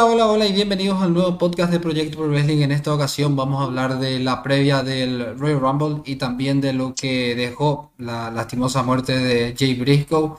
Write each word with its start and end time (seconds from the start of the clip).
Hola, 0.00 0.12
hola, 0.12 0.26
hola 0.28 0.46
y 0.46 0.52
bienvenidos 0.52 1.02
al 1.02 1.12
nuevo 1.12 1.36
podcast 1.38 1.72
de 1.72 1.80
Proyecto 1.80 2.18
Pro 2.18 2.28
Wrestling. 2.28 2.62
En 2.62 2.70
esta 2.70 2.94
ocasión 2.94 3.34
vamos 3.34 3.60
a 3.60 3.64
hablar 3.64 3.98
de 3.98 4.20
la 4.20 4.44
previa 4.44 4.84
del 4.84 5.36
Royal 5.36 5.58
Rumble 5.58 6.02
y 6.04 6.14
también 6.14 6.60
de 6.60 6.72
lo 6.72 6.94
que 6.94 7.34
dejó 7.34 7.90
la 7.98 8.30
lastimosa 8.30 8.84
muerte 8.84 9.18
de 9.18 9.56
Jay 9.58 9.74
Briscoe. 9.74 10.36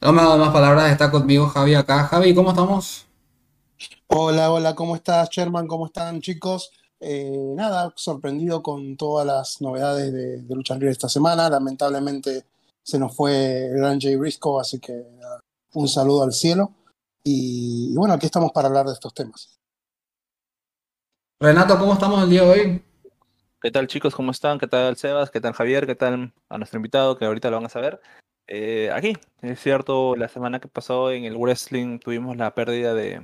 No 0.00 0.12
me 0.12 0.20
más 0.20 0.52
palabras, 0.52 0.90
está 0.90 1.12
conmigo 1.12 1.46
Javi 1.46 1.74
acá. 1.74 2.06
Javi, 2.06 2.34
¿cómo 2.34 2.50
estamos? 2.50 3.06
Hola, 4.08 4.50
hola, 4.50 4.74
¿cómo 4.74 4.96
estás, 4.96 5.30
Sherman? 5.30 5.68
¿Cómo 5.68 5.86
están, 5.86 6.20
chicos? 6.20 6.72
Eh, 6.98 7.52
nada, 7.54 7.92
sorprendido 7.94 8.64
con 8.64 8.96
todas 8.96 9.24
las 9.24 9.60
novedades 9.60 10.12
de, 10.12 10.42
Lucha 10.52 10.74
Libre 10.74 10.90
esta 10.90 11.08
semana. 11.08 11.48
Lamentablemente 11.48 12.46
se 12.82 12.98
nos 12.98 13.14
fue 13.14 13.66
el 13.66 13.76
gran 13.76 14.00
Jay 14.00 14.16
Briscoe, 14.16 14.60
así 14.60 14.80
que 14.80 15.04
un 15.74 15.86
saludo 15.86 16.24
al 16.24 16.32
cielo. 16.32 16.72
Y, 17.30 17.92
y 17.92 17.94
bueno, 17.94 18.14
aquí 18.14 18.24
estamos 18.24 18.52
para 18.52 18.68
hablar 18.68 18.86
de 18.86 18.94
estos 18.94 19.12
temas. 19.12 19.60
Renato, 21.38 21.78
¿cómo 21.78 21.92
estamos 21.92 22.24
el 22.24 22.30
día 22.30 22.42
de 22.42 22.48
hoy? 22.48 22.82
¿Qué 23.60 23.70
tal 23.70 23.86
chicos? 23.86 24.14
¿Cómo 24.14 24.30
están? 24.30 24.58
¿Qué 24.58 24.66
tal 24.66 24.96
Sebas? 24.96 25.30
¿Qué 25.30 25.38
tal 25.38 25.52
Javier? 25.52 25.86
¿Qué 25.86 25.94
tal 25.94 26.32
a 26.48 26.56
nuestro 26.56 26.78
invitado 26.78 27.18
que 27.18 27.26
ahorita 27.26 27.50
lo 27.50 27.56
van 27.56 27.66
a 27.66 27.68
saber? 27.68 28.00
Eh, 28.46 28.90
aquí, 28.94 29.12
es 29.42 29.60
cierto, 29.60 30.16
la 30.16 30.28
semana 30.28 30.58
que 30.58 30.68
pasó 30.68 31.10
en 31.10 31.24
el 31.24 31.36
wrestling 31.36 31.98
tuvimos 31.98 32.38
la 32.38 32.54
pérdida 32.54 32.94
de, 32.94 33.20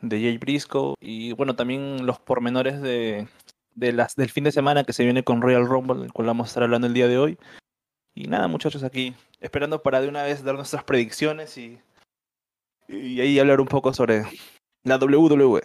de 0.00 0.20
Jay 0.20 0.38
Briscoe 0.38 0.94
y 1.00 1.32
bueno, 1.34 1.54
también 1.54 2.06
los 2.06 2.18
pormenores 2.18 2.80
de, 2.80 3.28
de 3.74 3.92
las, 3.92 4.16
del 4.16 4.30
fin 4.30 4.44
de 4.44 4.52
semana 4.52 4.84
que 4.84 4.94
se 4.94 5.04
viene 5.04 5.22
con 5.22 5.42
Royal 5.42 5.66
Rumble, 5.66 6.00
del 6.00 6.14
cual 6.14 6.28
vamos 6.28 6.46
a 6.46 6.48
estar 6.48 6.62
hablando 6.62 6.86
el 6.86 6.94
día 6.94 7.08
de 7.08 7.18
hoy. 7.18 7.38
Y 8.14 8.26
nada, 8.26 8.48
muchachos, 8.48 8.84
aquí 8.84 9.14
esperando 9.40 9.82
para 9.82 10.00
de 10.00 10.08
una 10.08 10.22
vez 10.22 10.42
dar 10.42 10.54
nuestras 10.54 10.84
predicciones 10.84 11.58
y, 11.58 11.78
y 12.88 13.20
ahí 13.20 13.38
hablar 13.38 13.60
un 13.60 13.66
poco 13.66 13.92
sobre 13.92 14.24
la 14.82 14.96
WWE. 14.96 15.62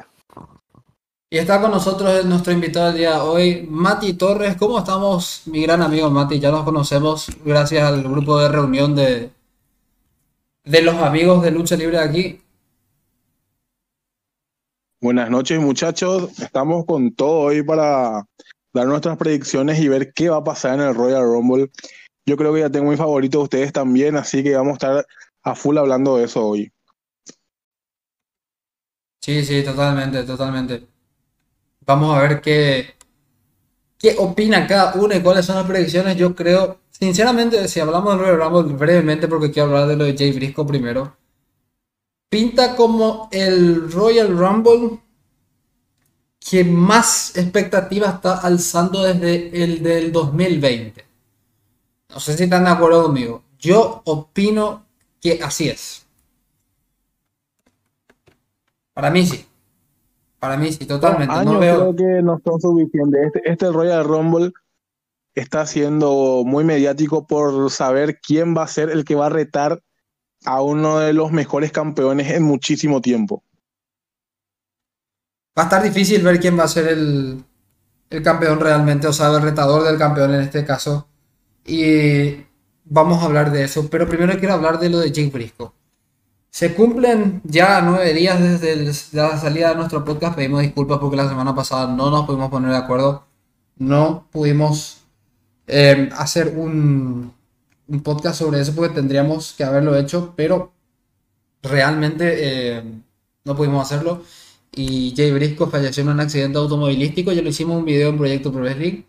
Y 1.32 1.38
está 1.38 1.62
con 1.62 1.72
nosotros 1.72 2.26
nuestro 2.26 2.54
invitado 2.54 2.88
del 2.88 2.98
día 2.98 3.12
de 3.12 3.20
hoy, 3.20 3.68
Mati 3.70 4.14
Torres. 4.14 4.56
¿Cómo 4.58 4.80
estamos, 4.80 5.44
mi 5.46 5.62
gran 5.62 5.82
amigo 5.82 6.10
Mati? 6.10 6.40
Ya 6.40 6.50
nos 6.50 6.64
conocemos 6.64 7.30
gracias 7.46 7.84
al 7.84 8.02
grupo 8.04 8.40
de 8.40 8.50
reunión 8.50 8.96
de, 8.96 9.30
de 10.64 10.82
los 10.82 10.96
amigos 10.96 11.44
de 11.44 11.52
Lucha 11.52 11.76
Libre 11.76 12.00
aquí. 12.00 12.42
Buenas 15.02 15.30
noches 15.30 15.62
muchachos, 15.62 16.38
estamos 16.40 16.86
con 16.86 17.14
todo 17.14 17.40
hoy 17.40 17.64
para 17.64 18.26
dar 18.74 18.88
nuestras 18.88 19.16
predicciones 19.18 19.80
y 19.80 19.88
ver 19.88 20.12
qué 20.14 20.30
va 20.30 20.38
a 20.38 20.44
pasar 20.44 20.80
en 20.80 20.88
el 20.88 20.96
Royal 20.96 21.24
Rumble. 21.24 21.70
Yo 22.26 22.36
creo 22.36 22.54
que 22.54 22.60
ya 22.60 22.70
tengo 22.70 22.90
mi 22.92 22.98
favorito, 22.98 23.40
ustedes 23.42 23.72
también, 23.72 24.18
así 24.18 24.44
que 24.44 24.56
vamos 24.56 24.72
a 24.72 24.74
estar 24.74 25.08
a 25.44 25.56
full 25.56 25.78
hablando 25.78 26.18
de 26.18 26.26
eso 26.26 26.46
hoy. 26.46 26.72
Sí, 29.22 29.44
sí, 29.46 29.64
totalmente, 29.64 30.24
totalmente. 30.24 30.88
Vamos 31.86 32.16
a 32.16 32.22
ver 32.22 32.42
qué, 32.42 32.96
qué 33.98 34.16
opinan 34.18 34.68
cada 34.68 34.94
uno 34.96 35.16
y 35.16 35.22
cuáles 35.22 35.46
son 35.46 35.58
las 35.58 35.66
predicciones. 35.68 36.16
Yo 36.18 36.36
creo, 36.36 36.80
sinceramente, 36.90 37.68
si 37.68 37.80
hablamos 37.80 38.14
del 38.14 38.20
Royal 38.20 38.52
Rumble 38.52 38.76
brevemente, 38.76 39.28
porque 39.28 39.52
quiero 39.52 39.70
hablar 39.70 39.88
de 39.88 39.96
lo 39.98 40.06
de 40.06 40.18
Jay 40.18 40.32
Briscoe 40.32 40.66
primero. 40.66 41.18
Pinta 42.30 42.76
como 42.76 43.28
el 43.32 43.92
Royal 43.92 44.38
Rumble 44.38 45.00
que 46.40 46.64
más 46.64 47.36
expectativa 47.38 48.08
está 48.10 48.38
alzando 48.40 49.04
desde 49.04 49.64
el 49.64 49.84
del 49.84 50.12
2020. 50.12 51.06
No 52.10 52.20
sé 52.20 52.38
si 52.38 52.44
están 52.44 52.64
de 52.64 52.72
acuerdo 52.72 53.04
conmigo. 53.04 53.44
Yo 53.60 54.02
opino 54.06 54.86
que 55.22 55.40
así 55.44 55.70
es. 55.70 56.06
Para 59.00 59.12
mí 59.12 59.26
sí. 59.26 59.46
Para 60.40 60.58
mí 60.58 60.74
sí, 60.74 60.86
totalmente. 60.86 61.34
Años 61.34 61.54
No 61.54 61.60
veo. 61.60 61.94
creo 61.94 61.96
que 61.96 62.22
no 62.22 62.42
son 62.44 62.60
suficientes. 62.60 63.28
Este, 63.28 63.50
este 63.50 63.72
Royal 63.72 64.04
Rumble 64.04 64.52
está 65.36 65.66
siendo 65.66 66.44
muy 66.46 66.66
mediático 66.66 67.26
por 67.26 67.72
saber 67.72 68.20
quién 68.20 68.58
va 68.58 68.64
a 68.64 68.68
ser 68.68 68.90
el 68.90 69.06
que 69.06 69.16
va 69.16 69.28
a 69.28 69.30
retar 69.30 69.82
a 70.44 70.62
uno 70.62 71.00
de 71.00 71.14
los 71.14 71.32
mejores 71.32 71.72
campeones 71.72 72.30
en 72.32 72.44
muchísimo 72.44 73.00
tiempo. 73.00 73.42
Va 75.58 75.64
a 75.64 75.66
estar 75.68 75.82
difícil 75.82 76.22
ver 76.22 76.38
quién 76.42 76.60
va 76.60 76.64
a 76.64 76.68
ser 76.68 76.90
el, 76.90 77.42
el 78.10 78.22
campeón 78.22 78.60
realmente, 78.60 79.08
o 79.08 79.14
sea, 79.14 79.28
el 79.34 79.42
retador 79.42 79.84
del 79.84 79.98
campeón 79.98 80.34
en 80.34 80.42
este 80.42 80.66
caso. 80.66 81.08
Y 81.66 82.36
vamos 82.84 83.22
a 83.24 83.28
hablar 83.28 83.50
de 83.52 83.64
eso. 83.64 83.90
Pero 83.90 84.10
primero 84.10 84.38
quiero 84.38 84.56
hablar 84.56 84.78
de 84.78 84.90
lo 84.90 85.00
de 85.00 85.10
Jake 85.12 85.30
Briscoe. 85.32 85.72
Se 86.52 86.74
cumplen 86.74 87.42
ya 87.44 87.82
nueve 87.82 88.14
días 88.14 88.40
desde 88.42 88.76
la 89.14 89.38
salida 89.38 89.70
de 89.70 89.76
nuestro 89.76 90.04
podcast. 90.04 90.36
Pedimos 90.36 90.62
disculpas 90.62 90.98
porque 91.00 91.18
la 91.18 91.30
semana 91.30 91.54
pasada 91.56 91.88
no 91.88 92.10
nos 92.10 92.26
pudimos 92.26 92.50
poner 92.50 92.72
de 92.72 92.78
acuerdo. 92.78 93.26
No 93.78 94.28
pudimos 94.32 95.02
eh, 95.68 96.10
hacer 96.18 96.54
un, 96.58 97.34
un 97.88 98.02
podcast 98.02 98.40
sobre 98.40 98.60
eso 98.62 98.74
porque 98.76 98.96
tendríamos 98.96 99.54
que 99.54 99.64
haberlo 99.64 99.96
hecho, 99.96 100.34
pero 100.36 100.74
realmente 101.62 102.78
eh, 102.78 102.84
no 103.46 103.56
pudimos 103.56 103.86
hacerlo. 103.86 104.24
Y 104.72 105.14
Jay 105.16 105.32
Briscoe 105.32 105.70
falleció 105.70 106.04
en 106.04 106.10
un 106.10 106.20
accidente 106.20 106.58
automovilístico. 106.58 107.32
Ya 107.32 107.42
lo 107.42 107.50
hicimos 107.50 107.78
un 107.78 107.86
video 107.86 108.10
en 108.10 108.18
Proyecto 108.18 108.52
Pro 108.52 108.62
Wrestling. 108.62 109.04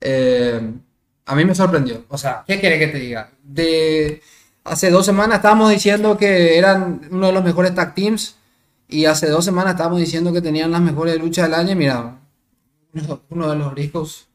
Eh, 0.00 0.72
a 1.26 1.34
mí 1.34 1.44
me 1.44 1.54
sorprendió. 1.54 2.04
O 2.08 2.18
sea, 2.18 2.44
¿qué 2.46 2.60
quiere 2.60 2.78
que 2.78 2.88
te 2.88 2.98
diga? 2.98 3.30
De 3.42 4.22
hace 4.70 4.90
dos 4.90 5.06
semanas 5.06 5.36
estábamos 5.36 5.70
diciendo 5.70 6.16
que 6.16 6.58
eran 6.58 7.02
uno 7.10 7.26
de 7.26 7.32
los 7.32 7.44
mejores 7.44 7.74
tag 7.74 7.94
teams. 7.94 8.36
Y 8.90 9.04
hace 9.04 9.28
dos 9.28 9.44
semanas 9.44 9.72
estábamos 9.72 9.98
diciendo 10.00 10.32
que 10.32 10.40
tenían 10.40 10.70
las 10.70 10.80
mejores 10.80 11.18
luchas 11.18 11.44
del 11.44 11.54
año. 11.54 11.72
Y 11.72 11.74
mira, 11.74 12.18
uno 13.28 13.50
de 13.50 13.56
los 13.56 13.72
Briscoes 13.72 14.26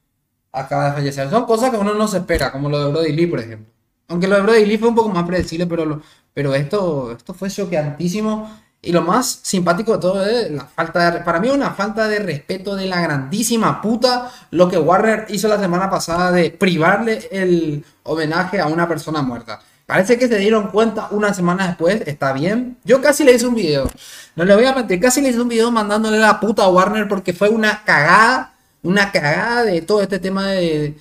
acaba 0.51 0.85
de 0.85 0.93
fallecer. 0.93 1.29
Son 1.29 1.45
cosas 1.45 1.71
que 1.71 1.77
uno 1.77 1.93
no 1.95 2.07
se 2.07 2.17
espera, 2.17 2.51
como 2.51 2.69
lo 2.69 2.85
de 2.85 2.91
Brody 2.91 3.11
Lee, 3.13 3.25
por 3.27 3.39
ejemplo. 3.39 3.71
Aunque 4.09 4.27
lo 4.27 4.35
de 4.35 4.41
Brody 4.41 4.65
Lee 4.65 4.77
fue 4.77 4.89
un 4.89 4.95
poco 4.95 5.09
más 5.09 5.25
predecible, 5.25 5.65
pero, 5.65 5.85
lo- 5.85 6.01
pero 6.33 6.53
esto, 6.53 7.11
esto 7.17 7.33
fue 7.33 7.49
choqueantísimo. 7.49 8.59
Y 8.85 8.91
lo 8.91 9.01
más 9.01 9.39
simpático 9.43 9.93
de 9.93 9.99
todo 9.99 10.25
es 10.25 10.51
la 10.51 10.65
falta 10.65 11.09
de, 11.09 11.19
para 11.21 11.39
mí 11.39 11.49
una 11.49 11.71
falta 11.71 12.07
de 12.07 12.19
respeto 12.19 12.75
de 12.75 12.85
la 12.85 12.99
grandísima 13.01 13.81
puta 13.81 14.29
lo 14.51 14.67
que 14.69 14.77
Warner 14.77 15.25
hizo 15.29 15.47
la 15.47 15.57
semana 15.57 15.89
pasada 15.89 16.31
de 16.33 16.51
privarle 16.51 17.29
el 17.31 17.83
homenaje 18.03 18.59
a 18.59 18.67
una 18.67 18.85
persona 18.87 19.21
muerta. 19.21 19.61
Parece 19.93 20.17
que 20.17 20.27
se 20.27 20.39
dieron 20.39 20.69
cuenta 20.69 21.09
una 21.11 21.35
semana 21.35 21.67
después, 21.67 22.01
está 22.07 22.33
bien. 22.33 22.77
Yo 22.83 22.99
casi 22.99 23.23
le 23.23 23.33
hice 23.33 23.45
un 23.45 23.53
video, 23.53 23.87
no 24.35 24.43
le 24.43 24.55
voy 24.55 24.65
a 24.65 24.73
mentir, 24.73 24.99
casi 24.99 25.21
le 25.21 25.29
hice 25.29 25.39
un 25.39 25.47
video 25.47 25.69
mandándole 25.69 26.17
la 26.17 26.39
puta 26.39 26.63
a 26.63 26.67
Warner 26.69 27.07
porque 27.07 27.31
fue 27.31 27.49
una 27.49 27.83
cagada, 27.83 28.53
una 28.81 29.11
cagada 29.11 29.63
de 29.65 29.83
todo 29.83 30.01
este 30.01 30.17
tema 30.17 30.47
de, 30.47 30.95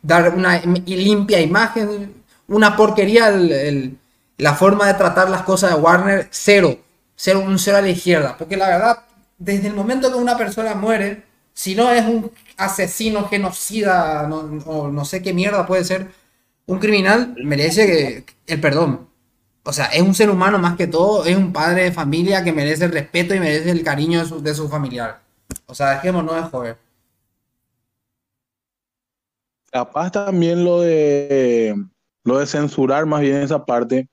dar 0.00 0.34
una 0.34 0.62
im- 0.62 0.82
limpia 0.86 1.38
imagen, 1.38 2.14
una 2.48 2.74
porquería 2.76 3.30
la 4.38 4.54
forma 4.54 4.86
de 4.86 4.94
tratar 4.94 5.28
las 5.28 5.42
cosas 5.42 5.74
de 5.74 5.76
Warner, 5.76 6.28
cero, 6.30 6.78
cero, 7.14 7.44
un 7.46 7.58
cero 7.58 7.76
a 7.76 7.82
la 7.82 7.90
izquierda. 7.90 8.36
Porque 8.38 8.56
la 8.56 8.68
verdad, 8.68 8.98
desde 9.36 9.68
el 9.68 9.74
momento 9.74 10.10
que 10.10 10.16
una 10.16 10.38
persona 10.38 10.74
muere, 10.74 11.24
si 11.52 11.74
no 11.74 11.90
es 11.92 12.06
un 12.06 12.32
asesino, 12.56 13.28
genocida, 13.28 14.26
no, 14.26 14.44
no 14.90 15.04
sé 15.04 15.20
qué 15.20 15.34
mierda 15.34 15.66
puede 15.66 15.84
ser, 15.84 16.24
un 16.66 16.78
criminal 16.78 17.34
merece 17.42 18.24
el 18.46 18.60
perdón. 18.60 19.08
O 19.64 19.72
sea, 19.72 19.86
es 19.86 20.02
un 20.02 20.14
ser 20.14 20.30
humano 20.30 20.58
más 20.58 20.76
que 20.76 20.86
todo, 20.86 21.24
es 21.24 21.36
un 21.36 21.52
padre 21.52 21.84
de 21.84 21.92
familia 21.92 22.44
que 22.44 22.52
merece 22.52 22.84
el 22.84 22.92
respeto 22.92 23.34
y 23.34 23.40
merece 23.40 23.70
el 23.70 23.82
cariño 23.82 24.20
de 24.20 24.26
su, 24.26 24.42
de 24.42 24.54
su 24.54 24.68
familiar. 24.68 25.22
O 25.66 25.74
sea, 25.74 25.94
dejémonos 25.94 26.36
de 26.36 26.42
joder. 26.42 26.78
Capaz 29.72 30.10
también 30.12 30.64
lo 30.64 30.80
de 30.80 31.74
lo 32.24 32.38
de 32.38 32.46
censurar 32.46 33.06
más 33.06 33.20
bien 33.20 33.36
esa 33.36 33.64
parte 33.64 34.08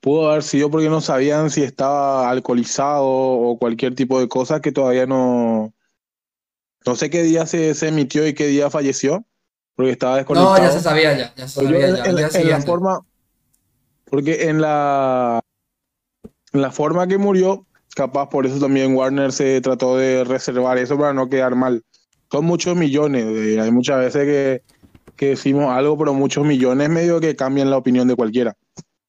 pudo 0.00 0.30
haber 0.30 0.42
sido 0.42 0.70
porque 0.70 0.88
no 0.88 1.00
sabían 1.00 1.50
si 1.50 1.62
estaba 1.62 2.30
alcoholizado 2.30 3.06
o 3.06 3.58
cualquier 3.58 3.94
tipo 3.94 4.20
de 4.20 4.28
cosa 4.28 4.60
que 4.60 4.72
todavía 4.72 5.06
no 5.06 5.72
no 6.84 6.96
sé 6.96 7.10
qué 7.10 7.22
día 7.22 7.46
se, 7.46 7.74
se 7.74 7.88
emitió 7.88 8.26
y 8.26 8.34
qué 8.34 8.46
día 8.46 8.70
falleció 8.70 9.24
porque 9.76 9.92
estaba 9.92 10.16
desconectado. 10.16 10.56
No, 10.56 10.64
ya 10.64 10.70
se 10.72 10.80
sabía 10.80 11.16
ya, 11.16 11.34
ya 11.36 11.46
se 11.46 11.62
sabía 11.62 11.80
ya, 11.80 12.04
en 12.04 12.16
la- 12.16 12.56
en 12.56 12.62
forma 12.64 13.00
porque 14.06 14.48
en 14.48 14.60
la 14.60 15.40
en 16.52 16.62
la 16.62 16.70
forma 16.70 17.06
que 17.06 17.18
murió 17.18 17.66
capaz 17.94 18.28
por 18.28 18.46
eso 18.46 18.58
también 18.58 18.94
Warner 18.96 19.32
se 19.32 19.60
trató 19.60 19.96
de 19.96 20.24
reservar 20.24 20.78
eso 20.78 20.96
para 20.96 21.12
no 21.12 21.28
quedar 21.28 21.54
mal 21.54 21.82
son 22.30 22.44
muchos 22.44 22.76
millones 22.76 23.24
eh, 23.26 23.60
hay 23.60 23.70
muchas 23.70 23.98
veces 23.98 24.24
que, 24.24 24.62
que 25.16 25.28
decimos 25.30 25.70
algo 25.70 25.96
pero 25.98 26.14
muchos 26.14 26.44
millones 26.44 26.88
medio 26.88 27.20
que 27.20 27.36
cambian 27.36 27.70
la 27.70 27.76
opinión 27.76 28.08
de 28.08 28.16
cualquiera 28.16 28.56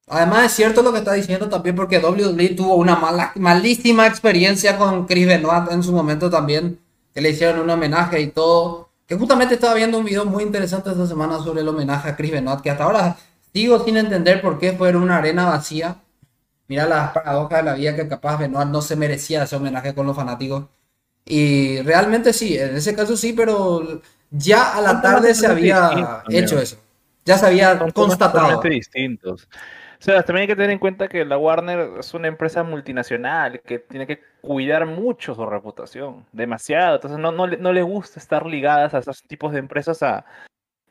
Además 0.10 0.46
es 0.46 0.52
cierto 0.54 0.84
lo 0.84 0.94
que 0.94 1.00
está 1.00 1.12
diciendo 1.14 1.50
también 1.50 1.76
porque 1.76 2.00
WWE 2.00 2.50
tuvo 2.56 2.76
una 2.76 2.96
mala, 2.96 3.34
malísima 3.36 4.08
experiencia 4.08 4.78
con 4.78 5.06
Chris 5.06 5.28
Benoit 5.28 5.70
en 5.70 5.84
su 5.84 5.92
momento 5.92 6.30
también, 6.30 6.80
que 7.14 7.20
le 7.20 7.32
hicieron 7.32 7.60
un 7.60 7.70
homenaje 7.70 8.22
y 8.22 8.28
todo. 8.28 8.87
Que 9.08 9.16
justamente 9.16 9.56
estaba 9.56 9.74
viendo 9.74 9.98
un 9.98 10.06
video 10.06 10.26
muy 10.26 10.44
interesante 10.44 10.90
esta 10.90 11.08
semana 11.08 11.40
sobre 11.40 11.62
el 11.62 11.68
homenaje 11.68 12.10
a 12.10 12.16
Chris 12.16 12.32
Benoit, 12.32 12.60
que 12.60 12.70
hasta 12.70 12.84
ahora 12.84 13.18
sigo 13.54 13.84
sin 13.84 13.98
entender 13.98 14.42
por 14.42 14.60
qué 14.60 14.74
fue 14.74 14.96
una 14.96 15.18
arena 15.18 15.46
vacía. 15.46 15.96
mira 16.68 16.86
las 16.86 17.12
paradojas 17.12 17.60
de 17.60 17.64
la 17.64 17.74
vida 17.76 17.96
que 17.96 18.08
capaz 18.08 18.38
Benoit 18.38 18.68
no 18.68 18.82
se 18.82 18.98
merecía 18.98 19.44
ese 19.44 19.56
homenaje 19.56 19.96
con 19.96 20.06
los 20.06 20.16
fanáticos. 20.16 20.66
Y 21.26 21.82
realmente 21.82 22.34
sí, 22.34 22.58
en 22.58 22.76
ese 22.76 22.96
caso 22.96 23.18
sí, 23.18 23.34
pero 23.34 24.02
ya 24.30 24.78
a 24.78 24.82
la 24.82 25.02
tarde 25.02 25.34
se 25.34 25.48
había 25.48 26.24
hecho 26.30 26.60
eso. 26.60 26.78
Ya 27.26 27.38
se 27.38 27.46
había 27.46 27.78
constatado. 27.94 28.62
distintos. 28.62 29.48
O 30.00 30.04
sea, 30.04 30.24
también 30.24 30.44
hay 30.44 30.48
que 30.48 30.56
tener 30.56 30.70
en 30.70 30.80
cuenta 30.80 31.08
que 31.08 31.26
la 31.26 31.38
Warner 31.38 32.00
es 32.00 32.14
una 32.14 32.28
empresa 32.28 32.64
multinacional 32.64 33.62
que 33.62 33.80
tiene 33.80 34.06
que 34.06 34.22
cuidar 34.42 34.86
mucho 34.86 35.34
su 35.34 35.46
reputación, 35.46 36.26
demasiado. 36.32 36.96
Entonces 36.96 37.20
no, 37.20 37.32
no, 37.32 37.48
no 37.48 37.74
le 37.74 37.82
gusta 37.82 38.20
estar 38.20 38.46
ligadas 38.46 38.94
a 38.94 39.00
esos 39.00 39.24
tipos 39.24 39.54
de 39.54 39.60
empresas 39.60 40.04
a, 40.04 40.26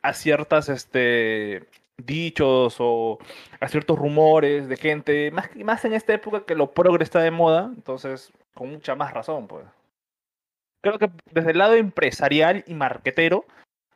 a 0.03 0.13
ciertas 0.13 0.69
este, 0.69 1.69
dichos 1.97 2.77
o 2.79 3.19
a 3.61 3.69
ciertos 3.69 3.99
rumores 3.99 4.69
de 4.69 4.77
gente, 4.77 5.31
más, 5.31 5.55
más 5.57 5.85
en 5.85 5.95
esta 5.95 6.15
época 6.15 6.45
que 6.45 6.55
lo 6.55 6.73
progre 6.73 7.05
está 7.05 7.21
de 7.21 7.31
moda, 7.31 7.71
entonces 7.75 8.33
con 8.55 8.71
mucha 8.71 8.95
más 8.95 9.13
razón, 9.13 9.47
pues. 9.47 9.65
Creo 10.83 10.99
que 10.99 11.11
desde 11.33 11.51
el 11.51 11.59
lado 11.59 11.75
empresarial 11.75 12.65
y 12.67 12.75
marquetero, 12.75 13.45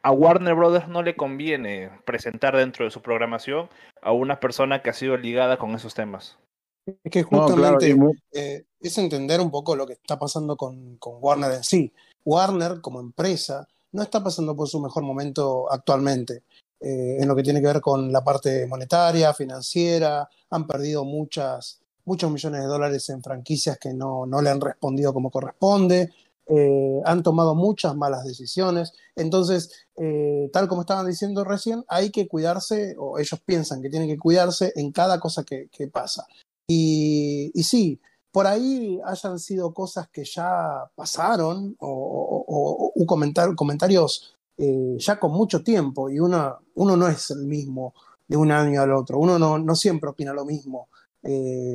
a 0.02 0.12
Warner 0.12 0.54
Brothers 0.54 0.88
no 0.88 1.02
le 1.02 1.16
conviene 1.16 1.90
presentar 2.04 2.56
dentro 2.56 2.84
de 2.84 2.90
su 2.90 3.02
programación 3.02 3.68
a 4.02 4.12
una 4.12 4.40
persona 4.40 4.82
que 4.82 4.90
ha 4.90 4.94
sido 4.94 5.16
ligada 5.16 5.58
con 5.58 5.74
esos 5.74 5.94
temas. 5.94 6.38
Es 6.86 7.10
que 7.10 7.22
justamente 7.22 7.94
eh, 8.32 8.64
es 8.80 8.98
entender 8.98 9.40
un 9.40 9.50
poco 9.50 9.76
lo 9.76 9.86
que 9.86 9.92
está 9.94 10.18
pasando 10.18 10.56
con, 10.56 10.96
con 10.96 11.14
Warner 11.20 11.52
en 11.52 11.64
sí. 11.64 11.92
Warner 12.24 12.80
como 12.80 13.00
empresa 13.00 13.68
no 13.92 14.02
está 14.02 14.22
pasando 14.22 14.56
por 14.56 14.68
su 14.68 14.80
mejor 14.80 15.02
momento 15.02 15.70
actualmente. 15.70 16.44
Eh, 16.80 17.18
en 17.20 17.28
lo 17.28 17.36
que 17.36 17.42
tiene 17.42 17.60
que 17.60 17.66
ver 17.66 17.80
con 17.80 18.10
la 18.10 18.24
parte 18.24 18.66
monetaria, 18.66 19.34
financiera, 19.34 20.28
han 20.48 20.66
perdido 20.66 21.04
muchas, 21.04 21.80
muchos 22.06 22.30
millones 22.30 22.62
de 22.62 22.66
dólares 22.66 23.08
en 23.10 23.22
franquicias 23.22 23.78
que 23.78 23.92
no, 23.92 24.24
no 24.24 24.40
le 24.40 24.48
han 24.48 24.60
respondido 24.60 25.12
como 25.12 25.30
corresponde, 25.30 26.10
eh, 26.52 27.00
han 27.04 27.22
tomado 27.22 27.54
muchas 27.54 27.94
malas 27.94 28.24
decisiones. 28.24 28.92
Entonces, 29.14 29.86
eh, 29.96 30.50
tal 30.52 30.66
como 30.66 30.80
estaban 30.80 31.06
diciendo 31.06 31.44
recién, 31.44 31.84
hay 31.86 32.10
que 32.10 32.26
cuidarse, 32.26 32.96
o 32.98 33.18
ellos 33.20 33.40
piensan 33.44 33.80
que 33.80 33.88
tienen 33.88 34.08
que 34.08 34.18
cuidarse 34.18 34.72
en 34.74 34.90
cada 34.90 35.20
cosa 35.20 35.44
que, 35.44 35.68
pasa. 35.92 36.26
Y, 36.66 37.52
sí, 37.62 38.00
por 38.32 38.48
ahí 38.48 39.00
hayan 39.04 39.38
sido 39.38 39.72
cosas 39.72 40.08
que 40.08 40.24
ya 40.24 40.90
pasaron 40.96 41.76
o, 41.78 41.88
o, 41.88 42.92
o 42.96 43.06
comentar, 43.06 43.54
comentarios 43.54 44.34
eh, 44.58 44.96
ya 44.98 45.20
con 45.20 45.32
mucho 45.32 45.62
tiempo 45.62 46.10
y 46.10 46.18
uno, 46.18 46.58
no 46.74 47.08
es 47.08 47.30
el 47.30 47.46
mismo 47.46 47.94
de 48.26 48.36
un 48.36 48.50
año 48.50 48.82
al 48.82 48.92
otro, 48.92 49.18
uno 49.18 49.38
no, 49.38 49.74
siempre 49.76 50.10
opina 50.10 50.32
lo 50.32 50.44
mismo 50.44 50.88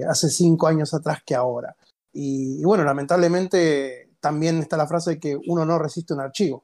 hace 0.07 0.29
cinco 0.29 0.67
años 0.67 0.93
atrás 0.93 1.19
que 1.25 1.35
ahora. 1.35 1.75
Y, 2.13 2.63
bueno, 2.63 2.83
lamentablemente 2.83 4.04
también 4.25 4.57
está 4.57 4.75
la 4.75 4.87
frase 4.87 5.11
de 5.11 5.19
que 5.19 5.37
uno 5.45 5.65
no 5.65 5.77
resiste 5.77 6.15
un 6.15 6.19
archivo. 6.19 6.63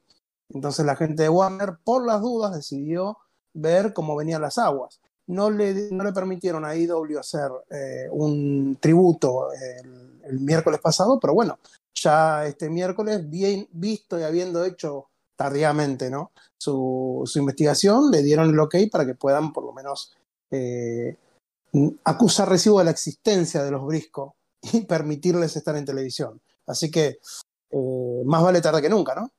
Entonces 0.50 0.84
la 0.84 0.96
gente 0.96 1.22
de 1.22 1.30
Warner, 1.30 1.78
por 1.84 2.04
las 2.04 2.20
dudas, 2.20 2.56
decidió 2.56 3.20
ver 3.54 3.94
cómo 3.94 4.16
venían 4.16 4.42
las 4.42 4.58
aguas. 4.58 5.00
No 5.28 5.52
le, 5.52 5.92
no 5.92 6.04
le 6.04 6.12
permitieron 6.12 6.66
a 6.66 6.76
IW 6.76 7.20
hacer 7.20 7.52
eh, 7.70 8.08
un 8.10 8.80
tributo 8.82 9.54
el, 9.54 10.22
el, 10.24 10.40
miércoles 10.40 10.80
pasado, 10.82 11.20
pero 11.20 11.36
bueno, 11.36 11.60
ya 11.94 12.48
este 12.48 12.68
miércoles, 12.68 13.30
bien 13.30 13.68
visto 13.74 14.20
y 14.20 14.24
habiendo 14.24 14.66
hecho 14.66 15.10
tardíamente 15.36 16.10
¿no? 16.10 16.32
su, 16.58 17.22
su, 17.26 17.38
investigación, 17.38 18.10
le 18.10 18.24
dieron 18.24 18.50
el 18.50 18.60
ok 18.60 18.76
para 18.92 19.06
que 19.06 19.14
puedan 19.14 19.54
por 19.54 19.66
lo 19.66 19.72
menos 19.72 20.16
eh, 20.50 21.16
acusar 22.06 22.50
recibo 22.50 22.80
de 22.80 22.86
la 22.86 22.92
existencia 22.92 23.64
de 23.64 23.70
los 23.70 23.86
briscos 23.86 24.34
y 24.64 24.82
permitirles 24.88 25.56
estar 25.56 25.76
en 25.76 25.86
televisión. 25.86 26.42
Así 26.66 26.90
que 26.90 27.20
eh, 27.72 28.22
más 28.26 28.44
vale 28.44 28.62
tarde 28.62 28.82
que 28.82 28.90
nunca, 28.90 29.16
¿no? 29.16 29.32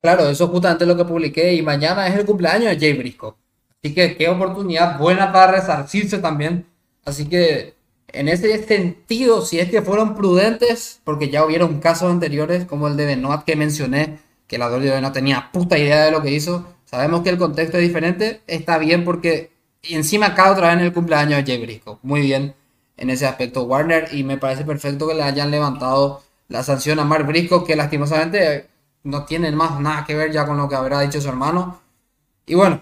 Claro, 0.00 0.28
eso 0.28 0.44
es 0.44 0.50
justamente 0.50 0.86
lo 0.86 0.96
que 0.96 1.04
publiqué 1.04 1.54
y 1.54 1.62
mañana 1.62 2.06
es 2.06 2.16
el 2.16 2.26
cumpleaños 2.26 2.70
de 2.70 2.78
Jay 2.78 2.92
Brisco. 2.92 3.36
Así 3.82 3.94
que 3.94 4.16
qué 4.16 4.28
oportunidad 4.28 4.98
buena 4.98 5.32
para 5.32 5.52
resarcirse 5.52 6.18
también. 6.18 6.66
Así 7.04 7.28
que 7.28 7.74
en 8.08 8.28
ese 8.28 8.62
sentido, 8.64 9.42
si 9.42 9.58
es 9.58 9.70
que 9.70 9.82
fueron 9.82 10.14
prudentes, 10.14 11.00
porque 11.04 11.30
ya 11.30 11.44
hubieron 11.44 11.80
casos 11.80 12.10
anteriores 12.10 12.64
como 12.66 12.88
el 12.88 12.96
de 12.96 13.06
Benoit 13.06 13.42
que 13.44 13.56
mencioné, 13.56 14.18
que 14.46 14.58
la 14.58 14.68
WWE 14.70 15.00
no 15.00 15.12
tenía 15.12 15.50
puta 15.52 15.78
idea 15.78 16.04
de 16.04 16.12
lo 16.12 16.22
que 16.22 16.30
hizo. 16.30 16.66
Sabemos 16.84 17.22
que 17.22 17.30
el 17.30 17.38
contexto 17.38 17.78
es 17.78 17.82
diferente. 17.82 18.42
Está 18.46 18.78
bien 18.78 19.04
porque 19.04 19.50
encima 19.82 20.34
cada 20.34 20.52
otra 20.52 20.68
vez 20.68 20.78
en 20.78 20.84
el 20.84 20.92
cumpleaños 20.92 21.44
de 21.44 21.52
Jay 21.52 21.60
Briscoe. 21.60 21.98
Muy 22.02 22.20
bien 22.20 22.54
en 22.96 23.10
ese 23.10 23.26
aspecto 23.26 23.64
Warner 23.64 24.08
y 24.12 24.24
me 24.24 24.38
parece 24.38 24.64
perfecto 24.64 25.06
que 25.06 25.14
le 25.14 25.22
hayan 25.22 25.50
levantado 25.50 26.22
la 26.48 26.62
sanción 26.62 26.98
a 26.98 27.04
Mark 27.04 27.26
Briscoe 27.26 27.64
que 27.64 27.76
lastimosamente 27.76 28.68
no 29.04 29.24
tiene 29.24 29.50
más 29.52 29.80
nada 29.80 30.04
que 30.04 30.14
ver 30.14 30.32
ya 30.32 30.46
con 30.46 30.56
lo 30.56 30.68
que 30.68 30.74
habrá 30.74 31.00
dicho 31.00 31.20
su 31.20 31.28
hermano. 31.28 31.80
Y 32.44 32.54
bueno, 32.54 32.80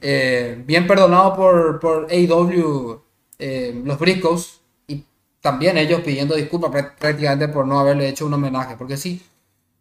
eh, 0.00 0.62
bien 0.66 0.86
perdonado 0.86 1.34
por, 1.34 1.80
por 1.80 2.06
AEW 2.10 3.02
eh, 3.38 3.82
los 3.84 3.98
Briscoes 3.98 4.60
y 4.86 5.04
también 5.40 5.78
ellos 5.78 6.00
pidiendo 6.00 6.34
disculpas 6.34 6.70
prácticamente 6.98 7.48
por 7.48 7.66
no 7.66 7.80
haberle 7.80 8.08
hecho 8.08 8.26
un 8.26 8.34
homenaje. 8.34 8.76
Porque 8.76 8.96
sí, 8.96 9.22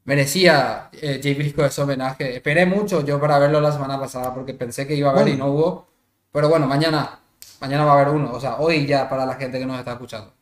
merecía 0.06 0.90
eh, 0.94 1.20
Jay 1.22 1.34
Briscoe 1.34 1.66
ese 1.66 1.82
homenaje. 1.82 2.36
Esperé 2.38 2.66
mucho 2.66 3.06
yo 3.06 3.20
para 3.20 3.40
verlo 3.40 3.60
la 3.62 3.72
semana 3.72 4.00
pasada 4.00 4.34
porque 4.34 4.54
pensé 4.54 4.88
que 4.88 4.96
iba 4.96 5.10
a 5.10 5.12
haber 5.12 5.24
bueno. 5.24 5.36
y 5.36 5.40
no 5.40 5.48
hubo. 5.48 5.88
Pero 6.32 6.50
bueno, 6.50 6.68
mañana, 6.68 7.20
mañana 7.60 7.86
va 7.86 7.92
a 7.92 8.02
haber 8.02 8.14
uno. 8.14 8.32
O 8.34 8.40
sea, 8.40 8.58
hoy 8.58 8.86
ya 8.88 9.10
para 9.10 9.26
la 9.26 9.36
gente 9.36 9.60
que 9.60 9.66
nos 9.66 9.78
está 9.78 9.94
escuchando. 9.94 10.34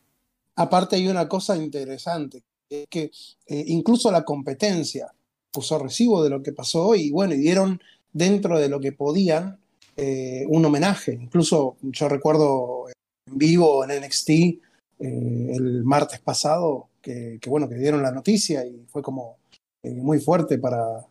Aparte 0.56 0.96
hay 0.96 1.08
una 1.08 1.28
cosa 1.28 1.56
interesante, 1.56 2.44
es 2.72 2.88
que 2.88 3.12
eh, 3.48 3.64
incluso 3.68 4.12
la 4.12 4.24
competencia 4.24 5.14
puso 5.52 5.78
recibo 5.78 6.24
de 6.24 6.30
lo 6.30 6.42
que 6.42 6.54
pasó 6.54 6.96
y 6.96 7.12
bueno, 7.12 7.34
y 7.34 7.40
dieron 7.40 7.82
dentro 8.14 8.58
de 8.58 8.70
lo 8.70 8.80
que 8.80 8.94
podían 8.94 9.60
eh, 9.98 10.46
un 10.48 10.66
homenaje. 10.66 11.14
Incluso 11.14 11.76
yo 11.82 12.08
recuerdo 12.08 12.86
en 13.28 13.38
vivo 13.38 13.84
en 13.84 14.02
NXT 14.02 14.30
eh, 14.30 14.60
el 15.00 15.84
martes 15.84 16.20
pasado 16.20 16.88
que, 17.02 17.40
bueno, 17.48 17.68
que 17.68 17.76
dieron 17.76 18.02
la 18.02 18.12
noticia 18.12 18.66
y 18.66 18.86
fue 18.88 19.02
como 19.02 19.38
muy 19.84 20.20
fuerte 20.20 20.60
para, 20.60 21.06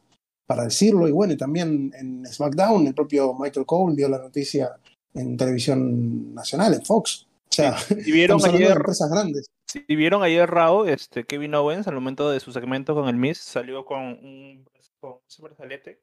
para 0.47 0.65
decirlo. 0.65 1.09
Y 1.09 1.13
bueno, 1.13 1.33
y 1.35 1.37
también 1.37 1.93
en 1.99 2.25
SmackDown 2.27 2.87
el 2.87 2.95
propio 2.95 3.35
Michael 3.35 3.67
Cole 3.67 3.97
dio 3.97 4.09
la 4.09 4.19
noticia 4.19 4.71
en 5.13 5.37
televisión 5.37 6.33
nacional, 6.33 6.75
en 6.75 6.85
Fox. 6.85 7.27
O 7.51 7.55
sea, 7.55 7.77
si 7.79 7.95
vieron 8.13 8.45
ayer, 8.45 8.73
empresas 8.73 9.11
grandes. 9.11 9.51
Si 9.67 9.85
vieron 9.97 10.23
ayer 10.23 10.49
Raw, 10.49 10.85
este, 10.85 11.25
Kevin 11.25 11.55
Owens, 11.55 11.87
al 11.89 11.95
momento 11.95 12.31
de 12.31 12.41
su 12.41 12.53
segmento 12.53 12.95
con 12.95 13.09
el 13.09 13.17
Miz, 13.17 13.39
salió 13.39 13.85
con 13.85 14.01
un, 14.01 14.65
con 15.01 15.13
un 15.13 15.45
brazalete 15.45 16.01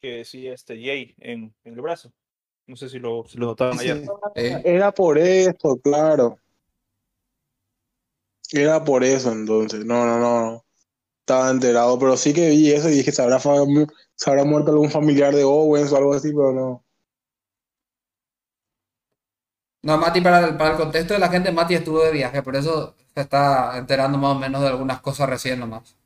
que 0.00 0.16
decía 0.16 0.54
este 0.54 0.74
Jay 0.74 1.14
en, 1.18 1.54
en, 1.64 1.74
el 1.74 1.80
brazo. 1.80 2.12
No 2.66 2.76
sé 2.76 2.88
si 2.88 2.98
lo, 2.98 3.24
si 3.26 3.38
lo 3.38 3.46
notaron 3.46 3.78
sí. 3.78 3.90
ayer. 3.90 4.08
Eh. 4.34 4.62
Era 4.64 4.92
por 4.92 5.18
eso, 5.18 5.78
claro. 5.82 6.38
Era 8.52 8.84
por 8.84 9.04
eso 9.04 9.32
entonces. 9.32 9.84
No, 9.84 10.06
no, 10.06 10.18
no 10.18 10.64
estaba 11.22 11.50
enterado, 11.50 11.98
pero 11.98 12.16
sí 12.16 12.34
que 12.34 12.50
vi 12.50 12.72
eso 12.72 12.88
y 12.88 12.94
dije, 12.94 13.12
¿se 13.12 13.22
habrá, 13.22 13.38
se 13.38 14.30
habrá 14.30 14.44
muerto 14.44 14.72
algún 14.72 14.90
familiar 14.90 15.34
de 15.34 15.44
Owens 15.44 15.92
o 15.92 15.96
algo 15.96 16.14
así? 16.14 16.28
Pero 16.28 16.52
no. 16.52 16.84
No, 19.82 19.98
Mati, 19.98 20.20
para 20.20 20.46
el, 20.46 20.56
para 20.56 20.70
el 20.72 20.76
contexto 20.76 21.14
de 21.14 21.20
la 21.20 21.28
gente, 21.28 21.50
Mati 21.50 21.74
estuvo 21.74 22.02
de 22.02 22.12
viaje, 22.12 22.42
por 22.42 22.54
eso 22.56 22.94
se 23.14 23.20
está 23.20 23.76
enterando 23.76 24.16
más 24.16 24.36
o 24.36 24.38
menos 24.38 24.62
de 24.62 24.68
algunas 24.68 25.00
cosas 25.00 25.28
recién 25.28 25.58
nomás. 25.58 25.96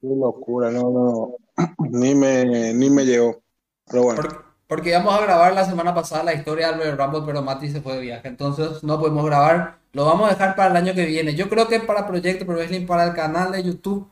Qué 0.00 0.08
locura, 0.08 0.70
no, 0.70 0.90
no, 0.90 1.36
ni 1.90 2.14
me, 2.14 2.72
ni 2.74 2.90
me 2.90 3.04
llegó. 3.04 3.42
Pero 3.86 4.02
bueno. 4.02 4.22
Porque, 4.22 4.36
porque 4.66 4.88
íbamos 4.90 5.14
a 5.14 5.20
grabar 5.22 5.52
la 5.52 5.64
semana 5.66 5.94
pasada 5.94 6.24
la 6.24 6.34
historia 6.34 6.68
de 6.68 6.74
Albert 6.74 6.98
Rumble, 6.98 7.22
pero 7.26 7.42
Mati 7.42 7.70
se 7.70 7.82
fue 7.82 7.94
de 7.94 8.00
viaje, 8.00 8.28
entonces 8.28 8.82
no 8.82 8.98
podemos 8.98 9.24
grabar. 9.26 9.78
Lo 9.92 10.06
vamos 10.06 10.28
a 10.28 10.32
dejar 10.32 10.56
para 10.56 10.70
el 10.70 10.76
año 10.76 10.94
que 10.94 11.06
viene. 11.06 11.34
Yo 11.34 11.48
creo 11.48 11.68
que 11.68 11.80
para 11.80 12.06
Proyecto 12.06 12.46
Pro 12.46 12.56
Wrestling, 12.56 12.86
para 12.86 13.04
el 13.04 13.14
canal 13.14 13.52
de 13.52 13.62
YouTube, 13.62 14.10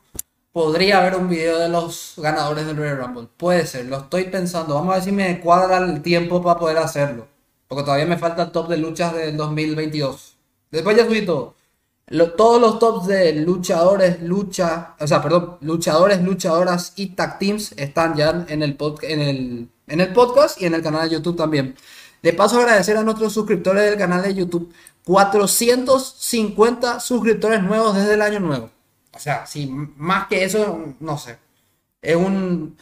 podría 0.52 0.98
haber 0.98 1.16
un 1.16 1.28
video 1.28 1.58
de 1.58 1.68
los 1.68 2.14
ganadores 2.18 2.66
del 2.66 2.76
Royal 2.76 2.98
Rumble. 2.98 3.28
Puede 3.36 3.66
ser, 3.66 3.86
lo 3.86 3.98
estoy 3.98 4.24
pensando. 4.24 4.74
Vamos 4.74 4.92
a 4.92 4.94
ver 4.96 5.04
si 5.04 5.12
me 5.12 5.40
cuadra 5.40 5.78
el 5.78 6.02
tiempo 6.02 6.42
para 6.42 6.58
poder 6.58 6.78
hacerlo. 6.78 7.26
Porque 7.74 7.86
todavía 7.86 8.06
me 8.06 8.16
falta 8.16 8.44
el 8.44 8.52
top 8.52 8.68
de 8.68 8.76
luchas 8.76 9.12
del 9.16 9.36
2022. 9.36 10.36
Después 10.70 10.96
ya 10.96 11.06
subí 11.06 11.26
todo. 11.26 11.56
Todos 12.36 12.60
los 12.60 12.78
tops 12.78 13.08
de 13.08 13.32
luchadores, 13.32 14.22
lucha, 14.22 14.94
o 15.00 15.06
sea, 15.08 15.20
perdón, 15.20 15.58
luchadores, 15.60 16.22
luchadoras 16.22 16.92
y 16.94 17.06
tag 17.16 17.40
teams 17.40 17.72
están 17.72 18.14
ya 18.14 18.46
en 18.46 18.62
el, 18.62 18.76
podcast 18.76 19.02
y 20.62 20.66
en 20.66 20.74
el 20.74 20.82
canal 20.84 21.08
de 21.08 21.16
YouTube 21.16 21.36
también. 21.36 21.74
De 22.22 22.32
paso, 22.32 22.60
agradecer 22.60 22.96
a 22.96 23.02
nuestros 23.02 23.32
suscriptores 23.32 23.82
del 23.90 23.98
canal 23.98 24.22
de 24.22 24.36
YouTube. 24.36 24.72
450 25.04 27.00
suscriptores 27.00 27.60
nuevos 27.60 27.96
desde 27.96 28.14
el 28.14 28.22
año 28.22 28.38
nuevo. 28.38 28.70
O 29.12 29.18
sea, 29.18 29.46
sí, 29.46 29.66
más 29.96 30.28
que 30.28 30.44
eso, 30.44 30.94
no 31.00 31.18
sé. 31.18 31.38
Es 32.00 32.14
un 32.14 32.76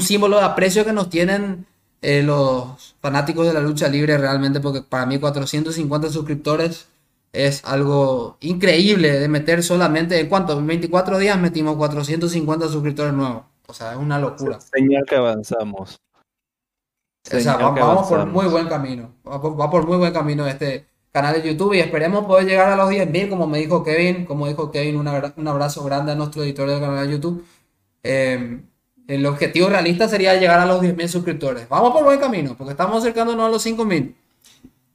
símbolo 0.00 0.36
de 0.36 0.44
aprecio 0.44 0.84
que 0.84 0.92
nos 0.92 1.10
tienen 1.10 1.66
eh, 2.02 2.22
los 2.22 2.94
fanáticos 3.00 3.46
de 3.46 3.52
la 3.54 3.60
lucha 3.60 3.88
libre 3.88 4.16
realmente, 4.18 4.60
porque 4.60 4.82
para 4.82 5.06
mí 5.06 5.18
450 5.18 6.08
suscriptores 6.10 6.88
es 7.32 7.64
algo 7.64 8.36
increíble 8.40 9.18
de 9.18 9.28
meter 9.28 9.62
solamente, 9.62 10.18
¿en 10.20 10.28
cuánto? 10.28 10.58
En 10.58 10.66
24 10.66 11.18
días 11.18 11.38
metimos 11.38 11.76
450 11.76 12.68
suscriptores 12.68 13.12
nuevos. 13.12 13.42
O 13.66 13.74
sea, 13.74 13.92
es 13.92 13.98
una 13.98 14.18
locura. 14.18 14.58
Señal 14.60 15.04
que 15.06 15.16
avanzamos. 15.16 15.96
O 17.26 17.28
sea, 17.28 17.40
Señal 17.40 17.62
va- 17.64 17.74
que 17.74 17.80
vamos 17.80 18.06
por 18.06 18.18
avanzamos. 18.20 18.42
muy 18.44 18.50
buen 18.52 18.68
camino. 18.68 19.12
Va 19.28 19.40
por, 19.40 19.60
va 19.60 19.70
por 19.70 19.86
muy 19.86 19.96
buen 19.96 20.12
camino 20.12 20.46
este 20.46 20.86
canal 21.10 21.34
de 21.42 21.48
YouTube 21.48 21.74
y 21.74 21.80
esperemos 21.80 22.24
poder 22.26 22.46
llegar 22.46 22.70
a 22.70 22.76
los 22.76 22.88
10.000, 22.90 23.28
como 23.28 23.46
me 23.46 23.58
dijo 23.58 23.82
Kevin. 23.82 24.24
Como 24.26 24.46
dijo 24.46 24.70
Kevin, 24.70 24.96
una 24.96 25.34
un 25.36 25.48
abrazo 25.48 25.82
grande 25.84 26.12
a 26.12 26.14
nuestro 26.14 26.42
editor 26.44 26.68
del 26.70 26.80
canal 26.80 27.06
de 27.06 27.12
YouTube. 27.12 27.44
Eh, 28.02 28.60
el 29.08 29.24
objetivo 29.26 29.68
realista 29.68 30.08
sería 30.08 30.34
llegar 30.34 30.60
a 30.60 30.66
los 30.66 30.80
10.000 30.82 31.08
suscriptores. 31.08 31.68
Vamos 31.68 31.92
por 31.92 32.04
buen 32.04 32.18
camino, 32.20 32.56
porque 32.56 32.72
estamos 32.72 32.98
acercándonos 33.02 33.46
a 33.46 33.50
los 33.50 33.62
5.000. 33.62 34.14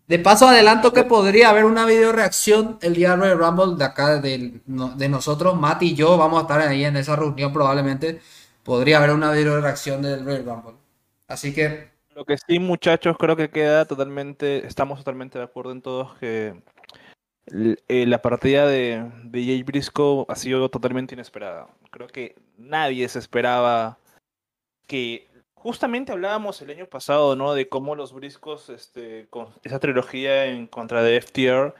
De 0.07 0.19
paso, 0.19 0.47
adelanto 0.47 0.91
que 0.93 1.03
podría 1.05 1.49
haber 1.49 1.65
una 1.65 1.85
video 1.85 2.11
reacción 2.11 2.77
el 2.81 2.95
día 2.95 3.15
de 3.15 3.33
Rumble 3.35 3.77
de 3.77 3.85
acá, 3.85 4.19
de, 4.21 4.61
no- 4.65 4.89
de 4.95 5.07
nosotros, 5.09 5.55
Mati 5.59 5.87
y 5.91 5.95
yo, 5.95 6.17
vamos 6.17 6.39
a 6.39 6.41
estar 6.43 6.61
ahí 6.61 6.83
en 6.85 6.97
esa 6.97 7.15
reunión 7.15 7.53
probablemente. 7.53 8.19
Podría 8.63 8.97
haber 8.97 9.11
una 9.11 9.31
video 9.31 9.61
reacción 9.61 10.01
del 10.01 10.25
Royal 10.25 10.45
Rumble. 10.45 10.75
Así 11.27 11.53
que 11.53 11.91
Lo 12.15 12.25
que 12.25 12.37
sí, 12.37 12.59
muchachos, 12.59 13.17
creo 13.17 13.35
que 13.37 13.49
queda 13.49 13.85
totalmente, 13.85 14.65
estamos 14.67 14.99
totalmente 14.99 15.37
de 15.39 15.45
acuerdo 15.45 15.71
en 15.71 15.81
todos 15.81 16.17
que 16.19 16.61
eh, 17.87 18.05
la 18.07 18.21
partida 18.21 18.67
de, 18.67 19.09
de 19.23 19.45
Jay 19.45 19.63
Briscoe 19.63 20.25
ha 20.27 20.35
sido 20.35 20.69
totalmente 20.69 21.15
inesperada. 21.15 21.67
Creo 21.91 22.07
que 22.07 22.35
nadie 22.57 23.07
se 23.09 23.19
esperaba 23.19 23.97
que 24.91 25.29
justamente 25.53 26.11
hablábamos 26.11 26.61
el 26.61 26.69
año 26.71 26.85
pasado, 26.85 27.37
¿no? 27.37 27.53
De 27.53 27.69
cómo 27.69 27.95
los 27.95 28.11
Briscos, 28.11 28.69
este, 28.69 29.27
con 29.29 29.47
esa 29.63 29.79
trilogía 29.79 30.47
en 30.47 30.67
contra 30.67 31.01
de 31.01 31.15
FTR, 31.21 31.73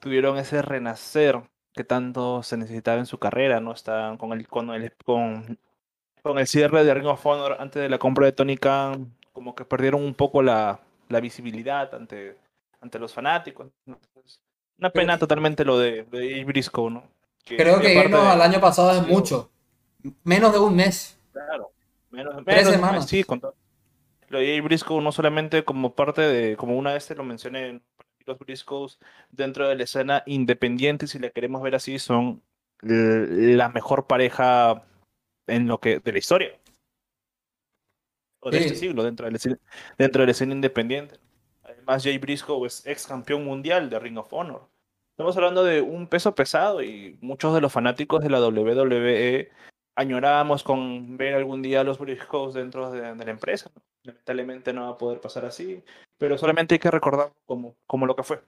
tuvieron 0.00 0.38
ese 0.38 0.62
renacer 0.62 1.42
que 1.74 1.84
tanto 1.84 2.42
se 2.42 2.56
necesitaba 2.56 2.98
en 2.98 3.04
su 3.04 3.18
carrera, 3.18 3.60
¿no? 3.60 3.72
Estaban 3.72 4.16
con 4.16 4.32
el, 4.32 4.48
con 4.48 4.70
el, 4.70 4.94
con, 5.04 5.58
con 6.22 6.38
el 6.38 6.46
cierre 6.46 6.84
de 6.84 6.94
Ring 6.94 7.06
of 7.06 7.26
Honor 7.26 7.56
antes 7.60 7.82
de 7.82 7.90
la 7.90 7.98
compra 7.98 8.24
de 8.24 8.32
Tony 8.32 8.56
Khan, 8.56 9.14
como 9.34 9.54
que 9.54 9.66
perdieron 9.66 10.02
un 10.02 10.14
poco 10.14 10.42
la, 10.42 10.80
la 11.10 11.20
visibilidad 11.20 11.94
ante, 11.94 12.38
ante 12.80 12.98
los 12.98 13.12
fanáticos. 13.12 13.66
Entonces, 13.86 14.40
una 14.78 14.88
pena 14.88 15.18
totalmente 15.18 15.66
lo 15.66 15.78
de, 15.78 16.04
de 16.04 16.42
Briscoe, 16.46 16.90
¿no? 16.90 17.02
Creo 17.44 17.78
que 17.78 17.92
irnos 17.92 18.22
de- 18.22 18.28
al 18.30 18.40
año 18.40 18.58
pasado 18.58 18.90
es 18.92 19.06
mucho. 19.06 19.50
Menos 20.22 20.50
de 20.52 20.58
un 20.60 20.74
mes. 20.76 21.18
Claro, 21.32 21.72
menos, 22.14 22.34
Tres 22.44 22.56
menos, 22.64 22.72
semanas. 22.72 23.08
Sí, 23.08 23.24
con 23.24 23.40
todo. 23.40 23.54
Lo 24.28 24.38
de 24.38 24.46
Jay 24.46 24.60
Briscoe 24.60 25.02
no 25.02 25.12
solamente 25.12 25.64
como 25.64 25.94
parte 25.94 26.22
de, 26.22 26.56
como 26.56 26.76
una 26.78 26.92
vez 26.94 27.06
te 27.06 27.14
lo 27.14 27.24
mencioné, 27.24 27.82
los 28.26 28.38
Briscoes 28.38 28.98
dentro 29.30 29.68
de 29.68 29.74
la 29.76 29.84
escena 29.84 30.22
independiente, 30.26 31.06
si 31.06 31.18
la 31.18 31.28
queremos 31.30 31.62
ver 31.62 31.74
así, 31.74 31.98
son 31.98 32.42
la 32.80 33.68
mejor 33.68 34.06
pareja 34.06 34.84
en 35.46 35.68
lo 35.68 35.78
que 35.78 36.00
de 36.00 36.12
la 36.12 36.18
historia. 36.18 36.58
O 38.40 38.50
de 38.50 38.58
Sí. 38.58 38.64
este 38.64 38.76
siglo, 38.78 39.02
dentro 39.04 39.26
de 39.26 39.32
la 39.32 39.36
escena, 39.36 39.58
dentro 39.98 40.20
de 40.22 40.26
la 40.26 40.32
escena 40.32 40.54
independiente. 40.54 41.16
Además, 41.62 42.02
Jay 42.02 42.18
Briscoe 42.18 42.66
es 42.66 42.86
ex 42.86 43.06
campeón 43.06 43.44
mundial 43.44 43.88
de 43.90 43.98
Ring 43.98 44.18
of 44.18 44.32
Honor. 44.32 44.68
Estamos 45.12 45.36
hablando 45.36 45.62
de 45.64 45.80
un 45.80 46.08
peso 46.08 46.34
pesado 46.34 46.82
y 46.82 47.16
muchos 47.20 47.54
de 47.54 47.60
los 47.60 47.72
fanáticos 47.72 48.22
de 48.22 48.30
la 48.30 48.40
WWE 48.40 49.50
añorábamos 49.96 50.62
con 50.62 51.16
ver 51.16 51.34
algún 51.34 51.62
día 51.62 51.80
a 51.80 51.84
los 51.84 51.98
Briscoes 51.98 52.54
dentro 52.54 52.90
de, 52.90 53.14
de 53.14 53.24
la 53.24 53.30
empresa. 53.30 53.70
¿no? 53.74 53.82
Lamentablemente 54.02 54.72
no 54.72 54.82
va 54.82 54.90
a 54.90 54.98
poder 54.98 55.20
pasar 55.20 55.44
así, 55.44 55.82
pero 56.18 56.36
solamente 56.38 56.74
hay 56.74 56.78
que 56.78 56.90
recordar 56.90 57.32
como, 57.46 57.76
como 57.86 58.06
lo 58.06 58.14
que 58.14 58.22
fue. 58.22 58.42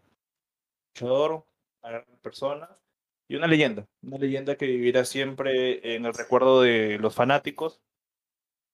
Luchador, 0.95 1.45
persona 2.23 2.69
y 3.29 3.37
una 3.37 3.47
leyenda. 3.47 3.87
Una 4.03 4.19
leyenda 4.19 4.57
que 4.57 4.67
vivirá 4.67 5.05
siempre 5.05 5.95
en 5.95 6.05
el 6.05 6.15
recuerdo 6.15 6.63
de 6.63 6.99
los 6.99 7.15
fanáticos, 7.15 7.81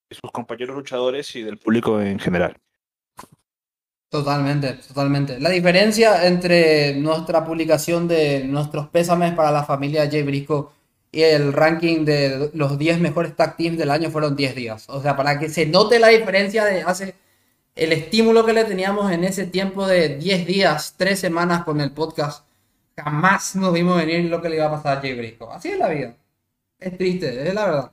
de 0.09 0.17
sus 0.17 0.31
compañeros 0.31 0.77
luchadores 0.77 1.35
y 1.37 1.43
del 1.43 1.59
público 1.59 2.01
en 2.01 2.19
general. 2.19 2.57
Totalmente, 4.09 4.75
totalmente. 4.75 5.41
La 5.41 5.49
diferencia 5.49 6.27
entre 6.27 6.95
nuestra 6.97 7.45
publicación 7.45 8.09
de 8.09 8.45
nuestros 8.45 8.89
pésames 8.89 9.33
para 9.35 9.51
la 9.51 9.65
familia 9.65 10.11
Jay 10.11 10.23
Briscoe 10.23 10.69
y 11.13 11.23
el 11.23 11.53
ranking 11.53 12.05
de 12.07 12.51
los 12.55 12.79
10 12.79 12.99
mejores 12.99 13.37
tag 13.37 13.57
teams 13.57 13.79
del 13.79 13.91
año 13.91 14.11
fueron 14.11 14.35
10 14.35 14.55
días. 14.55 14.87
O 14.89 15.03
sea, 15.03 15.15
para 15.15 15.39
que 15.39 15.51
se 15.51 15.67
note 15.67 15.99
la 15.99 16.09
diferencia 16.09 16.65
de 16.65 16.83
hace 16.83 17.15
el 17.75 17.93
estímulo 17.93 18.45
que 18.47 18.55
le 18.55 18.65
teníamos 18.65 19.13
en 19.13 19.25
ese 19.25 19.47
tiempo 19.47 19.87
de 19.87 20.17
10 20.17 20.47
días, 20.47 20.95
3 20.97 21.21
semanas 21.21 21.65
con 21.65 21.81
el 21.83 21.93
podcast, 21.93 22.47
jamás 22.97 23.55
nos 23.57 23.73
vimos 23.75 23.97
venir 23.99 24.25
lo 24.31 24.41
que 24.41 24.49
le 24.49 24.57
iba 24.57 24.67
a 24.67 24.71
pasar 24.71 24.99
a 24.99 25.01
Jay 25.03 25.15
Briscoe. 25.15 25.53
Así 25.53 25.69
es 25.69 25.79
la 25.79 25.89
vida. 25.91 26.17
Es 26.79 26.97
triste, 26.97 27.47
es 27.47 27.55
la 27.55 27.67
verdad. 27.67 27.93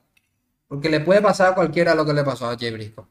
Porque 0.69 0.89
le 0.89 1.01
puede 1.01 1.21
pasar 1.21 1.51
a 1.51 1.55
cualquiera 1.55 1.95
lo 1.95 2.05
que 2.05 2.13
le 2.13 2.23
pasó 2.23 2.49
a 2.49 2.57
Jay 2.57 2.71
Briscoe. 2.71 3.05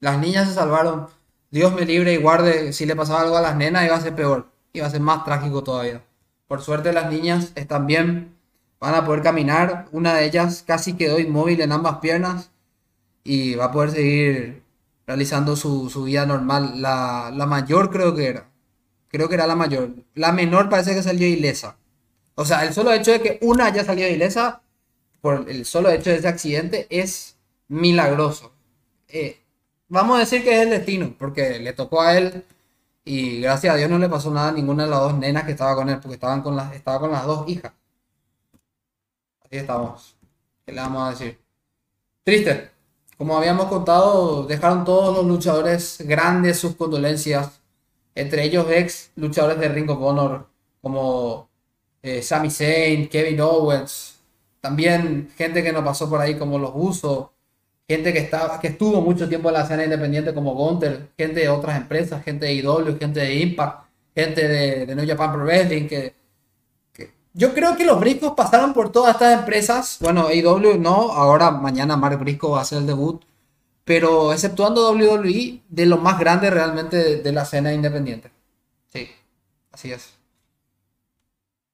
Las 0.00 0.18
niñas 0.18 0.48
se 0.48 0.54
salvaron. 0.54 1.08
Dios 1.50 1.74
me 1.74 1.84
libre 1.84 2.14
y 2.14 2.16
guarde. 2.16 2.72
Si 2.72 2.86
le 2.86 2.96
pasaba 2.96 3.20
algo 3.20 3.36
a 3.36 3.42
las 3.42 3.56
nenas 3.56 3.84
iba 3.84 3.96
a 3.96 4.00
ser 4.00 4.14
peor. 4.14 4.48
Iba 4.72 4.86
a 4.86 4.90
ser 4.90 5.00
más 5.00 5.24
trágico 5.24 5.62
todavía. 5.62 6.02
Por 6.48 6.62
suerte 6.62 6.92
las 6.92 7.10
niñas 7.10 7.52
están 7.54 7.86
bien. 7.86 8.34
Van 8.82 8.96
a 8.96 9.04
poder 9.06 9.22
caminar. 9.22 9.86
Una 9.92 10.14
de 10.14 10.24
ellas 10.26 10.64
casi 10.66 10.94
quedó 10.94 11.20
inmóvil 11.20 11.60
en 11.60 11.70
ambas 11.70 11.98
piernas. 11.98 12.50
Y 13.22 13.54
va 13.54 13.66
a 13.66 13.72
poder 13.72 13.92
seguir 13.92 14.62
realizando 15.06 15.54
su, 15.54 15.88
su 15.88 16.02
vida 16.02 16.26
normal. 16.26 16.82
La, 16.82 17.30
la 17.32 17.46
mayor 17.46 17.90
creo 17.90 18.14
que 18.16 18.26
era. 18.26 18.50
Creo 19.08 19.28
que 19.28 19.36
era 19.36 19.46
la 19.46 19.54
mayor. 19.54 19.90
La 20.14 20.32
menor 20.32 20.68
parece 20.68 20.94
que 20.96 21.02
salió 21.04 21.28
ilesa. 21.28 21.76
O 22.34 22.44
sea, 22.44 22.64
el 22.66 22.74
solo 22.74 22.92
hecho 22.92 23.12
de 23.12 23.20
que 23.22 23.38
una 23.42 23.66
haya 23.66 23.84
salido 23.84 24.08
ilesa 24.08 24.62
por 25.20 25.48
el 25.48 25.64
solo 25.64 25.90
hecho 25.90 26.10
de 26.10 26.16
ese 26.16 26.28
accidente 26.28 26.88
es 26.90 27.36
milagroso. 27.68 28.52
Eh, 29.08 29.38
vamos 29.88 30.16
a 30.16 30.20
decir 30.20 30.42
que 30.42 30.56
es 30.56 30.62
el 30.62 30.70
destino, 30.70 31.14
porque 31.18 31.60
le 31.60 31.72
tocó 31.72 32.02
a 32.02 32.18
él 32.18 32.44
y 33.04 33.42
gracias 33.42 33.74
a 33.74 33.76
Dios 33.76 33.90
no 33.90 33.98
le 33.98 34.08
pasó 34.08 34.32
nada 34.32 34.48
a 34.48 34.52
ninguna 34.52 34.84
de 34.84 34.90
las 34.90 35.00
dos 35.00 35.14
nenas 35.18 35.44
que 35.44 35.52
estaba 35.52 35.76
con 35.76 35.88
él, 35.88 36.00
porque 36.00 36.14
estaban 36.14 36.42
con 36.42 36.56
las, 36.56 36.74
estaba 36.74 36.98
con 37.00 37.12
las 37.12 37.26
dos 37.26 37.48
hijas. 37.48 37.72
Estamos. 39.52 40.16
¿Qué 40.64 40.72
le 40.72 40.80
vamos 40.80 41.02
a 41.06 41.10
decir? 41.10 41.38
Triste. 42.24 42.70
Como 43.18 43.36
habíamos 43.36 43.66
contado, 43.66 44.44
dejaron 44.46 44.84
todos 44.84 45.14
los 45.16 45.26
luchadores 45.26 45.98
grandes 46.06 46.58
sus 46.58 46.74
condolencias, 46.74 47.60
entre 48.14 48.44
ellos 48.44 48.66
ex 48.70 49.12
luchadores 49.16 49.58
de 49.60 49.68
Ring 49.68 49.88
of 49.90 50.02
Honor, 50.02 50.48
como 50.80 51.48
eh, 52.02 52.22
Sami 52.22 52.50
Zayn, 52.50 53.08
Kevin 53.08 53.40
Owens, 53.42 54.18
también 54.60 55.30
gente 55.36 55.62
que 55.62 55.72
nos 55.72 55.84
pasó 55.84 56.08
por 56.08 56.20
ahí 56.20 56.36
como 56.36 56.58
los 56.58 56.72
Usos, 56.74 57.28
gente 57.86 58.12
que, 58.12 58.20
estaba, 58.20 58.58
que 58.58 58.68
estuvo 58.68 59.00
mucho 59.02 59.28
tiempo 59.28 59.48
en 59.50 59.54
la 59.54 59.62
escena 59.62 59.84
independiente 59.84 60.34
como 60.34 60.54
Gunter, 60.54 61.10
gente 61.16 61.40
de 61.40 61.48
otras 61.50 61.76
empresas, 61.76 62.24
gente 62.24 62.46
de 62.46 62.54
IW, 62.54 62.98
gente 62.98 63.20
de 63.20 63.34
Impact, 63.34 63.84
gente 64.16 64.48
de, 64.48 64.86
de 64.86 64.94
New 64.96 65.06
Japan 65.06 65.32
Pro 65.32 65.44
Wrestling, 65.44 65.86
que- 65.86 66.21
yo 67.34 67.54
creo 67.54 67.76
que 67.76 67.84
los 67.84 67.98
Briscos 68.00 68.34
pasaron 68.36 68.72
por 68.74 68.92
todas 68.92 69.14
estas 69.14 69.38
empresas, 69.38 69.98
bueno, 70.00 70.32
IW 70.32 70.78
no, 70.78 71.12
ahora 71.12 71.50
mañana 71.50 71.96
Mark 71.96 72.18
Briscoe 72.18 72.50
va 72.50 72.58
a 72.58 72.62
hacer 72.62 72.78
el 72.78 72.86
debut, 72.86 73.22
pero 73.84 74.32
exceptuando 74.32 74.92
WWE, 74.92 75.62
de 75.68 75.86
lo 75.86 75.98
más 75.98 76.18
grande 76.18 76.50
realmente 76.50 76.96
de, 76.96 77.16
de 77.22 77.32
la 77.32 77.42
escena 77.42 77.72
independiente. 77.72 78.30
Sí, 78.92 79.08
así 79.72 79.92
es. 79.92 80.22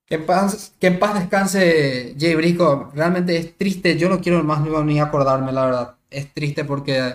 Que 0.08 0.14
en 0.14 0.26
paz, 0.26 0.72
que 0.80 0.86
en 0.86 0.98
paz 0.98 1.14
descanse 1.20 2.14
Jay 2.18 2.34
Briscoe. 2.34 2.86
Realmente 2.94 3.36
es 3.36 3.56
triste. 3.58 3.98
Yo 3.98 4.08
no 4.08 4.20
quiero 4.20 4.42
más 4.42 4.60
ni 4.84 5.00
acordarme, 5.00 5.52
la 5.52 5.66
verdad. 5.66 5.96
Es 6.10 6.32
triste 6.32 6.64
porque 6.64 7.14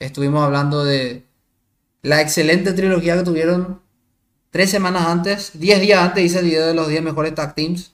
estuvimos 0.00 0.42
hablando 0.44 0.84
de 0.84 1.24
la 2.02 2.20
excelente 2.20 2.72
trilogía 2.72 3.16
que 3.16 3.22
tuvieron 3.22 3.81
tres 4.52 4.70
semanas 4.70 5.06
antes. 5.08 5.50
Diez 5.54 5.80
días 5.80 6.00
antes 6.00 6.22
hice 6.24 6.38
el 6.38 6.44
video 6.44 6.66
de 6.68 6.74
los 6.74 6.86
10 6.86 7.02
mejores 7.02 7.34
tag 7.34 7.56
teams. 7.56 7.92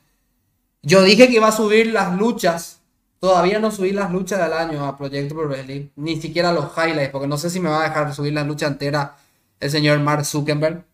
Yo 0.83 1.03
dije 1.03 1.29
que 1.29 1.37
iba 1.37 1.49
a 1.49 1.53
subir 1.53 1.87
las 1.87 2.15
luchas. 2.19 2.81
Todavía 3.21 3.59
no 3.59 3.71
subí 3.71 3.93
las 3.93 4.13
luchas 4.13 4.39
del 4.41 4.53
año 4.53 4.85
a 4.85 4.99
Proyecto 4.99 5.35
Pro 5.35 5.49
Wrestling. 5.49 5.89
Ni 5.97 6.21
siquiera 6.21 6.53
los 6.53 6.71
highlights. 6.77 7.11
Porque 7.11 7.29
no 7.29 7.39
sé 7.39 7.49
si 7.49 7.61
me 7.61 7.71
va 7.71 7.81
a 7.81 7.89
dejar 7.89 8.15
subir 8.15 8.35
la 8.35 8.45
lucha 8.45 8.67
entera 8.67 9.17
el 9.61 9.71
señor 9.71 9.99
Mark 10.01 10.25
Zuckerberg. 10.25 10.85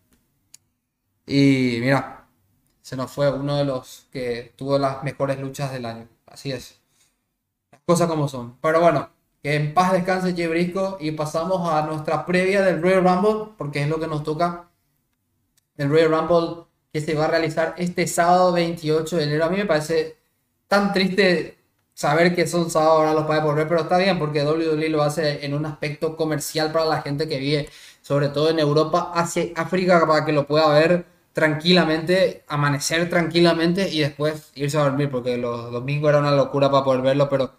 Y 1.27 1.79
mira, 1.81 2.27
se 2.81 2.95
nos 2.95 3.11
fue 3.11 3.31
uno 3.31 3.57
de 3.57 3.65
los 3.65 4.05
que 4.11 4.53
tuvo 4.55 4.77
las 4.77 5.03
mejores 5.03 5.39
luchas 5.39 5.71
del 5.71 5.85
año. 5.85 6.07
Así 6.27 6.51
es. 6.51 6.79
Las 7.71 7.81
cosas 7.85 8.07
como 8.07 8.27
son. 8.27 8.57
Pero 8.61 8.81
bueno, 8.81 9.09
que 9.41 9.55
en 9.55 9.73
paz 9.73 9.93
descanse 9.93 10.35
Jay 10.35 10.47
Briscoe 10.47 10.97
y 10.99 11.11
pasamos 11.11 11.67
a 11.67 11.83
nuestra 11.87 12.25
previa 12.25 12.61
del 12.61 12.81
Royal 12.81 13.03
Rumble, 13.03 13.53
porque 13.57 13.81
es 13.81 13.89
lo 13.89 13.99
que 13.99 14.07
nos 14.07 14.23
toca. 14.23 14.64
El 15.77 15.89
Royal 15.89 16.09
Rumble 16.11 16.65
que 16.91 17.01
se 17.01 17.13
va 17.13 17.25
a 17.25 17.27
realizar 17.27 17.75
este 17.77 18.07
sábado 18.07 18.53
28 18.53 19.17
de 19.17 19.23
enero. 19.23 19.45
A 19.45 19.49
mí 19.49 19.57
me 19.57 19.65
parece 19.65 20.17
tan 20.67 20.93
triste 20.93 21.57
saber 21.93 22.35
que 22.35 22.47
son 22.47 22.69
sábados 22.69 22.99
ahora 22.99 23.13
los 23.13 23.25
paga 23.25 23.43
por 23.43 23.55
ver, 23.55 23.67
pero 23.67 23.81
está 23.81 23.97
bien 23.97 24.19
porque 24.19 24.43
WWE 24.45 24.89
lo 24.89 25.03
hace 25.03 25.45
en 25.45 25.53
un 25.53 25.65
aspecto 25.65 26.15
comercial 26.15 26.71
para 26.71 26.85
la 26.85 27.01
gente 27.01 27.27
que 27.27 27.39
vive, 27.39 27.69
sobre 28.01 28.29
todo 28.29 28.49
en 28.49 28.59
Europa, 28.59 29.11
Asia, 29.13 29.47
África, 29.55 30.05
para 30.07 30.25
que 30.25 30.31
lo 30.31 30.47
pueda 30.47 30.69
ver 30.69 31.05
tranquilamente, 31.33 32.45
amanecer 32.47 33.09
tranquilamente 33.09 33.89
y 33.89 33.99
después 33.99 34.51
irse 34.55 34.77
a 34.77 34.83
dormir, 34.83 35.11
porque 35.11 35.37
los 35.37 35.71
domingos 35.71 36.09
era 36.09 36.19
una 36.19 36.31
locura 36.31 36.71
para 36.71 36.85
poder 36.85 37.01
verlo, 37.01 37.29
pero 37.29 37.51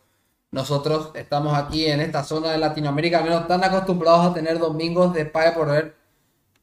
nosotros 0.51 1.11
estamos 1.15 1.57
aquí 1.59 1.87
en 1.87 2.01
esta 2.01 2.25
zona 2.25 2.53
de 2.53 2.59
Latinoamérica, 2.59 3.19
al 3.19 3.25
menos 3.25 3.47
tan 3.49 3.63
acostumbrados 3.63 4.27
a 4.31 4.35
tener 4.35 4.59
domingos 4.59 5.13
de 5.13 5.27
paga 5.27 5.55
por 5.55 5.69
ver, 5.69 5.95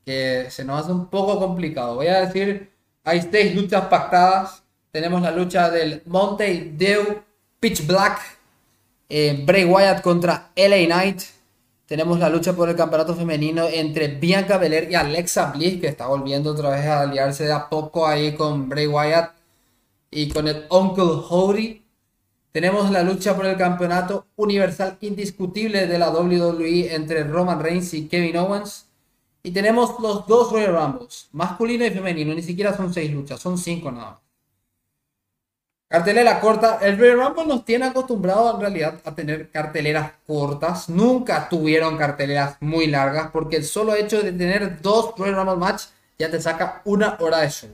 que 0.05 0.47
se 0.49 0.65
nos 0.65 0.81
hace 0.81 0.91
un 0.91 1.07
poco 1.07 1.39
complicado. 1.39 1.95
Voy 1.95 2.07
a 2.07 2.25
decir, 2.25 2.71
hay 3.03 3.21
seis 3.21 3.55
luchas 3.55 3.85
pactadas. 3.85 4.63
Tenemos 4.91 5.21
la 5.21 5.31
lucha 5.31 5.69
del 5.69 6.03
Monte 6.05 6.73
Dew 6.77 7.23
Pitch 7.59 7.87
Black, 7.87 8.19
eh, 9.09 9.41
Bray 9.45 9.65
Wyatt 9.65 10.01
contra 10.01 10.51
LA 10.55 10.85
Knight. 10.85 11.21
Tenemos 11.85 12.19
la 12.19 12.29
lucha 12.29 12.53
por 12.53 12.69
el 12.69 12.75
campeonato 12.75 13.15
femenino 13.15 13.67
entre 13.67 14.07
Bianca 14.07 14.57
Belair 14.57 14.89
y 14.91 14.95
Alexa 14.95 15.51
Bliss, 15.51 15.79
que 15.79 15.87
está 15.87 16.07
volviendo 16.07 16.51
otra 16.51 16.71
vez 16.71 16.85
a 16.85 17.01
aliarse 17.01 17.45
de 17.45 17.53
a 17.53 17.69
poco 17.69 18.05
ahí 18.05 18.35
con 18.35 18.67
Bray 18.67 18.87
Wyatt 18.87 19.31
y 20.11 20.29
con 20.29 20.47
el 20.47 20.65
Uncle 20.69 21.21
Howdy. 21.29 21.83
Tenemos 22.51 22.91
la 22.91 23.01
lucha 23.03 23.35
por 23.35 23.45
el 23.45 23.57
campeonato 23.57 24.27
universal 24.35 24.97
indiscutible 25.01 25.87
de 25.87 25.97
la 25.97 26.11
WWE 26.11 26.93
entre 26.93 27.23
Roman 27.23 27.59
Reigns 27.59 27.93
y 27.93 28.07
Kevin 28.07 28.37
Owens. 28.37 28.87
Y 29.43 29.51
tenemos 29.51 29.99
los 29.99 30.25
dos 30.25 30.51
Royal 30.51 30.73
Rumbles, 30.73 31.27
masculino 31.33 31.85
y 31.85 31.91
femenino. 31.91 32.33
Ni 32.33 32.41
siquiera 32.41 32.75
son 32.75 32.93
seis 32.93 33.11
luchas, 33.11 33.41
son 33.41 33.57
cinco 33.57 33.91
nada 33.91 34.11
más. 34.11 34.19
Cartelera 35.89 36.39
corta. 36.39 36.79
El 36.81 36.97
Royal 36.97 37.19
Rumble 37.19 37.45
nos 37.45 37.65
tiene 37.65 37.85
acostumbrados 37.85 38.55
en 38.55 38.61
realidad 38.61 39.01
a 39.03 39.13
tener 39.13 39.51
carteleras 39.51 40.13
cortas. 40.25 40.87
Nunca 40.87 41.49
tuvieron 41.49 41.97
carteleras 41.97 42.57
muy 42.61 42.87
largas 42.87 43.29
porque 43.31 43.57
el 43.57 43.65
solo 43.65 43.93
hecho 43.93 44.23
de 44.23 44.31
tener 44.31 44.81
dos 44.81 45.13
Royal 45.17 45.35
Rumble 45.35 45.57
match 45.57 45.83
ya 46.17 46.31
te 46.31 46.41
saca 46.41 46.81
una 46.85 47.17
hora 47.19 47.41
de 47.41 47.49
show. 47.49 47.69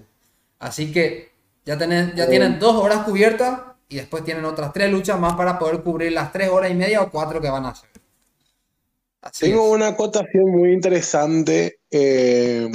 Así 0.58 0.92
que 0.92 1.32
ya, 1.66 1.78
tienen, 1.78 2.16
ya 2.16 2.28
tienen 2.28 2.60
dos 2.60 2.76
horas 2.76 3.04
cubiertas 3.04 3.60
y 3.88 3.98
después 3.98 4.24
tienen 4.24 4.44
otras 4.44 4.74
tres 4.74 4.92
luchas 4.92 5.20
más 5.20 5.36
para 5.36 5.60
poder 5.60 5.82
cubrir 5.84 6.12
las 6.12 6.32
tres 6.32 6.50
horas 6.50 6.72
y 6.72 6.76
media 6.76 7.02
o 7.02 7.12
cuatro 7.12 7.40
que 7.40 7.50
van 7.50 7.68
a 7.68 7.70
hacer. 7.70 7.90
Así 9.22 9.46
Tengo 9.48 9.68
es. 9.68 9.76
una 9.76 9.88
acotación 9.88 10.52
muy 10.52 10.72
interesante 10.72 11.80
eh, 11.92 12.70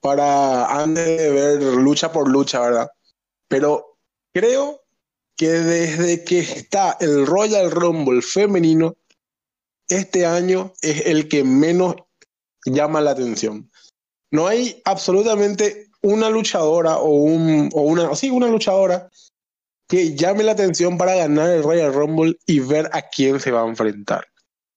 para 0.00 0.66
antes 0.80 1.06
de 1.06 1.30
ver 1.30 1.62
lucha 1.62 2.10
por 2.12 2.28
lucha, 2.28 2.60
¿verdad? 2.60 2.88
Pero 3.48 3.98
creo 4.32 4.82
que 5.36 5.48
desde 5.48 6.24
que 6.24 6.40
está 6.40 6.96
el 7.00 7.26
Royal 7.26 7.70
Rumble 7.70 8.22
femenino, 8.22 8.96
este 9.88 10.26
año 10.26 10.72
es 10.82 11.06
el 11.06 11.28
que 11.28 11.44
menos 11.44 11.94
llama 12.66 13.00
la 13.00 13.12
atención. 13.12 13.70
No 14.30 14.46
hay 14.46 14.82
absolutamente 14.84 15.88
una 16.02 16.28
luchadora 16.28 16.98
o, 16.98 17.10
un, 17.10 17.70
o 17.72 17.82
una, 17.82 18.14
sí, 18.14 18.30
una 18.30 18.48
luchadora 18.48 19.08
que 19.88 20.14
llame 20.14 20.44
la 20.44 20.52
atención 20.52 20.98
para 20.98 21.14
ganar 21.14 21.48
el 21.50 21.62
Royal 21.62 21.94
Rumble 21.94 22.36
y 22.46 22.60
ver 22.60 22.90
a 22.92 23.02
quién 23.02 23.40
se 23.40 23.50
va 23.50 23.62
a 23.62 23.68
enfrentar. 23.68 24.26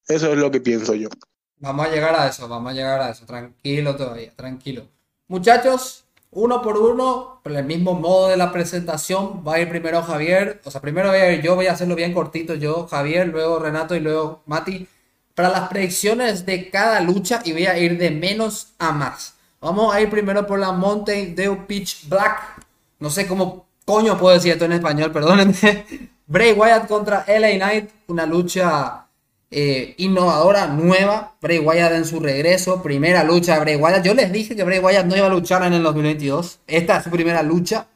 Eso 0.07 0.31
es 0.31 0.37
lo 0.37 0.51
que 0.51 0.61
pienso 0.61 0.93
yo. 0.93 1.09
Vamos 1.57 1.85
a 1.85 1.89
llegar 1.89 2.15
a 2.15 2.27
eso, 2.27 2.47
vamos 2.47 2.71
a 2.71 2.75
llegar 2.75 3.01
a 3.01 3.11
eso. 3.11 3.25
Tranquilo 3.25 3.95
todavía, 3.95 4.33
tranquilo. 4.35 4.87
Muchachos, 5.27 6.05
uno 6.31 6.61
por 6.61 6.77
uno, 6.77 7.39
por 7.43 7.51
el 7.51 7.65
mismo 7.65 7.93
modo 7.93 8.29
de 8.29 8.37
la 8.37 8.51
presentación, 8.51 9.43
va 9.47 9.55
a 9.55 9.59
ir 9.59 9.69
primero 9.69 10.01
Javier, 10.01 10.61
o 10.63 10.71
sea, 10.71 10.81
primero 10.81 11.09
voy 11.09 11.19
a 11.19 11.33
ir 11.33 11.41
yo, 11.41 11.55
voy 11.55 11.67
a 11.67 11.73
hacerlo 11.73 11.95
bien 11.95 12.13
cortito 12.13 12.55
yo, 12.55 12.87
Javier, 12.87 13.27
luego 13.27 13.59
Renato 13.59 13.95
y 13.95 13.99
luego 13.99 14.41
Mati, 14.45 14.87
para 15.35 15.49
las 15.49 15.69
predicciones 15.69 16.45
de 16.45 16.69
cada 16.69 17.01
lucha 17.01 17.41
y 17.45 17.51
voy 17.51 17.65
a 17.65 17.77
ir 17.77 17.97
de 17.97 18.11
menos 18.11 18.69
a 18.79 18.91
más. 18.91 19.35
Vamos 19.59 19.93
a 19.93 20.01
ir 20.01 20.09
primero 20.09 20.47
por 20.47 20.57
la 20.57 20.71
Mountain 20.71 21.35
Dew 21.35 21.67
Pitch 21.67 22.07
Black, 22.09 22.65
no 22.99 23.09
sé 23.09 23.27
cómo 23.27 23.67
coño 23.85 24.17
puedo 24.17 24.33
decir 24.33 24.53
esto 24.53 24.65
en 24.65 24.73
español, 24.73 25.11
perdónenme. 25.11 25.85
Bray 26.27 26.53
Wyatt 26.53 26.87
contra 26.87 27.25
LA 27.27 27.57
Knight, 27.57 27.89
una 28.07 28.25
lucha 28.25 29.05
eh, 29.51 29.95
innovadora, 29.97 30.67
nueva. 30.67 31.35
Bray 31.41 31.59
Wyatt 31.59 31.91
en 31.91 32.05
su 32.05 32.19
regreso, 32.21 32.81
primera 32.81 33.23
lucha 33.23 33.55
de 33.55 33.59
Bray 33.59 33.75
Wyatt. 33.75 34.03
Yo 34.03 34.13
les 34.13 34.31
dije 34.31 34.55
que 34.55 34.63
Bray 34.63 34.79
Wyatt 34.79 35.05
no 35.05 35.17
iba 35.17 35.27
a 35.27 35.29
luchar 35.29 35.63
en 35.63 35.73
el 35.73 35.83
2022. 35.83 36.59
Esta 36.67 36.97
es 36.97 37.03
su 37.03 37.11
primera 37.11 37.43
lucha. 37.43 37.87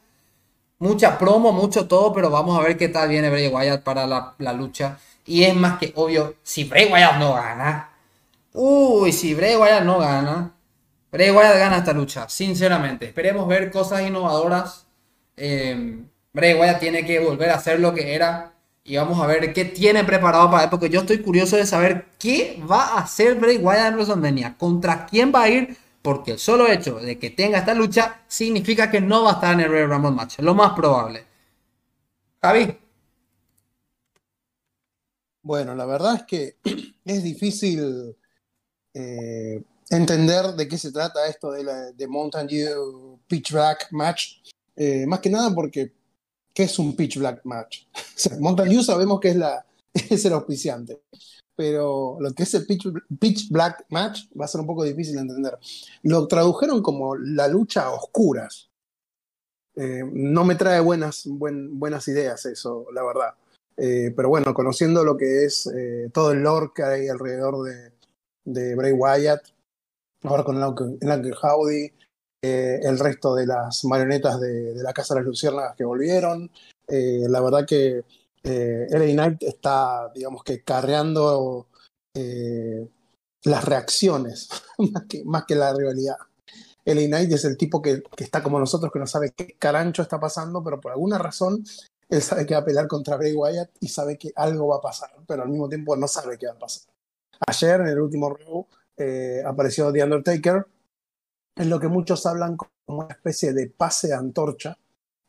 Mucha 0.78 1.18
promo, 1.18 1.52
mucho 1.52 1.88
todo, 1.88 2.12
pero 2.12 2.28
vamos 2.28 2.58
a 2.58 2.62
ver 2.62 2.76
qué 2.76 2.88
tal 2.88 3.08
viene 3.08 3.30
Bray 3.30 3.48
Wyatt 3.48 3.82
para 3.82 4.06
la, 4.06 4.52
lucha. 4.52 4.98
Y 5.24 5.44
es 5.44 5.56
más 5.56 5.78
que 5.78 5.92
obvio, 5.96 6.36
si 6.42 6.64
Bray 6.64 6.92
Wyatt 6.92 7.18
no 7.18 7.32
gana, 7.32 7.90
uy, 8.52 9.12
si 9.12 9.34
Bray 9.34 9.56
Wyatt 9.56 9.84
no 9.84 9.98
gana, 9.98 10.54
Bray 11.10 11.30
Wyatt 11.30 11.56
gana 11.56 11.78
esta 11.78 11.94
lucha, 11.94 12.28
sinceramente. 12.28 13.06
Esperemos 13.06 13.48
ver 13.48 13.70
cosas 13.70 14.02
innovadoras. 14.02 14.86
Eh, 15.38 16.04
Bray 16.34 16.52
Wyatt 16.52 16.80
tiene 16.80 17.06
que 17.06 17.18
volver 17.20 17.48
a 17.50 17.54
hacer 17.54 17.80
lo 17.80 17.94
que 17.94 18.14
era 18.14 18.55
y 18.86 18.96
vamos 18.96 19.20
a 19.20 19.26
ver 19.26 19.52
qué 19.52 19.64
tiene 19.64 20.04
preparado 20.04 20.48
para 20.50 20.64
él, 20.64 20.70
porque 20.70 20.88
yo 20.88 21.00
estoy 21.00 21.18
curioso 21.18 21.56
de 21.56 21.66
saber 21.66 22.06
qué 22.18 22.62
va 22.70 22.84
a 22.84 22.98
hacer 23.00 23.34
Bray 23.34 23.58
Wyatt 23.58 23.88
en 23.88 23.94
WrestleMania, 23.94 24.56
contra 24.56 25.06
quién 25.06 25.32
va 25.34 25.42
a 25.42 25.48
ir, 25.48 25.76
porque 26.02 26.32
el 26.32 26.38
solo 26.38 26.68
hecho 26.68 26.94
de 27.00 27.18
que 27.18 27.30
tenga 27.30 27.58
esta 27.58 27.74
lucha 27.74 28.22
significa 28.28 28.88
que 28.88 29.00
no 29.00 29.24
va 29.24 29.30
a 29.30 29.34
estar 29.34 29.54
en 29.54 29.60
el 29.60 29.70
Royal 29.70 29.90
Rumble 29.90 30.12
match, 30.12 30.38
lo 30.38 30.54
más 30.54 30.72
probable. 30.74 31.26
Javi. 32.40 32.78
Bueno, 35.42 35.74
la 35.74 35.86
verdad 35.86 36.14
es 36.14 36.22
que 36.22 36.56
es 37.04 37.22
difícil 37.24 38.16
eh, 38.94 39.62
entender 39.90 40.46
de 40.54 40.68
qué 40.68 40.78
se 40.78 40.92
trata 40.92 41.26
esto 41.26 41.50
de, 41.50 41.64
la, 41.64 41.90
de 41.90 42.06
Mountain 42.06 42.46
Dew 42.46 43.18
Pitch 43.26 43.52
Black 43.52 43.88
Match, 43.90 44.42
eh, 44.76 45.06
más 45.06 45.18
que 45.18 45.30
nada 45.30 45.52
porque 45.52 45.92
¿qué 46.56 46.62
es 46.62 46.78
un 46.78 46.96
pitch 46.96 47.18
black 47.18 47.42
match? 47.44 47.84
O 47.94 48.18
sea, 48.18 48.82
sabemos 48.82 49.20
que 49.20 49.28
es, 49.28 49.36
la, 49.36 49.64
es 49.92 50.24
el 50.24 50.32
auspiciante, 50.32 51.02
pero 51.54 52.16
lo 52.18 52.32
que 52.32 52.44
es 52.44 52.54
el 52.54 52.64
pitch, 52.66 52.88
pitch, 53.20 53.50
black 53.50 53.84
match 53.90 54.22
va 54.38 54.46
a 54.46 54.48
ser 54.48 54.62
un 54.62 54.66
poco 54.66 54.82
difícil 54.82 55.16
de 55.16 55.20
entender. 55.20 55.58
Lo 56.02 56.26
tradujeron 56.26 56.82
como 56.82 57.14
la 57.14 57.46
lucha 57.46 57.84
a 57.84 57.90
oscuras. 57.90 58.70
Eh, 59.76 60.02
no 60.10 60.44
me 60.44 60.54
trae 60.54 60.80
buenas, 60.80 61.26
buen, 61.26 61.78
buenas 61.78 62.08
ideas 62.08 62.46
eso, 62.46 62.86
la 62.94 63.04
verdad. 63.04 63.34
Eh, 63.76 64.14
pero 64.16 64.30
bueno, 64.30 64.54
conociendo 64.54 65.04
lo 65.04 65.18
que 65.18 65.44
es 65.44 65.66
eh, 65.66 66.08
todo 66.10 66.32
el 66.32 66.38
lore 66.38 66.70
que 66.74 66.82
hay 66.82 67.08
alrededor 67.08 67.62
de, 67.64 67.92
de 68.46 68.74
Bray 68.74 68.92
Wyatt, 68.92 69.42
ahora 70.22 70.44
con 70.44 70.56
el 70.56 71.34
Howdy, 71.42 71.92
eh, 72.42 72.80
el 72.82 72.98
resto 72.98 73.34
de 73.34 73.46
las 73.46 73.84
marionetas 73.84 74.40
de, 74.40 74.74
la 74.76 74.92
Casa 74.92 75.14
de 75.14 75.20
las 75.20 75.26
Luciérnagas 75.26 75.74
que 75.76 75.84
volvieron. 75.84 76.50
Eh, 76.86 77.24
la 77.28 77.40
verdad 77.40 77.66
que 77.66 78.04
eh, 78.42 78.86
LA 78.90 79.12
Knight 79.12 79.42
está, 79.42 80.10
digamos 80.14 80.44
que, 80.44 80.62
carreando 80.62 81.66
eh, 82.14 82.88
las 83.44 83.64
reacciones 83.64 84.48
más, 84.92 85.04
que, 85.08 85.24
más 85.24 85.44
que 85.46 85.54
la 85.54 85.74
rivalidad. 85.74 86.16
LA 86.84 87.06
Knight 87.06 87.32
es 87.32 87.44
el 87.44 87.56
tipo 87.56 87.82
que, 87.82 88.02
que, 88.16 88.24
está 88.24 88.42
como 88.42 88.60
nosotros, 88.60 88.92
que 88.92 89.00
no 89.00 89.06
sabe 89.06 89.32
qué 89.32 89.56
carancho 89.58 90.02
está 90.02 90.20
pasando, 90.20 90.62
pero 90.62 90.80
por 90.80 90.92
alguna 90.92 91.18
razón 91.18 91.64
él 92.08 92.22
sabe 92.22 92.46
que 92.46 92.54
va 92.54 92.60
a 92.60 92.64
pelear 92.64 92.86
contra 92.86 93.16
Bray 93.16 93.34
Wyatt 93.34 93.70
y 93.80 93.88
sabe 93.88 94.16
que 94.16 94.30
algo 94.36 94.68
va 94.68 94.76
a 94.76 94.80
pasar, 94.80 95.10
pero 95.26 95.42
al 95.42 95.48
mismo 95.48 95.68
tiempo 95.68 95.96
no 95.96 96.06
sabe 96.06 96.38
qué 96.38 96.46
va 96.46 96.52
a 96.52 96.58
pasar. 96.58 96.84
Ayer, 97.48 97.80
en 97.80 97.88
el 97.88 98.00
último 98.00 98.32
review, 98.32 98.66
apareció 99.44 99.92
The 99.92 100.04
Undertaker, 100.04 100.66
es 101.56 101.66
lo 101.66 101.80
que 101.80 101.88
muchos 101.88 102.26
hablan 102.26 102.56
como 102.56 102.70
una 102.86 103.08
especie 103.08 103.52
de 103.52 103.68
pase 103.68 104.08
de 104.08 104.14
antorcha, 104.14 104.78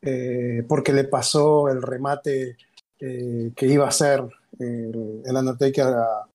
eh, 0.02 0.62
porque 0.68 0.92
le 0.92 1.04
pasó 1.04 1.68
el 1.68 1.82
remate 1.82 2.56
eh, 3.00 3.52
que 3.56 3.66
iba 3.66 3.86
a 3.86 3.88
hacer 3.88 4.22
el, 4.58 5.22
el 5.24 5.36
Undertaker 5.36 5.86
a, 5.86 6.28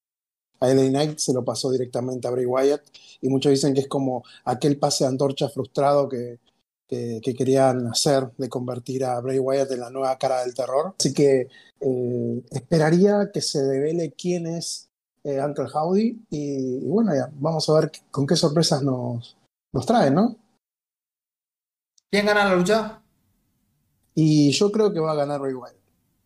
LA 0.61 0.89
Knight, 0.89 1.17
se 1.17 1.33
lo 1.33 1.43
pasó 1.43 1.69
directamente 1.71 2.25
a 2.25 2.31
Bray 2.31 2.45
Wyatt, 2.45 2.83
y 3.19 3.27
muchos 3.27 3.49
dicen 3.51 3.73
que 3.73 3.81
es 3.81 3.87
como 3.89 4.23
aquel 4.45 4.79
pase 4.79 5.03
de 5.03 5.09
antorcha 5.09 5.49
frustrado 5.49 6.07
que, 6.07 6.39
que, 6.87 7.19
que 7.21 7.33
querían 7.33 7.87
hacer 7.87 8.31
de 8.37 8.47
convertir 8.47 9.03
a 9.03 9.19
Bray 9.19 9.39
Wyatt 9.39 9.71
en 9.71 9.81
la 9.81 9.89
nueva 9.89 10.17
cara 10.17 10.41
del 10.41 10.53
terror. 10.53 10.95
Así 10.97 11.13
que 11.13 11.49
eh, 11.81 12.41
esperaría 12.49 13.29
que 13.33 13.41
se 13.41 13.61
revele 13.67 14.13
quién 14.13 14.47
es 14.47 14.89
eh, 15.25 15.41
Uncle 15.43 15.67
Howdy, 15.73 16.21
y, 16.29 16.77
y 16.77 16.87
bueno, 16.87 17.13
ya, 17.13 17.29
vamos 17.33 17.67
a 17.67 17.73
ver 17.73 17.91
con 18.09 18.25
qué 18.25 18.37
sorpresas 18.37 18.81
nos, 18.83 19.35
nos 19.73 19.85
traen, 19.85 20.13
¿no? 20.13 20.37
¿Quién 22.09 22.25
gana 22.25 22.45
la 22.45 22.55
lucha? 22.55 23.01
Y 24.15 24.51
yo 24.51 24.71
creo 24.71 24.93
que 24.93 24.99
va 24.99 25.11
a 25.11 25.15
ganar 25.15 25.41
Ray 25.41 25.53
Wyatt. 25.53 25.75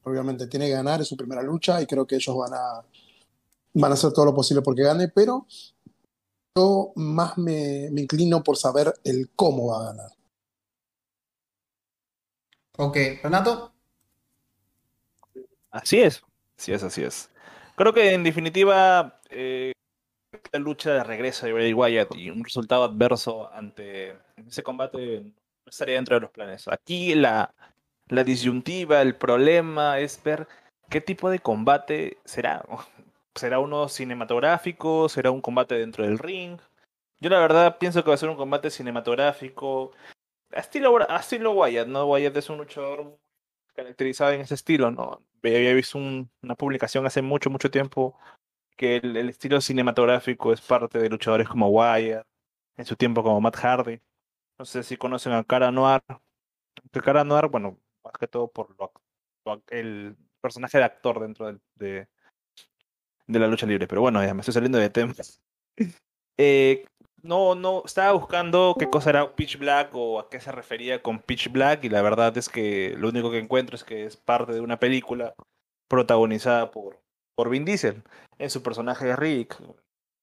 Obviamente 0.03 0.47
tiene 0.47 0.67
que 0.67 0.73
ganar, 0.73 1.01
es 1.01 1.07
su 1.07 1.17
primera 1.17 1.41
lucha 1.41 1.81
y 1.81 1.85
creo 1.85 2.05
que 2.05 2.15
ellos 2.15 2.35
van 2.35 2.53
a, 2.53 2.85
van 3.73 3.91
a 3.91 3.93
hacer 3.93 4.11
todo 4.11 4.25
lo 4.25 4.35
posible 4.35 4.61
porque 4.61 4.83
gane, 4.83 5.07
pero 5.07 5.47
yo 6.55 6.91
más 6.95 7.37
me, 7.37 7.89
me 7.91 8.01
inclino 8.01 8.43
por 8.43 8.57
saber 8.57 8.93
el 9.03 9.31
cómo 9.35 9.67
va 9.67 9.81
a 9.81 9.85
ganar. 9.93 10.11
Ok, 12.77 12.97
Renato. 13.23 13.73
Así 15.71 15.99
es, 15.99 16.23
así 16.57 16.73
es, 16.73 16.83
así 16.83 17.03
es. 17.03 17.29
Creo 17.75 17.93
que 17.93 18.13
en 18.13 18.23
definitiva, 18.23 19.19
eh, 19.29 19.71
la 20.51 20.59
lucha 20.59 20.93
de 20.93 21.03
regreso 21.03 21.45
de 21.45 21.53
Bray 21.53 21.73
Wyatt 21.73 22.15
y 22.15 22.29
un 22.29 22.43
resultado 22.43 22.83
adverso 22.83 23.51
ante 23.53 24.15
ese 24.47 24.63
combate 24.63 25.21
no 25.21 25.69
estaría 25.69 25.95
dentro 25.95 26.15
de 26.15 26.21
los 26.21 26.31
planes. 26.31 26.67
Aquí 26.67 27.15
la, 27.15 27.53
la 28.07 28.23
disyuntiva, 28.23 29.01
el 29.01 29.15
problema 29.15 29.99
es 29.99 30.21
ver 30.23 30.47
qué 30.89 31.01
tipo 31.01 31.29
de 31.29 31.39
combate 31.39 32.17
será. 32.25 32.63
¿Será 33.35 33.59
uno 33.59 33.87
cinematográfico? 33.87 35.09
¿Será 35.09 35.29
un 35.29 35.41
combate 35.41 35.75
dentro 35.75 36.03
del 36.03 36.17
ring? 36.17 36.59
Yo 37.19 37.29
la 37.29 37.39
verdad 37.39 37.77
pienso 37.77 38.03
que 38.03 38.09
va 38.09 38.15
a 38.15 38.17
ser 38.17 38.29
un 38.29 38.37
combate 38.37 38.71
cinematográfico. 38.71 39.91
A 40.53 40.59
estilo, 40.59 40.99
estilo 41.07 41.51
Wyatt, 41.51 41.87
¿no? 41.87 42.05
Wyatt 42.05 42.37
es 42.37 42.49
un 42.49 42.57
luchador 42.57 43.17
caracterizado 43.75 44.31
en 44.31 44.41
ese 44.41 44.55
estilo, 44.55 44.89
¿no? 44.89 45.21
Había 45.43 45.73
visto 45.73 45.97
un, 45.97 46.29
una 46.41 46.55
publicación 46.55 47.05
hace 47.05 47.21
mucho, 47.21 47.49
mucho 47.49 47.69
tiempo 47.69 48.17
que 48.77 48.97
el, 48.97 49.17
estilo 49.29 49.59
cinematográfico 49.59 50.53
es 50.53 50.61
parte 50.61 50.99
de 50.99 51.09
luchadores 51.09 51.49
como 51.49 51.69
Wyatt, 51.69 52.25
en 52.77 52.85
su 52.85 52.95
tiempo 52.95 53.23
como 53.23 53.41
Matt 53.41 53.57
Hardy. 53.57 53.99
No 54.57 54.65
sé 54.65 54.83
si 54.83 54.97
conocen 54.97 55.33
a 55.33 55.43
Cara 55.43 55.71
Noir. 55.71 56.01
Que 56.91 57.01
Cara 57.01 57.23
Noir, 57.23 57.47
bueno, 57.49 57.77
más 58.03 58.13
que 58.19 58.27
todo 58.27 58.47
por 58.49 58.75
lo, 58.77 59.63
el 59.69 60.15
personaje 60.39 60.77
de 60.77 60.83
actor 60.83 61.19
dentro 61.19 61.59
de, 61.75 62.07
de, 63.27 63.39
la 63.39 63.47
lucha 63.47 63.65
libre. 63.65 63.87
Pero 63.87 64.01
bueno, 64.01 64.23
ya 64.23 64.33
me 64.33 64.41
estoy 64.41 64.53
saliendo 64.53 64.77
de 64.77 64.89
tema. 64.89 65.13
Eh, 66.39 66.85
no, 67.23 67.55
no, 67.55 67.81
estaba 67.83 68.11
buscando 68.11 68.75
qué 68.77 68.87
cosa 68.91 69.09
era 69.09 69.35
Pitch 69.35 69.57
Black 69.57 69.89
o 69.93 70.19
a 70.19 70.29
qué 70.29 70.39
se 70.39 70.51
refería 70.51 71.01
con 71.01 71.17
Pitch 71.17 71.51
Black 71.51 71.83
y 71.83 71.89
la 71.89 72.03
verdad 72.03 72.37
es 72.37 72.47
que 72.47 72.93
lo 72.95 73.09
único 73.09 73.31
que 73.31 73.39
encuentro 73.39 73.75
es 73.75 73.83
que 73.83 74.05
es 74.05 74.15
parte 74.17 74.53
de 74.53 74.61
una 74.61 74.77
película 74.77 75.33
protagonizada 75.87 76.69
por, 76.69 77.01
por 77.37 77.51
Vin 77.51 77.65
Diesel 77.65 78.01
en 78.39 78.49
su 78.49 78.63
personaje 78.63 79.05
de 79.05 79.15
Rick, 79.15 79.55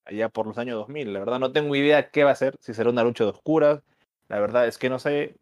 allá 0.05 0.29
por 0.29 0.49
los 0.49 0.59
años 0.59 0.75
2000. 0.79 1.13
La 1.13 1.21
verdad 1.21 1.39
no 1.39 1.53
tengo 1.53 1.77
idea 1.77 2.11
qué 2.11 2.25
va 2.25 2.33
a 2.33 2.35
ser, 2.35 2.57
si 2.59 2.75
será 2.75 2.91
una 2.91 3.05
lucha 3.05 3.23
de 3.23 3.31
oscuras. 3.31 3.83
La 4.29 4.41
verdad 4.41 4.67
es 4.67 4.79
que 4.79 4.91
no 4.91 4.99
sé. 4.99 5.37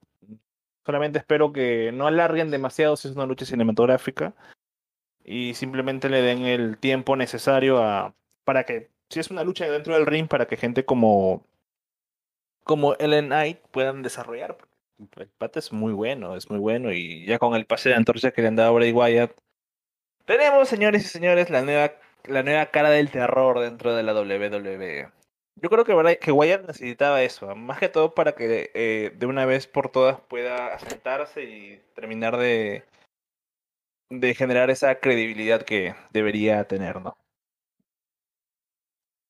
Solamente 0.85 1.19
espero 1.19 1.51
que 1.51 1.91
no 1.93 2.07
alarguen 2.07 2.51
demasiado 2.51 2.97
si 2.97 3.09
es 3.09 3.15
una 3.15 3.25
lucha 3.25 3.47
cinematográfica 3.47 4.35
y 5.25 5.55
simplemente 5.55 6.11
le 6.11 6.21
den 6.21 6.45
el 6.45 6.77
tiempo 6.77 7.17
necesario 7.17 7.83
a 7.83 8.15
para 8.45 8.65
que 8.65 8.91
si 9.09 9.21
es 9.21 9.31
una 9.31 9.45
lucha 9.45 9.71
dentro 9.71 9.95
del 9.95 10.05
ring 10.05 10.29
para 10.29 10.47
que 10.47 10.59
gente 10.59 10.85
como 10.85 11.47
como 12.65 12.97
Ellen 12.99 13.27
Knight 13.27 13.61
puedan 13.71 14.03
desarrollar. 14.03 14.59
El 15.17 15.29
pata 15.39 15.59
es 15.59 15.73
muy 15.73 15.93
bueno, 15.95 16.37
es 16.37 16.51
muy 16.51 16.59
bueno 16.59 16.93
y 16.93 17.25
ya 17.25 17.39
con 17.39 17.55
el 17.55 17.65
pase 17.65 17.89
de 17.89 17.95
antorcha 17.95 18.33
que 18.33 18.43
le 18.43 18.49
han 18.49 18.57
dado 18.57 18.71
a 18.71 18.73
Bray 18.73 18.93
Wyatt 18.93 19.33
tenemos, 20.25 20.69
señores 20.69 21.05
y 21.05 21.09
señores, 21.09 21.51
la 21.51 21.63
nueva, 21.63 21.93
la 22.25 22.43
nueva 22.43 22.67
cara 22.67 22.91
del 22.91 23.11
terror 23.11 23.61
dentro 23.61 23.95
de 23.95 24.03
la 24.03 24.15
WWE. 24.15 25.11
Yo 25.57 25.69
creo 25.71 25.85
que, 25.85 26.19
que 26.19 26.33
Wyatt 26.33 26.67
necesitaba 26.67 27.23
eso, 27.23 27.55
más 27.55 27.79
que 27.79 27.89
todo 27.89 28.15
para 28.15 28.33
que 28.33 28.71
eh, 28.75 29.13
de 29.15 29.27
una 29.27 29.47
vez 29.47 29.67
por 29.67 29.91
todas 29.91 30.21
pueda 30.21 30.75
asentarse 30.75 31.43
y 31.45 31.83
terminar 31.95 32.37
de, 32.37 32.85
de 34.11 34.35
generar 34.35 34.71
esa 34.71 34.95
credibilidad 34.97 35.63
que 35.63 35.95
debería 36.11 36.65
tener, 36.65 37.01
¿no? 37.01 37.17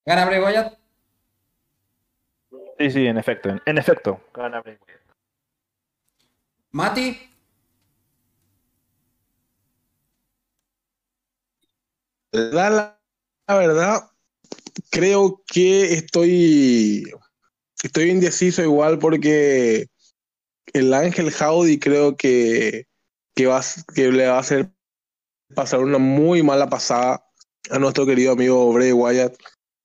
¿Gana 0.07 0.27
Bray 0.27 0.41
Wyatt? 0.41 0.79
Sí, 2.79 2.91
sí, 2.91 3.07
en 3.07 3.19
efecto, 3.19 3.51
en, 3.51 3.63
en 3.67 3.79
efecto, 3.79 4.21
gana 4.33 4.61
Bray 4.61 4.79
Wyatt. 4.87 5.01
Mati. 6.71 7.32
La, 12.33 12.99
verdad, 13.47 14.09
creo 14.91 15.43
que 15.47 15.93
estoy, 15.93 17.13
estoy 17.83 18.11
indeciso 18.11 18.63
igual 18.63 18.99
porque 18.99 19.89
el 20.73 20.95
Ángel 20.95 21.31
Howdy 21.31 21.79
creo 21.79 22.17
que, 22.17 22.87
que, 23.35 23.47
va, 23.47 23.61
que 23.95 24.11
le 24.11 24.29
va 24.29 24.37
a 24.37 24.41
hacer 24.41 24.73
pasar 25.55 25.81
una 25.81 25.99
muy 25.99 26.43
mala 26.43 26.71
pasada 26.71 27.23
a 27.71 27.79
nuestro 27.79 28.07
querido 28.07 28.33
amigo 28.33 28.73
Bray 28.73 28.93
Wyatt. 28.93 29.37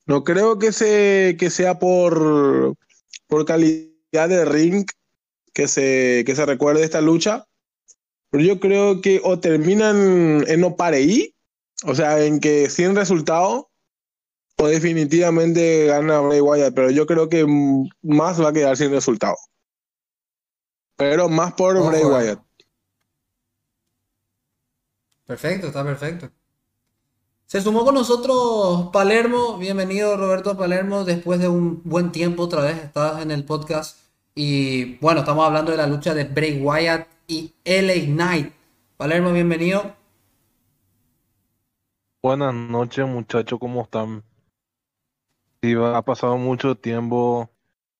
No 0.06 0.24
creo 0.24 0.58
que, 0.58 0.72
se, 0.72 1.36
que 1.38 1.50
sea 1.50 1.80
por, 1.80 2.76
por 3.28 3.46
calidad 3.46 4.30
de 4.30 4.46
ring 4.46 4.86
que 5.54 5.68
se, 5.68 6.24
que 6.26 6.34
se 6.34 6.46
recuerde 6.46 6.86
esta 6.86 7.02
lucha, 7.02 7.46
pero 8.30 8.42
yo 8.42 8.62
creo 8.62 9.02
que 9.02 9.20
o 9.22 9.38
terminan 9.38 10.46
en 10.48 10.62
no 10.62 10.78
pareí 10.78 11.34
o 11.84 11.96
sea, 11.96 12.24
en 12.24 12.40
que 12.40 12.70
sin 12.70 12.96
resultado, 12.96 13.70
o 14.58 14.68
definitivamente 14.68 15.86
gana 15.86 16.20
Bray 16.20 16.42
Wyatt, 16.42 16.74
pero 16.74 16.90
yo 16.90 17.06
creo 17.06 17.30
que 17.30 17.46
más 18.02 18.42
va 18.42 18.50
a 18.50 18.54
quedar 18.54 18.76
sin 18.76 18.92
resultado. 18.92 19.36
Pero 20.96 21.30
más 21.30 21.54
por 21.54 21.80
Bray 21.88 22.02
eh. 22.02 22.06
Wyatt. 22.06 22.40
Perfecto, 25.28 25.68
está 25.68 25.84
perfecto. 25.84 26.32
Se 27.46 27.62
sumó 27.62 27.86
con 27.86 27.96
nosotros 27.96 28.90
Palermo. 28.92 29.58
Bienvenido 29.58 30.18
Roberto 30.18 30.58
Palermo. 30.58 31.04
Después 31.04 31.40
de 31.40 31.48
un 31.48 31.82
buen 31.84 32.12
tiempo 32.12 32.44
otra 32.44 32.62
vez 32.62 32.78
estás 32.84 33.22
en 33.22 33.32
el 33.32 33.46
podcast. 33.46 34.00
Y 34.36 34.96
bueno, 34.98 35.22
estamos 35.22 35.46
hablando 35.46 35.72
de 35.72 35.78
la 35.78 35.88
lucha 35.88 36.14
de 36.14 36.24
Bray 36.24 36.62
Wyatt 36.62 37.08
y 37.28 37.54
LA 37.64 38.06
Knight. 38.06 38.54
Palermo, 38.98 39.32
bienvenido. 39.32 39.96
Buenas 42.28 42.54
noches, 42.54 43.08
muchachos, 43.08 43.58
¿cómo 43.58 43.84
están? 43.84 44.22
Sí, 45.64 45.76
ha 45.82 46.02
pasado 46.02 46.36
mucho 46.38 46.76
tiempo. 46.76 47.50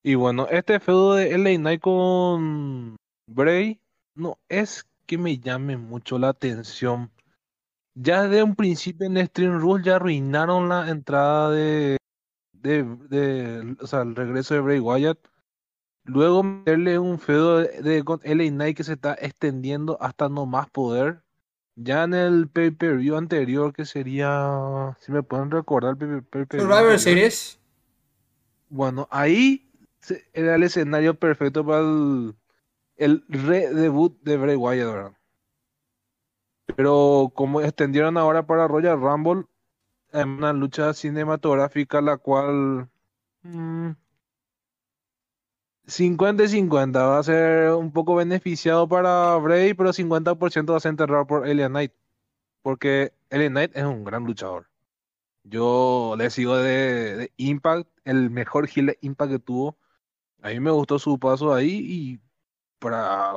Y 0.04 0.16
bueno, 0.16 0.48
este 0.52 0.82
feudo 0.82 1.14
de 1.16 1.34
LA 1.34 1.56
Knight 1.58 1.80
con 1.80 2.98
Bray 3.26 3.80
no 4.16 4.38
es 4.50 4.86
que 5.06 5.18
me 5.18 5.38
llame 5.40 5.78
mucho 5.78 6.20
la 6.20 6.28
atención. 6.28 7.10
Ya 7.96 8.24
desde 8.24 8.44
un 8.44 8.56
principio 8.56 9.08
en 9.08 9.16
Extreme 9.16 9.60
Rules 9.60 9.86
ya 9.86 9.96
arruinaron 9.96 10.68
la 10.68 10.90
entrada 10.90 11.50
de, 11.52 11.96
de, 12.52 12.84
de- 12.84 13.78
o 13.80 13.88
sea, 13.88 14.02
el 14.02 14.14
regreso 14.14 14.56
de 14.56 14.60
Bray 14.60 14.80
Wyatt. 14.82 15.20
Luego 16.04 16.44
meterle 16.44 17.00
un 17.00 17.18
feudo 17.18 17.60
de, 17.60 17.82
de- 17.82 18.04
con 18.04 18.20
LA 18.24 18.50
Knight 18.50 18.76
que 18.76 18.84
se 18.84 18.96
está 18.96 19.14
extendiendo 19.14 19.98
hasta 20.02 20.28
no 20.28 20.46
más 20.46 20.70
poder. 20.70 21.24
Ya 21.80 22.04
en 22.04 22.14
el 22.16 22.50
pay-per-view 22.50 23.16
anterior, 23.16 23.72
que 23.72 23.86
sería, 23.86 24.98
si 25.00 25.12
me 25.12 25.22
pueden 25.22 25.52
recordar 25.52 25.92
el 25.92 25.98
pay- 25.98 26.22
pay-per-view 26.22 26.70
Survivor. 26.72 27.00
Series. 27.00 27.60
Bueno, 28.70 29.08
ahí 29.12 29.70
era 30.34 30.56
el 30.56 30.64
escenario 30.64 31.14
perfecto 31.14 31.66
para 31.66 31.80
el, 31.82 32.36
el 32.98 33.24
re-debut 33.30 34.20
de 34.24 34.38
Bray 34.38 34.56
Wyatt, 34.56 34.88
¿verdad? 34.92 35.14
Pero 36.76 37.32
como 37.34 37.62
extendieron 37.62 38.18
ahora 38.18 38.46
para 38.46 38.68
Royal 38.68 39.00
Rumble, 39.00 39.46
es 40.12 40.26
una 40.26 40.54
lucha 40.54 40.94
cinematográfica 40.94 42.02
la 42.02 42.18
cual 42.18 42.90
mm, 43.44 43.92
50 45.88 46.44
y 46.44 46.48
50 46.50 47.02
va 47.06 47.20
a 47.20 47.24
ser 47.24 47.72
un 47.72 47.92
poco 47.92 48.16
beneficiado 48.16 48.88
para 48.90 49.38
Bray, 49.38 49.74
pero 49.74 49.94
50% 49.94 50.72
va 50.72 50.78
a 50.78 50.80
ser 50.82 50.90
enterrado 50.90 51.26
por 51.26 51.48
LA 51.48 51.70
Knight, 51.70 51.94
porque 52.62 53.14
LA 53.30 53.48
Knight 53.50 53.72
es 53.76 53.84
un 53.86 54.04
gran 54.04 54.26
luchador. 54.26 54.68
Yo 55.44 56.16
le 56.18 56.30
sigo 56.30 56.58
de, 56.58 57.32
Impact, 57.38 57.90
el 58.04 58.30
mejor 58.30 58.70
heel 58.70 58.88
de 58.88 58.98
Impact 59.02 59.32
que 59.32 59.40
tuvo. 59.40 59.78
A 60.42 60.50
mí 60.50 60.60
me 60.60 60.72
gustó 60.72 61.00
su 61.00 61.20
paso 61.20 61.54
ahí 61.54 61.80
y 61.80 62.20
para 62.80 63.36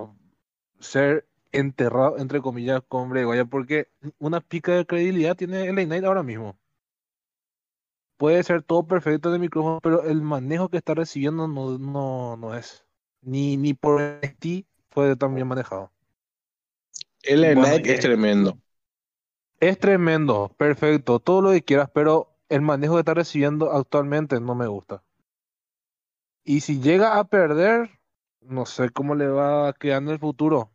ser 0.80 1.28
enterrado, 1.52 2.18
entre 2.18 2.40
comillas, 2.40 2.82
con 2.88 3.10
Bray 3.10 3.24
Wyatt, 3.24 3.48
porque 3.48 3.88
una 4.18 4.40
pica 4.40 4.72
de 4.72 4.86
credibilidad 4.86 5.36
tiene 5.36 5.72
LA 5.72 5.84
Knight 5.84 6.04
ahora 6.04 6.22
mismo. 6.24 6.58
Puede 8.20 8.42
ser 8.42 8.62
todo 8.62 8.86
perfecto 8.86 9.30
en 9.30 9.36
el 9.36 9.40
micrófono, 9.40 9.80
pero 9.82 10.04
el 10.04 10.20
manejo 10.20 10.68
que 10.68 10.76
está 10.76 10.92
recibiendo 10.94 11.48
no, 11.48 11.78
no, 11.78 12.36
no 12.36 12.54
es. 12.54 12.84
Ni, 13.22 13.56
ni 13.56 13.72
por 13.72 13.98
NXT 13.98 14.66
fue 14.90 15.16
tan 15.16 15.34
bien 15.34 15.48
manejado. 15.48 15.90
El 17.22 17.54
Bueno, 17.54 17.78
y- 17.78 17.90
es 17.90 18.00
tremendo. 18.00 18.58
Es 19.58 19.78
tremendo, 19.78 20.54
perfecto, 20.58 21.18
todo 21.18 21.40
lo 21.40 21.50
que 21.52 21.62
quieras, 21.62 21.88
pero 21.94 22.36
el 22.50 22.60
manejo 22.60 22.96
que 22.96 23.00
está 23.00 23.14
recibiendo 23.14 23.72
actualmente 23.72 24.38
no 24.38 24.54
me 24.54 24.66
gusta. 24.66 25.02
Y 26.44 26.60
si 26.60 26.80
llega 26.82 27.18
a 27.18 27.24
perder, 27.24 27.98
no 28.42 28.66
sé 28.66 28.90
cómo 28.90 29.14
le 29.14 29.26
va 29.28 29.68
a 29.68 29.72
quedar 29.72 30.02
en 30.02 30.10
el 30.10 30.18
futuro. 30.18 30.70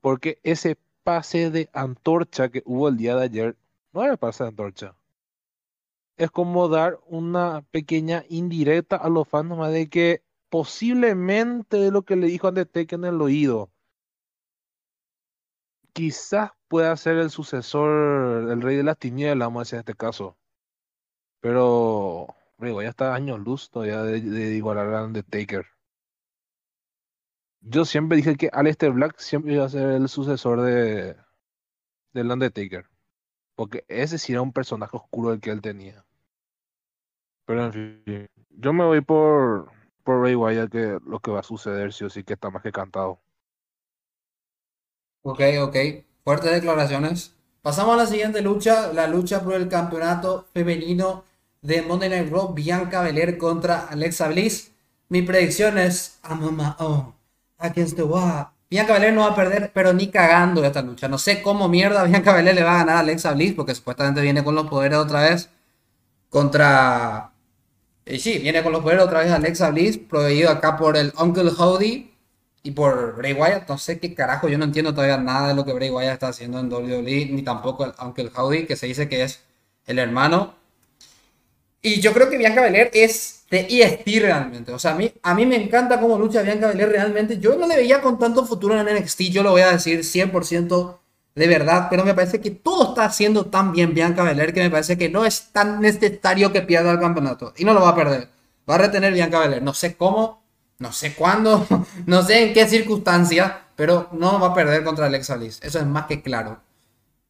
Porque 0.00 0.40
ese 0.44 0.78
pase 1.04 1.50
de 1.50 1.70
antorcha 1.74 2.50
que 2.50 2.62
hubo 2.66 2.88
el 2.88 2.96
día 2.96 3.16
de 3.16 3.24
ayer 3.24 3.58
no 3.92 4.04
era 4.04 4.16
pase 4.16 4.44
de 4.44 4.50
antorcha. 4.50 4.96
Es 6.16 6.30
como 6.30 6.68
dar 6.68 6.98
una 7.06 7.62
pequeña 7.70 8.24
indirecta 8.28 8.96
a 8.96 9.08
los 9.08 9.28
fans 9.28 9.72
de 9.72 9.88
que 9.88 10.22
posiblemente 10.48 11.90
lo 11.90 12.02
que 12.04 12.16
le 12.16 12.26
dijo 12.28 12.48
Undertaker 12.48 12.98
en 12.98 13.04
el 13.04 13.20
oído, 13.20 13.70
quizás 15.92 16.52
pueda 16.68 16.96
ser 16.96 17.16
el 17.18 17.30
sucesor, 17.30 18.50
el 18.50 18.62
rey 18.62 18.76
de 18.76 18.82
las 18.82 18.98
tinieblas, 18.98 19.46
vamos 19.46 19.60
a 19.60 19.62
decir 19.62 19.76
en 19.76 19.80
este 19.80 19.94
caso. 19.94 20.36
Pero 21.40 22.26
Bray 22.58 22.72
Wyatt 22.72 22.90
está 22.90 23.14
años 23.14 23.38
luz 23.40 23.70
todavía 23.70 24.02
de, 24.02 24.20
de 24.20 24.56
igualar 24.56 24.92
a 24.94 25.04
Undertaker. 25.04 25.66
Yo 27.60 27.84
siempre 27.84 28.16
dije 28.16 28.36
que 28.36 28.48
Aleister 28.52 28.92
Black 28.92 29.18
siempre 29.18 29.54
iba 29.54 29.64
a 29.64 29.68
ser 29.68 29.90
el 29.90 30.08
sucesor 30.08 30.62
de 30.62 31.16
del 32.16 32.30
Undertaker. 32.32 32.88
Porque 33.54 33.84
ese 33.88 34.18
sí 34.18 34.32
era 34.32 34.42
un 34.42 34.52
personaje 34.52 34.96
oscuro 34.96 35.32
el 35.32 35.40
que 35.40 35.50
él 35.50 35.60
tenía. 35.62 36.05
Pero 37.46 37.64
en 37.64 37.72
fin, 37.72 38.28
yo 38.50 38.72
me 38.72 38.84
voy 38.84 39.00
por, 39.00 39.70
por 40.02 40.20
Bray 40.20 40.34
Wyatt, 40.34 40.70
que 40.70 40.98
lo 41.06 41.20
que 41.20 41.30
va 41.30 41.40
a 41.40 41.42
suceder 41.44 41.92
sí 41.92 42.04
o 42.04 42.10
sí 42.10 42.24
que 42.24 42.34
está 42.34 42.50
más 42.50 42.62
que 42.62 42.72
cantado. 42.72 43.20
Ok, 45.22 45.40
ok. 45.60 45.76
Fuertes 46.24 46.52
declaraciones. 46.52 47.34
Pasamos 47.62 47.94
a 47.94 47.96
la 47.98 48.06
siguiente 48.06 48.42
lucha, 48.42 48.92
la 48.92 49.08
lucha 49.08 49.42
por 49.42 49.54
el 49.54 49.68
campeonato 49.68 50.46
femenino 50.54 51.24
de 51.62 51.82
Monday 51.82 52.08
Night 52.08 52.30
Raw, 52.30 52.52
Bianca 52.52 53.02
Belair 53.02 53.38
contra 53.38 53.86
Alexa 53.88 54.28
Bliss. 54.28 54.72
Mi 55.08 55.22
predicción 55.22 55.78
es 55.78 56.20
I'm 56.28 56.42
on 56.44 56.56
my 56.56 56.74
own, 56.78 57.14
against 57.58 57.96
the 57.96 58.04
wall. 58.04 58.46
Bianca 58.70 58.94
Belair 58.94 59.14
no 59.14 59.22
va 59.22 59.28
a 59.32 59.34
perder, 59.36 59.70
pero 59.72 59.92
ni 59.92 60.08
cagando 60.10 60.64
esta 60.64 60.82
lucha. 60.82 61.08
No 61.08 61.18
sé 61.18 61.42
cómo 61.42 61.68
mierda 61.68 62.04
Bianca 62.04 62.32
Belair 62.34 62.54
le 62.56 62.62
va 62.64 62.74
a 62.74 62.78
ganar 62.78 62.96
a 62.96 63.00
Alexa 63.00 63.32
Bliss, 63.32 63.54
porque 63.54 63.74
supuestamente 63.74 64.20
viene 64.20 64.44
con 64.44 64.54
los 64.54 64.68
poderes 64.68 64.98
otra 64.98 65.22
vez 65.22 65.50
contra... 66.28 67.32
Y 68.08 68.20
sí, 68.20 68.38
viene 68.38 68.62
con 68.62 68.72
los 68.72 68.82
poderes 68.82 69.04
otra 69.04 69.20
vez 69.20 69.32
Alexa 69.32 69.70
Bliss, 69.70 69.98
proveído 69.98 70.48
acá 70.48 70.76
por 70.76 70.96
el 70.96 71.12
Uncle 71.18 71.50
Howdy 71.50 72.14
y 72.62 72.70
por 72.70 73.16
Bray 73.16 73.32
Wyatt. 73.32 73.68
No 73.68 73.78
sé 73.78 73.98
qué 73.98 74.14
carajo, 74.14 74.48
yo 74.48 74.58
no 74.58 74.64
entiendo 74.64 74.94
todavía 74.94 75.18
nada 75.18 75.48
de 75.48 75.54
lo 75.54 75.64
que 75.64 75.72
Bray 75.72 75.90
Wyatt 75.90 76.12
está 76.12 76.28
haciendo 76.28 76.60
en 76.60 76.72
WWE, 76.72 77.26
ni 77.32 77.42
tampoco 77.42 77.84
el 77.84 77.92
Uncle 78.00 78.30
Howdy, 78.32 78.66
que 78.66 78.76
se 78.76 78.86
dice 78.86 79.08
que 79.08 79.24
es 79.24 79.40
el 79.86 79.98
hermano. 79.98 80.54
Y 81.82 82.00
yo 82.00 82.12
creo 82.12 82.30
que 82.30 82.38
Bianca 82.38 82.62
Belair 82.62 82.90
es 82.92 83.44
de 83.50 83.66
EST 83.68 84.22
realmente. 84.22 84.72
O 84.72 84.78
sea, 84.78 84.92
a 84.92 84.94
mí, 84.94 85.12
a 85.22 85.34
mí 85.34 85.44
me 85.44 85.56
encanta 85.56 86.00
cómo 86.00 86.16
lucha 86.16 86.42
Bianca 86.42 86.68
Belair 86.68 86.90
realmente. 86.90 87.38
Yo 87.40 87.56
no 87.56 87.66
le 87.66 87.76
veía 87.76 88.00
con 88.00 88.20
tanto 88.20 88.46
futuro 88.46 88.78
en 88.80 88.86
NXT, 88.86 89.22
yo 89.32 89.42
lo 89.42 89.50
voy 89.50 89.62
a 89.62 89.72
decir 89.72 90.00
100% 90.00 90.98
de 91.36 91.46
verdad, 91.46 91.88
pero 91.90 92.02
me 92.02 92.14
parece 92.14 92.40
que 92.40 92.50
todo 92.50 92.88
está 92.88 93.04
haciendo 93.04 93.46
tan 93.46 93.70
bien 93.72 93.92
Bianca 93.92 94.22
Belair 94.22 94.54
que 94.54 94.62
me 94.62 94.70
parece 94.70 94.96
que 94.96 95.10
no 95.10 95.26
es 95.26 95.52
tan 95.52 95.82
necesario 95.82 96.50
que 96.50 96.62
pierda 96.62 96.90
el 96.90 96.98
campeonato. 96.98 97.52
Y 97.58 97.64
no 97.66 97.74
lo 97.74 97.82
va 97.82 97.90
a 97.90 97.94
perder. 97.94 98.30
Va 98.68 98.76
a 98.76 98.78
retener 98.78 99.12
Bianca 99.12 99.40
Belair. 99.40 99.62
No 99.62 99.74
sé 99.74 99.96
cómo, 99.96 100.42
no 100.78 100.92
sé 100.92 101.14
cuándo, 101.14 101.66
no 102.06 102.22
sé 102.22 102.48
en 102.48 102.54
qué 102.54 102.66
circunstancia, 102.66 103.66
pero 103.76 104.08
no 104.12 104.40
va 104.40 104.48
a 104.48 104.54
perder 104.54 104.82
contra 104.82 105.06
Alexa 105.06 105.36
Bliss. 105.36 105.60
Eso 105.62 105.78
es 105.78 105.84
más 105.86 106.06
que 106.06 106.22
claro. 106.22 106.62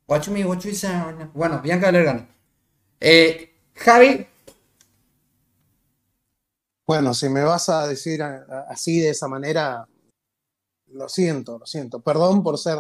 Watch 0.07 0.29
me, 0.29 0.45
watch 0.45 0.67
me. 0.67 1.25
Bueno, 1.35 1.61
Bianca 1.61 1.87
Belair 1.87 2.05
gana. 2.05 2.29
Eh, 3.01 3.53
Javi, 3.75 4.29
Bueno, 6.87 7.13
si 7.13 7.29
me 7.29 7.43
vas 7.43 7.69
a 7.69 7.89
decir 7.89 8.23
así 8.23 9.01
de 9.01 9.11
esa 9.11 9.27
manera, 9.27 9.85
lo 10.93 11.09
siento, 11.09 11.59
lo 11.59 11.67
siento. 11.67 11.99
Perdón 12.01 12.45
por 12.45 12.57
ser 12.57 12.79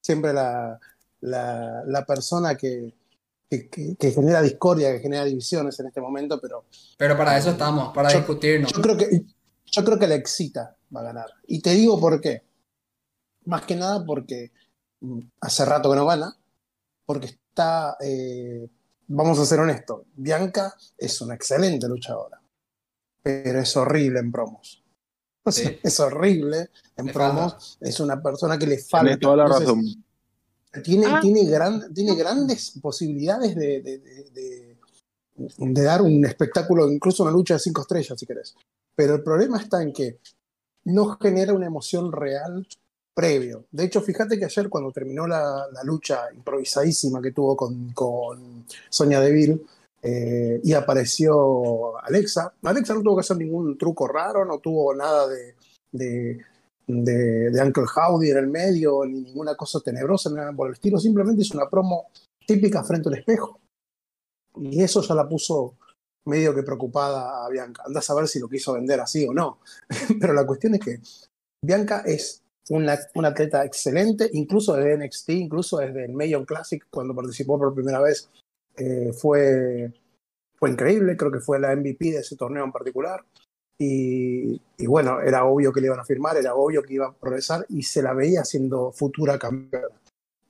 siempre 0.00 0.32
la, 0.32 0.78
la, 1.20 1.82
la 1.86 2.04
persona 2.06 2.56
que, 2.56 2.94
que, 3.48 4.10
genera 4.12 4.42
discordia, 4.42 4.92
que 4.92 5.00
genera 5.00 5.24
divisiones 5.24 5.78
en 5.80 5.86
este 5.86 6.00
momento, 6.00 6.40
pero 6.40 6.64
pero 6.96 7.16
para 7.16 7.36
eso 7.38 7.50
estamos, 7.50 7.92
para 7.94 8.10
Yo- 8.10 8.18
discutirnos. 8.18 8.72
yo 8.72 8.82
creo 8.82 8.96
que, 8.96 9.22
yo 9.66 9.84
creo 9.84 9.98
que 9.98 10.06
la 10.06 10.14
excita 10.14 10.76
va 10.94 11.00
a 11.00 11.04
ganar. 11.04 11.30
Y 11.46 11.60
te 11.60 11.70
digo 11.70 11.98
por 12.00 12.20
qué. 12.20 12.42
Más 13.44 13.62
que 13.62 13.76
nada 13.76 14.04
porque 14.04 14.52
mm, 15.00 15.20
hace 15.40 15.64
rato 15.64 15.90
que 15.90 15.96
no 15.96 16.06
gana, 16.06 16.36
porque 17.06 17.26
está, 17.26 17.96
eh, 18.00 18.68
vamos 19.06 19.38
a 19.38 19.46
ser 19.46 19.60
honestos, 19.60 20.02
Bianca 20.14 20.74
es 20.98 21.20
una 21.22 21.34
excelente 21.34 21.88
luchadora, 21.88 22.40
pero 23.22 23.58
es 23.60 23.74
horrible 23.76 24.20
en 24.20 24.30
promos. 24.30 24.84
O 25.44 25.52
sea, 25.52 25.68
Sí. 25.70 25.78
Es 25.82 26.00
horrible 26.00 26.70
en 26.96 27.06
Le 27.06 27.12
promos, 27.12 27.78
es 27.80 28.00
una 28.00 28.20
persona 28.22 28.58
que 28.58 28.66
le 28.66 28.78
falta. 28.78 29.06
Tienes 29.06 29.20
toda 29.20 29.36
la 29.36 29.44
Entonces, 29.44 29.66
razón. 29.68 30.04
tiene, 30.84 31.06
Ah. 31.06 31.18
tiene, 31.20 31.44
gran, 31.46 31.92
tiene 31.94 32.14
grandes 32.14 32.72
posibilidades 32.82 33.54
de, 33.54 33.80
de- 33.82 33.98
de- 33.98 34.30
de- 34.30 34.76
de 35.58 35.82
dar 35.82 36.02
un 36.02 36.24
espectáculo, 36.26 36.90
incluso 36.90 37.22
una 37.22 37.32
lucha 37.32 37.54
de 37.54 37.60
cinco 37.60 37.82
estrellas, 37.82 38.18
si 38.18 38.26
querés. 38.26 38.54
Pero 38.94 39.14
el 39.14 39.22
problema 39.22 39.58
está 39.60 39.80
en 39.82 39.92
que 39.92 40.18
no 40.84 41.16
genera 41.20 41.52
una 41.54 41.66
emoción 41.66 42.10
real 42.10 42.66
previo. 43.14 43.66
De 43.70 43.84
hecho, 43.84 44.00
fíjate 44.00 44.38
que 44.38 44.44
ayer 44.44 44.68
cuando 44.68 44.90
terminó 44.92 45.26
la, 45.26 45.66
la 45.72 45.82
lucha 45.84 46.22
improvisadísima 46.34 47.20
que 47.22 47.30
tuvo 47.32 47.56
con, 47.56 47.92
con 47.92 48.64
Sonia 48.90 49.20
Deville 49.20 49.60
eh, 50.02 50.60
y 50.62 50.72
apareció 50.74 51.98
Alexa, 51.98 52.52
Alexa 52.62 52.94
no 52.94 53.02
tuvo 53.02 53.16
que 53.16 53.20
hacer 53.20 53.36
ningún 53.36 53.76
truco 53.76 54.06
raro, 54.06 54.44
no 54.44 54.58
tuvo 54.58 54.94
nada 54.94 55.26
de, 55.26 55.54
de, 55.92 56.38
de, 56.86 57.50
de 57.50 57.62
Uncle 57.62 57.84
Howdy 57.94 58.30
en 58.30 58.36
el 58.36 58.46
medio, 58.46 59.04
ni 59.04 59.22
ninguna 59.22 59.56
cosa 59.56 59.80
tenebrosa, 59.80 60.30
nada 60.30 60.52
por 60.52 60.68
el 60.68 60.74
estilo, 60.74 60.98
simplemente 60.98 61.42
hizo 61.42 61.56
una 61.56 61.68
promo 61.68 62.06
típica 62.46 62.82
frente 62.84 63.08
al 63.08 63.18
espejo. 63.18 63.60
Y 64.56 64.82
eso 64.82 65.02
ya 65.02 65.14
la 65.14 65.28
puso 65.28 65.74
medio 66.26 66.54
que 66.54 66.62
preocupada 66.62 67.44
a 67.44 67.48
Bianca. 67.48 67.82
Anda 67.86 68.00
a 68.00 68.02
saber 68.02 68.28
si 68.28 68.38
lo 68.38 68.48
quiso 68.48 68.74
vender 68.74 69.00
así 69.00 69.26
o 69.26 69.32
no. 69.32 69.58
Pero 70.20 70.32
la 70.32 70.46
cuestión 70.46 70.74
es 70.74 70.80
que 70.80 71.00
Bianca 71.64 72.02
es 72.04 72.42
una, 72.70 72.98
una 73.14 73.28
atleta 73.28 73.64
excelente, 73.64 74.28
incluso 74.32 74.74
desde 74.74 74.96
NXT, 74.98 75.30
incluso 75.30 75.78
desde 75.78 76.04
el 76.04 76.12
Mayon 76.12 76.44
Classic, 76.44 76.84
cuando 76.90 77.14
participó 77.14 77.58
por 77.58 77.74
primera 77.74 78.00
vez, 78.00 78.28
eh, 78.78 79.12
fue, 79.12 79.92
fue 80.56 80.70
increíble, 80.70 81.16
creo 81.16 81.30
que 81.30 81.40
fue 81.40 81.58
la 81.58 81.74
MVP 81.74 82.12
de 82.12 82.18
ese 82.18 82.36
torneo 82.36 82.64
en 82.64 82.72
particular. 82.72 83.24
Y, 83.80 84.60
bueno, 84.86 85.20
era 85.20 85.44
obvio 85.44 85.72
que 85.72 85.80
le 85.80 85.86
iban 85.86 86.00
a 86.00 86.04
firmar, 86.04 86.36
era 86.36 86.54
obvio 86.54 86.82
que 86.82 86.94
iba 86.94 87.06
a 87.06 87.12
progresar 87.12 87.64
y 87.68 87.84
se 87.84 88.02
la 88.02 88.12
veía 88.12 88.44
siendo 88.44 88.90
futura 88.90 89.38
campeona. 89.38 89.86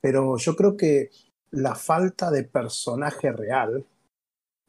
Pero 0.01 0.37
yo 0.37 0.55
creo 0.55 0.75
que 0.75 1.11
la 1.51 1.75
falta 1.75 2.31
de 2.31 2.43
personaje 2.43 3.31
real 3.31 3.85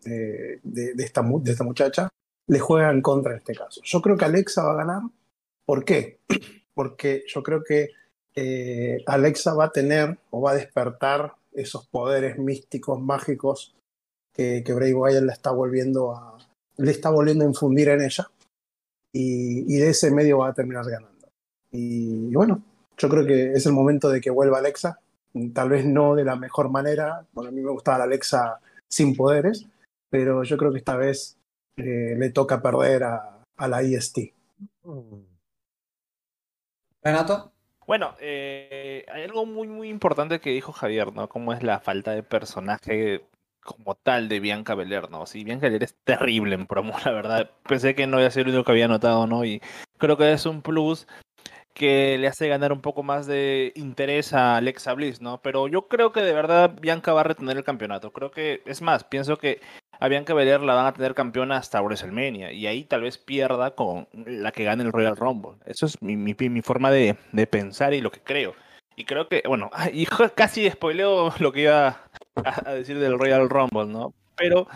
eh, 0.05 0.61
de 0.63 1.03
esta 1.03 1.23
muchacha 1.23 2.11
le 2.51 2.59
juega 2.59 2.91
en 2.91 3.01
contra 3.01 3.33
en 3.33 3.39
este 3.39 3.55
caso. 3.55 3.81
Yo 3.85 4.03
creo 4.03 4.17
que 4.17 4.25
Alexa 4.25 4.65
va 4.65 4.73
a 4.73 4.85
ganar. 4.85 5.03
¿Por 5.65 5.85
qué? 5.85 6.19
Porque 6.75 7.23
yo 7.29 7.43
creo 7.43 7.63
que 7.63 7.91
eh, 8.35 9.03
Alexa 9.07 9.55
va 9.55 9.67
a 9.67 9.73
tener 9.73 10.19
o 10.31 10.41
va 10.41 10.51
a 10.53 10.57
despertar 10.57 11.35
esos 11.53 11.87
poderes 11.87 12.39
místicos, 12.39 13.01
mágicos 13.01 13.75
que, 14.33 14.63
que 14.65 14.73
Bray 14.73 14.93
Wyatt 14.93 15.23
le 15.23 15.33
está 15.33 15.51
volviendo 15.51 16.15
a, 16.15 16.39
le 16.77 16.91
está 16.91 17.11
volviendo 17.11 17.45
a 17.45 17.49
infundir 17.49 17.89
en 17.89 18.03
ella. 18.03 18.31
Y, 19.13 19.75
y 19.75 19.79
de 19.79 19.91
ese 19.91 20.11
medio 20.11 20.39
va 20.39 20.49
a 20.49 20.55
terminar 20.55 20.85
ganando. 20.89 21.29
Y, 21.73 22.33
bueno, 22.35 22.63
yo 22.97 23.09
creo 23.09 23.27
que 23.27 23.53
es 23.53 23.67
el 23.67 23.73
momento 23.73 24.09
de 24.09 24.21
que 24.21 24.31
vuelva 24.31 24.59
Alexa. 24.59 25.01
Tal 25.55 25.69
vez 25.69 25.85
no 25.85 26.15
de 26.15 26.25
la 26.25 26.37
mejor 26.37 26.71
manera. 26.71 27.27
A 27.37 27.51
mí 27.51 27.61
me 27.61 27.71
gustaba 27.71 27.99
la 27.99 28.05
Alexa 28.05 28.61
sin 28.89 29.15
poderes, 29.15 29.67
pero 30.09 30.43
yo 30.43 30.57
creo 30.57 30.73
que 30.73 30.79
esta 30.79 30.97
vez 30.97 31.37
eh, 31.77 32.17
le 32.19 32.31
toca 32.31 32.63
perder 32.63 33.05
a, 33.05 33.43
a 33.57 33.69
la 33.69 33.83
IST. 33.83 34.19
Renato, 37.03 37.53
Bueno, 37.91 38.15
eh, 38.21 39.05
hay 39.13 39.25
algo 39.25 39.47
muy, 39.47 39.67
muy 39.67 39.89
importante 39.89 40.39
que 40.39 40.51
dijo 40.51 40.71
Javier, 40.71 41.13
¿no? 41.13 41.29
Como 41.29 41.53
es 41.53 41.65
la 41.65 41.81
falta 41.81 42.13
de 42.13 42.23
personaje 42.23 43.25
como 43.65 43.97
tal 43.97 44.29
de 44.29 44.39
Bianca 44.39 44.77
Belair, 44.77 45.11
¿no? 45.11 45.27
Sí, 45.27 45.43
Bianca 45.43 45.67
Belair 45.67 45.83
es 45.83 45.97
terrible 46.05 46.55
en 46.55 46.69
promo, 46.69 46.95
la 47.05 47.11
verdad. 47.11 47.51
Pensé 47.69 47.97
que 47.97 48.07
no 48.07 48.21
iba 48.21 48.29
a 48.29 48.31
ser 48.31 48.47
el 48.47 48.51
único 48.55 48.67
que 48.67 48.71
había 48.71 48.87
notado, 48.87 49.27
¿no? 49.27 49.45
Y 49.45 49.61
creo 49.99 50.17
que 50.17 50.33
es 50.33 50.47
un 50.47 50.63
plus 50.63 51.09
que 51.75 52.17
le 52.17 52.29
hace 52.29 52.47
ganar 52.47 52.73
un 52.73 52.81
poco 52.81 53.03
más 53.03 53.27
de 53.27 53.73
interés 53.75 54.35
a 54.35 54.57
Alexa 54.59 54.95
Bliss, 54.95 55.21
¿no? 55.21 55.43
Pero 55.43 55.67
yo 55.67 55.89
creo 55.89 56.13
que 56.13 56.21
de 56.21 56.33
verdad 56.33 56.71
Bianca 56.81 57.13
va 57.13 57.23
a 57.23 57.25
retener 57.25 57.57
el 57.57 57.65
campeonato. 57.65 58.13
Creo 58.13 58.31
que, 58.31 58.63
es 58.67 58.83
más, 58.83 59.03
pienso 59.03 59.37
que 59.37 59.61
a 60.01 60.09
Bianca 60.09 60.33
Belair 60.33 60.63
la 60.63 60.75
van 60.75 60.87
a 60.87 60.93
tener 60.95 61.15
campeona 61.15 61.59
hasta 61.59 61.83
WrestleMania 61.83 62.53
y 62.53 62.67
ahí 62.67 62.85
tal 62.85 63.03
vez 63.03 63.19
pierda 63.19 63.75
con 63.75 64.09
la 64.13 64.51
que 64.51 64.65
gane 64.65 64.83
el 64.83 64.93
Royal 64.93 65.15
Rumble. 65.15 65.59
Eso 65.67 65.85
es 65.85 66.01
mi, 66.01 66.17
mi, 66.17 66.63
forma 66.63 66.91
de, 66.91 67.17
de 67.33 67.47
pensar 67.47 67.93
y 67.93 68.01
lo 68.01 68.11
que 68.11 68.21
creo. 68.21 68.55
Y 68.97 69.05
creo 69.05 69.29
que, 69.29 69.43
bueno, 69.47 69.71
y 69.93 70.07
casi 70.35 70.69
spoileo 70.71 71.35
lo 71.39 71.53
que 71.53 71.63
iba 71.63 71.89
a, 71.89 72.69
a 72.71 72.75
decir 72.75 72.99
del 72.99 73.19
Royal 73.19 73.51
Rumble, 73.51 73.87
¿no? 73.87 74.15
Pero, 74.37 74.67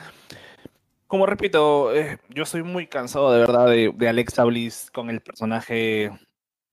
como 1.07 1.25
repito, 1.25 1.95
eh, 1.95 2.19
yo 2.29 2.43
estoy 2.43 2.63
muy 2.63 2.87
cansado 2.87 3.33
de 3.33 3.41
verdad 3.41 3.67
de, 3.67 3.93
de 3.97 4.09
Alexa 4.09 4.45
Bliss 4.45 4.91
con 4.93 5.09
el 5.09 5.23
personaje 5.23 6.13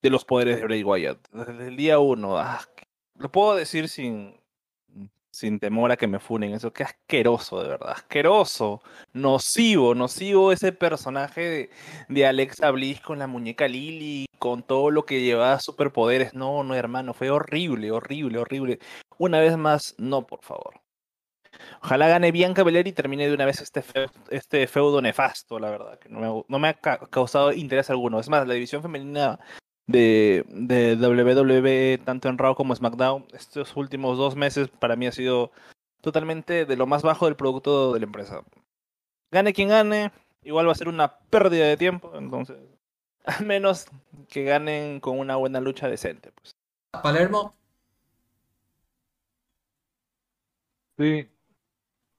de 0.01 0.09
los 0.09 0.25
poderes 0.25 0.57
de 0.57 0.65
Bray 0.65 0.83
Wyatt. 0.83 1.19
Desde 1.31 1.69
el 1.69 1.77
día 1.77 1.99
uno, 1.99 2.37
ah, 2.37 2.59
lo 3.15 3.31
puedo 3.31 3.55
decir 3.55 3.87
sin, 3.87 4.40
sin 5.41 5.59
temor 5.59 5.91
a 5.91 5.97
que 5.97 6.05
me 6.07 6.19
funen 6.19 6.53
eso, 6.53 6.71
qué 6.71 6.83
asqueroso, 6.83 7.63
de 7.63 7.69
verdad, 7.69 7.93
asqueroso, 7.93 8.79
nocivo, 9.11 9.95
nocivo 9.95 10.51
ese 10.51 10.71
personaje 10.71 11.41
de, 11.41 11.69
de 12.09 12.25
Alexa 12.27 12.69
Bliss 12.69 13.01
con 13.01 13.17
la 13.17 13.25
muñeca 13.25 13.67
Lily, 13.67 14.27
con 14.37 14.61
todo 14.61 14.91
lo 14.91 15.03
que 15.03 15.21
llevaba 15.21 15.59
superpoderes. 15.59 16.35
No, 16.35 16.63
no, 16.63 16.75
hermano, 16.75 17.15
fue 17.15 17.31
horrible, 17.31 17.89
horrible, 17.89 18.37
horrible. 18.37 18.79
Una 19.17 19.39
vez 19.39 19.57
más, 19.57 19.95
no, 19.97 20.27
por 20.27 20.43
favor. 20.43 20.79
Ojalá 21.81 22.07
gane 22.07 22.31
Bianca 22.31 22.63
Belair 22.63 22.87
y 22.87 22.93
termine 22.93 23.27
de 23.27 23.33
una 23.33 23.45
vez 23.45 23.61
este 23.61 23.83
este 24.29 24.67
feudo 24.67 25.01
nefasto, 25.01 25.57
la 25.57 25.71
verdad. 25.71 25.97
Que 25.97 26.07
no 26.09 26.19
me, 26.19 26.43
no 26.47 26.59
me 26.59 26.67
ha 26.67 26.73
ca- 26.75 26.99
causado 27.09 27.51
interés 27.51 27.89
alguno. 27.89 28.19
Es 28.19 28.29
más, 28.29 28.47
la 28.47 28.53
división 28.53 28.83
femenina 28.83 29.39
de, 29.91 30.45
de 30.49 30.95
WWE, 30.95 31.99
tanto 32.03 32.29
en 32.29 32.37
Raw 32.37 32.55
como 32.55 32.75
SmackDown, 32.75 33.25
estos 33.33 33.75
últimos 33.75 34.17
dos 34.17 34.35
meses 34.35 34.69
para 34.69 34.95
mí 34.95 35.07
ha 35.07 35.11
sido 35.11 35.51
totalmente 36.01 36.65
de 36.65 36.75
lo 36.75 36.87
más 36.87 37.03
bajo 37.03 37.25
del 37.25 37.35
producto 37.35 37.93
de 37.93 37.99
la 37.99 38.05
empresa. 38.05 38.43
Gane 39.31 39.53
quien 39.53 39.69
gane, 39.69 40.11
igual 40.43 40.67
va 40.67 40.71
a 40.71 40.75
ser 40.75 40.87
una 40.87 41.17
pérdida 41.17 41.65
de 41.65 41.77
tiempo, 41.77 42.11
entonces, 42.15 42.57
al 43.25 43.45
menos 43.45 43.87
que 44.29 44.43
ganen 44.43 44.99
con 44.99 45.19
una 45.19 45.35
buena 45.35 45.59
lucha 45.59 45.87
decente. 45.87 46.31
Pues. 46.31 46.55
Palermo, 47.03 47.55
Sí. 50.97 51.27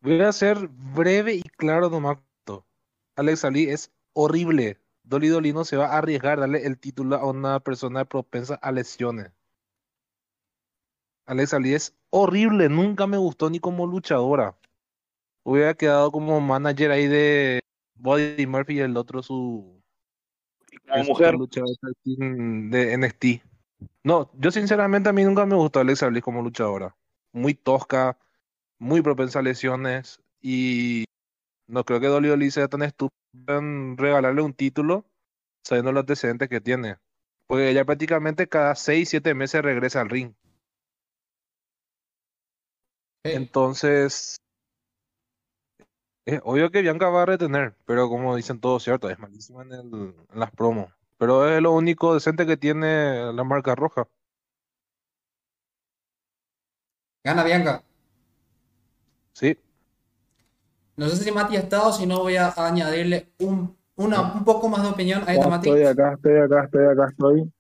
Voy 0.01 0.21
a 0.23 0.33
ser 0.33 0.67
breve 0.69 1.35
y 1.35 1.43
claro 1.43 1.89
nomás. 1.89 2.19
Alex 3.15 3.45
Ali 3.45 3.69
es 3.69 3.93
horrible. 4.15 4.79
Dolly 5.05 5.29
Dolly 5.29 5.53
no 5.53 5.65
se 5.65 5.77
va 5.77 5.87
a 5.87 5.99
arriesgar 5.99 6.39
a 6.39 6.43
darle 6.43 6.67
el 6.67 6.79
título 6.79 7.17
a 7.17 7.29
una 7.29 7.61
persona 7.61 8.05
propensa 8.05 8.55
a 8.57 8.73
lesiones. 8.73 9.33
Alex 11.27 11.55
Ali 11.55 11.75
es 11.75 11.95
horrible, 12.11 12.69
nunca 12.69 13.07
me 13.07 13.17
gustó 13.17 13.49
ni 13.49 13.61
como 13.61 13.87
luchadora. 13.87 14.57
Hubiera 15.45 15.75
quedado 15.75 16.11
como 16.11 16.41
manager 16.41 16.91
ahí 16.91 17.07
de 17.07 17.61
Buddy 17.95 18.47
Murphy 18.47 18.75
y 18.75 18.81
el 18.81 18.97
otro 18.97 19.23
su 19.23 19.83
Como 20.89 21.05
mujer, 21.05 21.35
luchador 21.35 21.77
tag 21.81 21.95
team 22.03 22.71
de 22.71 22.97
NXT. 22.97 23.43
No, 24.05 24.31
yo 24.35 24.51
sinceramente 24.51 25.09
a 25.09 25.13
mí 25.13 25.25
nunca 25.25 25.47
me 25.47 25.57
gustó 25.57 25.81
Alexa 25.81 26.09
Bliss 26.09 26.23
como 26.23 26.43
luchadora. 26.43 26.97
Muy 27.33 27.55
tosca, 27.55 28.19
muy 28.79 29.01
propensa 29.01 29.39
a 29.39 29.43
lesiones 29.43 30.21
y 30.41 31.05
no 31.67 31.85
creo 31.85 32.01
que 32.01 32.09
Dolly 32.09 32.29
Dolly 32.29 32.51
sea 32.51 32.69
tan 32.69 32.83
estúpida 32.83 33.22
en 33.47 33.97
regalarle 33.97 34.43
un 34.43 34.55
título 34.55 35.07
sabiendo 35.65 35.93
los 35.93 36.03
antecedentes 36.03 36.49
que 36.49 36.61
tiene. 36.61 36.97
Porque 37.47 37.71
ella 37.71 37.85
prácticamente 37.85 38.49
cada 38.49 38.75
6, 38.75 39.09
7 39.11 39.35
meses 39.35 39.63
regresa 39.63 40.01
al 40.01 40.11
ring. 40.11 40.35
Entonces, 43.25 44.37
es 46.25 46.41
obvio 46.45 46.71
que 46.71 46.83
Bianca 46.83 47.09
va 47.09 47.23
a 47.23 47.27
retener, 47.27 47.77
pero 47.85 48.09
como 48.09 48.35
dicen 48.37 48.61
todos, 48.61 48.83
cierto, 48.83 49.09
es 49.11 49.19
malísima 49.19 49.63
en, 49.63 49.73
el- 49.73 50.15
en 50.33 50.41
las 50.41 50.51
promos. 50.51 50.93
Pero 51.19 51.49
es 51.49 51.63
lo 51.63 51.73
único 51.73 52.15
decente 52.15 52.47
que 52.47 52.57
tiene 52.57 53.33
la 53.33 53.45
marca 53.45 53.75
roja. 53.75 54.09
gana 57.25 57.45
Bianca. 57.45 57.83
Sí, 59.35 59.59
No 60.97 61.09
sé 61.09 61.17
si 61.17 61.33
Mati 61.33 61.57
ha 61.57 61.61
estado, 61.61 61.93
si 61.93 62.07
no 62.07 62.21
voy 62.21 62.37
a 62.37 62.53
añadirle 62.57 63.33
un, 63.39 63.77
una, 63.97 64.35
un 64.35 64.45
poco 64.45 64.69
más 64.69 64.83
de 64.83 64.89
opinión. 64.89 65.23
Ahí 65.27 65.37
está 65.37 65.47
Ya 65.47 65.51
Mati. 65.51 65.69
estoy, 65.69 65.85
acá 65.85 66.13
estoy, 66.15 66.37
acá 66.39 66.65
estoy, 66.65 66.87
acá 66.87 67.09
estoy. 67.11 67.53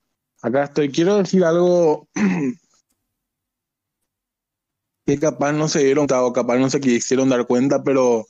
Acá 0.43 0.65
estoy. 0.65 0.91
Quiero 0.91 1.17
decir 1.17 1.45
algo 1.45 2.09
que 5.07 5.19
capaz 5.19 5.53
no 5.53 5.69
se 5.69 5.85
dieron 5.85 6.07
cuenta 6.07 6.25
o 6.25 6.33
capaz 6.33 6.59
no 6.59 6.71
se 6.71 6.81
quisieron 6.81 7.29
dar 7.29 7.47
cuenta, 7.47 7.83
pero 7.83 8.27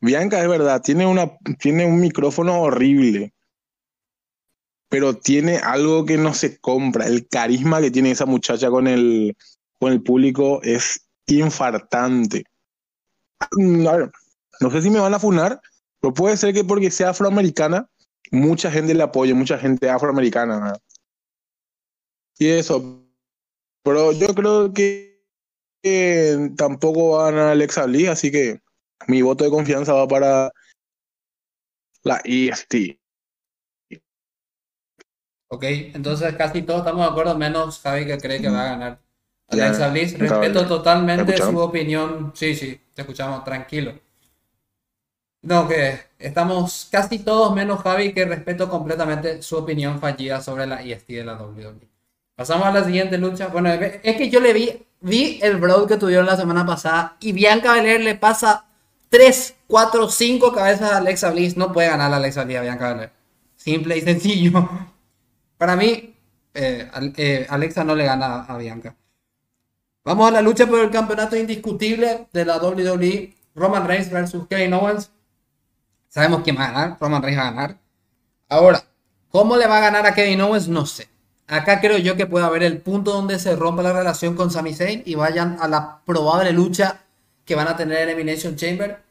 Bianca 0.00 0.40
es 0.40 0.48
verdad, 0.48 0.80
tiene 0.82 1.06
una, 1.06 1.36
tiene 1.58 1.84
un 1.84 2.00
micrófono 2.00 2.60
horrible, 2.60 3.34
pero 4.88 5.14
tiene 5.14 5.58
algo 5.58 6.04
que 6.04 6.16
no 6.16 6.34
se 6.34 6.58
compra. 6.58 7.06
El 7.06 7.28
carisma 7.28 7.80
que 7.80 7.90
tiene 7.90 8.12
esa 8.12 8.26
muchacha 8.26 8.70
con 8.70 8.86
el, 8.86 9.36
con 9.78 9.92
el 9.92 10.02
público 10.02 10.60
es 10.62 11.08
infartante. 11.26 12.44
A 13.40 13.96
ver, 13.96 14.10
no 14.60 14.70
sé 14.70 14.82
si 14.82 14.90
me 14.90 15.00
van 15.00 15.14
a 15.14 15.18
funar, 15.18 15.60
pero 16.00 16.14
puede 16.14 16.36
ser 16.36 16.54
que 16.54 16.64
porque 16.64 16.90
sea 16.90 17.10
afroamericana, 17.10 17.88
mucha 18.30 18.70
gente 18.70 18.94
le 18.94 19.02
apoye, 19.02 19.34
mucha 19.34 19.58
gente 19.58 19.88
afroamericana. 19.88 20.58
¿verdad? 20.58 20.80
Y 22.38 22.48
eso. 22.48 23.04
Pero 23.82 24.12
yo 24.12 24.34
creo 24.34 24.72
que, 24.72 25.24
que 25.82 26.52
tampoco 26.56 27.10
va 27.16 27.28
a 27.28 27.30
ganar 27.30 27.48
Alexa 27.48 27.86
Bliss, 27.86 28.08
así 28.08 28.30
que 28.30 28.60
mi 29.06 29.22
voto 29.22 29.44
de 29.44 29.50
confianza 29.50 29.92
va 29.92 30.06
para 30.06 30.50
la 32.02 32.20
EST. 32.24 32.98
Ok, 35.50 35.64
entonces 35.64 36.34
casi 36.36 36.62
todos 36.62 36.80
estamos 36.80 37.06
de 37.06 37.10
acuerdo, 37.10 37.38
menos 37.38 37.80
Javi 37.80 38.06
que 38.06 38.18
cree 38.18 38.40
que 38.40 38.50
va 38.50 38.62
a 38.62 38.68
ganar 38.76 39.00
Alexa 39.48 39.88
Bliss. 39.88 40.18
Respeto 40.18 40.66
totalmente 40.66 41.32
¿Me 41.32 41.38
su 41.38 41.58
opinión. 41.58 42.32
Sí, 42.34 42.54
sí, 42.54 42.80
te 42.94 43.02
escuchamos, 43.02 43.44
tranquilo. 43.44 43.98
No, 45.42 45.68
que 45.68 46.00
estamos 46.18 46.88
casi 46.90 47.20
todos 47.20 47.54
menos 47.54 47.80
Javi 47.82 48.12
que 48.12 48.24
respeto 48.24 48.68
completamente 48.68 49.40
su 49.42 49.56
opinión 49.56 50.00
fallida 50.00 50.40
sobre 50.40 50.66
la 50.66 50.82
IST 50.82 51.08
de 51.08 51.24
la 51.24 51.34
WWE. 51.34 51.88
Pasamos 52.34 52.66
a 52.66 52.72
la 52.72 52.84
siguiente 52.84 53.18
lucha. 53.18 53.48
Bueno, 53.48 53.70
es 53.72 54.16
que 54.16 54.30
yo 54.30 54.40
le 54.40 54.52
vi, 54.52 54.86
vi 55.00 55.38
el 55.42 55.56
brawl 55.56 55.88
que 55.88 55.96
tuvieron 55.96 56.26
la 56.26 56.36
semana 56.36 56.66
pasada 56.66 57.16
y 57.20 57.32
Bianca 57.32 57.72
Belair 57.72 58.00
le 58.00 58.14
pasa 58.14 58.66
3, 59.10 59.56
4, 59.66 60.08
5 60.08 60.52
cabezas 60.52 60.92
a 60.92 60.96
Alexa 60.98 61.30
Bliss. 61.30 61.56
No 61.56 61.72
puede 61.72 61.88
ganar 61.88 62.10
la 62.10 62.16
Alexa 62.16 62.44
Bliss 62.44 62.58
a 62.58 62.62
Bianca 62.62 62.88
Belair. 62.92 63.10
Simple 63.56 63.96
y 63.96 64.00
sencillo. 64.02 64.68
Para 65.58 65.76
mí, 65.76 66.14
eh, 66.54 66.88
eh, 67.16 67.46
Alexa 67.48 67.84
no 67.84 67.94
le 67.94 68.04
gana 68.04 68.44
a 68.44 68.56
Bianca. 68.56 68.96
Vamos 70.04 70.28
a 70.28 70.30
la 70.30 70.42
lucha 70.42 70.66
por 70.66 70.80
el 70.80 70.90
campeonato 70.90 71.36
indiscutible 71.36 72.28
de 72.32 72.44
la 72.44 72.58
WWE. 72.58 73.34
Roman 73.54 73.86
Reigns 73.86 74.10
versus 74.10 74.46
Kevin 74.48 74.74
Owens. 74.74 75.10
Sabemos 76.08 76.42
quién 76.42 76.56
va 76.56 76.64
a 76.64 76.72
ganar. 76.72 76.96
Roman 77.00 77.22
Reigns 77.22 77.38
va 77.38 77.48
a 77.48 77.50
ganar. 77.50 77.78
Ahora, 78.48 78.82
¿cómo 79.30 79.56
le 79.56 79.66
va 79.66 79.78
a 79.78 79.80
ganar 79.80 80.06
a 80.06 80.14
Kevin 80.14 80.40
Owens? 80.40 80.68
No 80.68 80.86
sé. 80.86 81.08
Acá 81.46 81.80
creo 81.80 81.98
yo 81.98 82.16
que 82.16 82.26
puede 82.26 82.44
haber 82.44 82.62
el 82.62 82.80
punto 82.80 83.12
donde 83.12 83.38
se 83.38 83.56
rompa 83.56 83.82
la 83.82 83.92
relación 83.92 84.36
con 84.36 84.50
Sami 84.50 84.74
Zayn 84.74 85.02
y 85.06 85.14
vayan 85.14 85.56
a 85.60 85.68
la 85.68 86.00
probable 86.04 86.52
lucha 86.52 87.00
que 87.44 87.54
van 87.54 87.68
a 87.68 87.76
tener 87.76 88.02
en 88.02 88.10
Elimination 88.10 88.56
Chamber. 88.56 89.02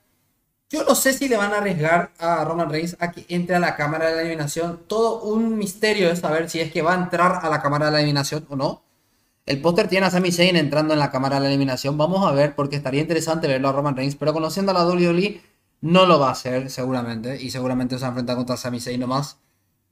Yo 0.69 0.83
no 0.83 0.95
sé 0.95 1.13
si 1.13 1.27
le 1.29 1.38
van 1.38 1.53
a 1.53 1.57
arriesgar 1.57 2.12
a 2.19 2.43
Roman 2.43 2.69
Reigns 2.69 2.97
a 2.99 3.12
que 3.12 3.25
entre 3.29 3.55
a 3.55 3.60
la 3.60 3.75
cámara 3.75 4.10
de 4.10 4.15
la 4.15 4.21
eliminación. 4.21 4.81
Todo 4.88 5.21
un 5.23 5.57
misterio 5.57 6.12
es 6.12 6.19
saber 6.19 6.49
si 6.49 6.60
es 6.60 6.71
que 6.71 6.81
va 6.81 6.93
a 6.93 6.97
entrar 6.97 7.39
a 7.41 7.49
la 7.49 7.62
cámara 7.62 7.86
de 7.86 7.93
la 7.93 7.99
eliminación 7.99 8.45
o 8.49 8.55
no. 8.55 8.83
El 9.45 9.62
póster 9.62 9.88
tiene 9.88 10.05
a 10.05 10.12
Sami 10.12 10.31
Zayn 10.31 10.57
entrando 10.57 10.93
en 10.93 10.99
la 10.99 11.10
cámara 11.10 11.38
de 11.38 11.43
la 11.43 11.47
eliminación. 11.47 11.97
Vamos 11.97 12.27
a 12.29 12.33
ver 12.33 12.53
porque 12.53 12.75
estaría 12.75 13.01
interesante 13.01 13.47
verlo 13.47 13.69
a 13.69 13.71
Roman 13.71 13.95
Reigns. 13.95 14.15
Pero 14.15 14.33
conociendo 14.33 14.71
a 14.71 14.75
la 14.75 14.86
WWE, 14.86 15.41
no 15.81 16.05
lo 16.05 16.19
va 16.19 16.29
a 16.29 16.31
hacer 16.31 16.69
seguramente. 16.69 17.41
Y 17.41 17.51
seguramente 17.51 17.95
se 17.95 18.01
va 18.01 18.07
a 18.07 18.09
enfrentar 18.09 18.35
contra 18.35 18.57
Sami 18.57 18.79
Zayn 18.79 18.99
nomás. 18.99 19.39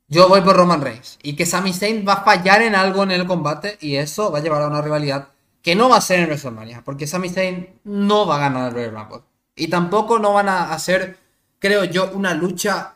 Yo 0.08 0.30
voy 0.30 0.42
por 0.42 0.56
Roman 0.56 0.82
Reigns. 0.82 1.20
Y 1.24 1.36
que 1.36 1.46
Sami 1.46 1.74
Zayn 1.74 2.06
va 2.08 2.14
a 2.14 2.24
fallar 2.24 2.62
en 2.62 2.76
algo 2.76 3.04
en 3.04 3.12
el 3.12 3.26
combate. 3.26 3.78
Y 3.82 3.96
eso 3.96 4.32
va 4.32 4.40
a 4.40 4.42
llevar 4.42 4.62
a 4.62 4.68
una 4.68 4.82
rivalidad 4.82 5.30
que 5.62 5.76
no 5.76 5.90
va 5.90 5.98
a 5.98 6.02
ser 6.02 6.20
en 6.20 6.26
WrestleMania. 6.28 6.84
Porque 6.84 7.08
Sami 7.08 7.30
Zayn 7.30 7.80
no 7.84 8.26
va 8.28 8.36
a 8.36 8.40
ganar 8.40 8.68
el 8.68 8.74
Royal 8.74 8.92
Rumble. 8.92 9.24
Y 9.56 9.68
tampoco 9.68 10.20
no 10.20 10.34
van 10.34 10.50
a 10.50 10.74
hacer, 10.74 11.18
creo 11.60 11.86
yo, 11.86 12.12
una 12.14 12.34
lucha. 12.34 12.96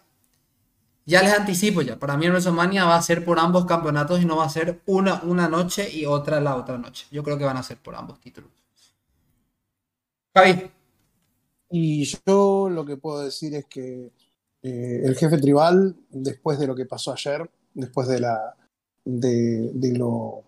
Ya 1.05 1.23
les 1.23 1.33
anticipo 1.33 1.81
ya. 1.81 1.97
Para 1.97 2.17
mí 2.17 2.25
en 2.25 2.31
WrestleMania 2.31 2.85
va 2.85 2.95
a 2.95 3.01
ser 3.01 3.25
por 3.25 3.39
ambos 3.39 3.65
campeonatos 3.65 4.21
y 4.21 4.25
no 4.25 4.37
va 4.37 4.45
a 4.45 4.49
ser 4.49 4.81
una, 4.85 5.21
una 5.23 5.47
noche 5.47 5.89
y 5.91 6.05
otra 6.05 6.39
la 6.39 6.55
otra 6.55 6.77
noche. 6.77 7.07
Yo 7.11 7.23
creo 7.23 7.37
que 7.37 7.45
van 7.45 7.57
a 7.57 7.63
ser 7.63 7.77
por 7.77 7.95
ambos 7.95 8.19
títulos. 8.19 8.51
Javi. 10.35 10.71
Y 11.69 12.05
yo 12.25 12.69
lo 12.69 12.85
que 12.85 12.97
puedo 12.97 13.21
decir 13.21 13.53
es 13.55 13.65
que 13.65 14.11
eh, 14.63 15.01
el 15.03 15.15
jefe 15.15 15.37
tribal, 15.37 15.95
después 16.09 16.59
de 16.59 16.67
lo 16.67 16.75
que 16.75 16.85
pasó 16.85 17.13
ayer, 17.13 17.49
después 17.73 18.07
de 18.07 18.19
la 18.19 18.55
de, 19.05 19.71
lo 19.97 20.43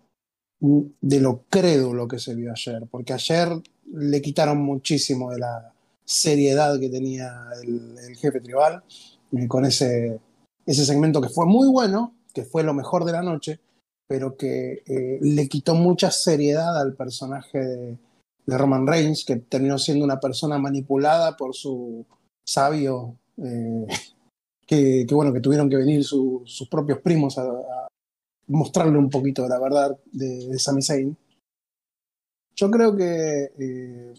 de 0.59 1.19
lo 1.19 1.43
crédulo 1.49 2.07
que 2.07 2.19
se 2.19 2.35
vio 2.35 2.51
ayer, 2.51 2.87
porque 2.89 3.13
ayer 3.13 3.49
le 3.93 4.21
quitaron 4.21 4.59
muchísimo 4.61 5.31
de 5.31 5.39
la 5.39 5.73
seriedad 6.05 6.79
que 6.79 6.89
tenía 6.89 7.47
el, 7.63 7.97
el 7.97 8.15
jefe 8.15 8.41
tribal, 8.41 8.83
eh, 9.31 9.47
con 9.47 9.65
ese, 9.65 10.19
ese 10.65 10.85
segmento 10.85 11.21
que 11.21 11.29
fue 11.29 11.45
muy 11.45 11.67
bueno, 11.69 12.15
que 12.33 12.43
fue 12.43 12.63
lo 12.63 12.73
mejor 12.73 13.05
de 13.05 13.11
la 13.11 13.23
noche, 13.23 13.59
pero 14.07 14.35
que 14.35 14.83
eh, 14.85 15.19
le 15.21 15.47
quitó 15.47 15.73
mucha 15.73 16.11
seriedad 16.11 16.79
al 16.79 16.95
personaje 16.95 17.59
de, 17.59 17.97
de 18.45 18.57
Roman 18.57 18.87
Reigns, 18.87 19.25
que 19.25 19.37
terminó 19.37 19.77
siendo 19.77 20.05
una 20.05 20.19
persona 20.19 20.57
manipulada 20.57 21.37
por 21.37 21.55
su 21.55 22.05
sabio, 22.43 23.17
eh, 23.37 23.87
que, 24.67 25.05
bueno, 25.11 25.33
que 25.33 25.41
tuvieron 25.41 25.69
que 25.69 25.77
venir 25.77 26.03
su, 26.03 26.41
sus 26.45 26.67
propios 26.67 26.99
primos 26.99 27.37
a, 27.37 27.45
mostrarle 28.47 28.97
un 28.97 29.09
poquito 29.09 29.47
la 29.47 29.59
verdad 29.59 29.97
de, 30.11 30.47
de 30.47 30.59
Sami 30.59 30.81
Zayn. 30.81 31.15
Yo 32.53 32.69
creo 32.69 32.95
que 32.95 33.51
eh, 33.57 34.13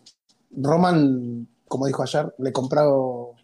Roman, 0.52 1.46
como 1.68 1.86
dijo 1.86 2.02
ayer, 2.02 2.34
le 2.38 2.50
comprado, 2.50 3.34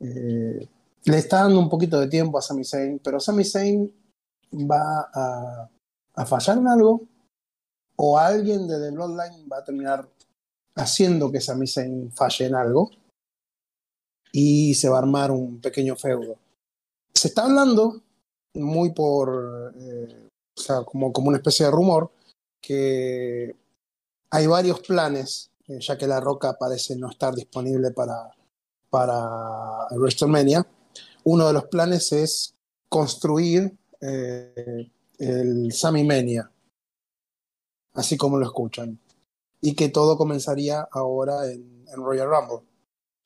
eh, 0.00 0.68
le 1.04 1.16
está 1.16 1.42
dando 1.42 1.60
un 1.60 1.68
poquito 1.68 2.00
de 2.00 2.08
tiempo 2.08 2.38
a 2.38 2.42
Sami 2.42 2.64
Zayn, 2.64 2.98
pero 2.98 3.20
Sami 3.20 3.44
Zayn 3.44 3.88
va 4.52 5.08
a, 5.14 5.70
a 6.16 6.26
fallar 6.26 6.58
en 6.58 6.66
algo 6.66 7.02
o 7.96 8.18
alguien 8.18 8.66
de 8.66 8.78
The 8.78 8.90
Bloodline 8.90 9.48
va 9.48 9.58
a 9.58 9.64
terminar 9.64 10.08
haciendo 10.74 11.30
que 11.32 11.40
Sami 11.40 11.66
Zayn 11.66 12.12
falle 12.12 12.46
en 12.46 12.54
algo 12.54 12.90
y 14.32 14.74
se 14.74 14.88
va 14.88 14.96
a 14.96 15.00
armar 15.00 15.30
un 15.30 15.60
pequeño 15.60 15.96
feudo. 15.96 16.36
Se 17.14 17.28
está 17.28 17.44
hablando 17.44 18.02
muy 18.54 18.92
por, 18.92 19.72
eh, 19.78 20.28
o 20.56 20.60
sea, 20.60 20.82
como, 20.82 21.12
como 21.12 21.28
una 21.28 21.38
especie 21.38 21.66
de 21.66 21.72
rumor, 21.72 22.10
que 22.60 23.54
hay 24.30 24.46
varios 24.46 24.80
planes, 24.80 25.50
eh, 25.68 25.78
ya 25.80 25.96
que 25.96 26.06
La 26.06 26.20
Roca 26.20 26.56
parece 26.58 26.96
no 26.96 27.10
estar 27.10 27.34
disponible 27.34 27.90
para, 27.92 28.34
para 28.90 29.86
WrestleMania. 29.92 30.66
Uno 31.24 31.46
de 31.46 31.52
los 31.52 31.64
planes 31.66 32.12
es 32.12 32.54
construir 32.88 33.74
eh, 34.00 34.90
el 35.18 35.72
Sami 35.72 36.04
Mania, 36.04 36.50
así 37.96 38.16
como 38.16 38.38
lo 38.38 38.46
escuchan, 38.46 38.98
y 39.60 39.74
que 39.74 39.88
todo 39.88 40.16
comenzaría 40.16 40.88
ahora 40.92 41.50
en, 41.50 41.74
Royal 41.96 42.28
Rumble, 42.28 42.66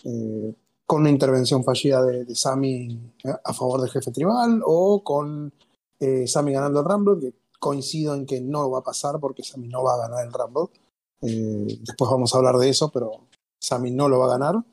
eh, 0.05 0.55
con 0.87 1.01
una 1.01 1.11
intervención 1.11 1.65
fallida 1.65 2.03
de, 2.05 2.25
de 2.25 2.35
Sami 2.35 2.99
a 3.45 3.53
favor 3.53 3.81
del 3.81 3.91
jefe 3.91 4.11
tribal 4.13 4.61
o 4.65 5.03
con 5.03 5.53
eh, 6.01 6.27
Sami 6.27 6.53
ganando 6.53 6.81
el 6.81 6.87
Rumble, 6.87 7.21
que 7.21 7.35
coincido 7.59 8.15
en 8.15 8.25
que 8.25 8.41
no 8.41 8.71
va 8.71 8.79
a 8.79 8.83
pasar 8.83 9.21
porque 9.21 9.43
Sami 9.43 9.69
no 9.69 9.85
va 9.85 9.95
a 9.95 10.09
ganar 10.09 10.27
el 10.27 10.33
Rumble. 10.33 10.71
Eh, 11.21 11.79
después 11.83 12.11
vamos 12.11 12.35
a 12.35 12.39
hablar 12.39 12.57
de 12.57 12.71
eso, 12.71 12.91
pero 12.91 13.29
Sami 13.61 13.91
no 13.91 14.09
lo 14.09 14.19
va 14.19 14.27
a 14.27 14.39
ganar. 14.39 14.65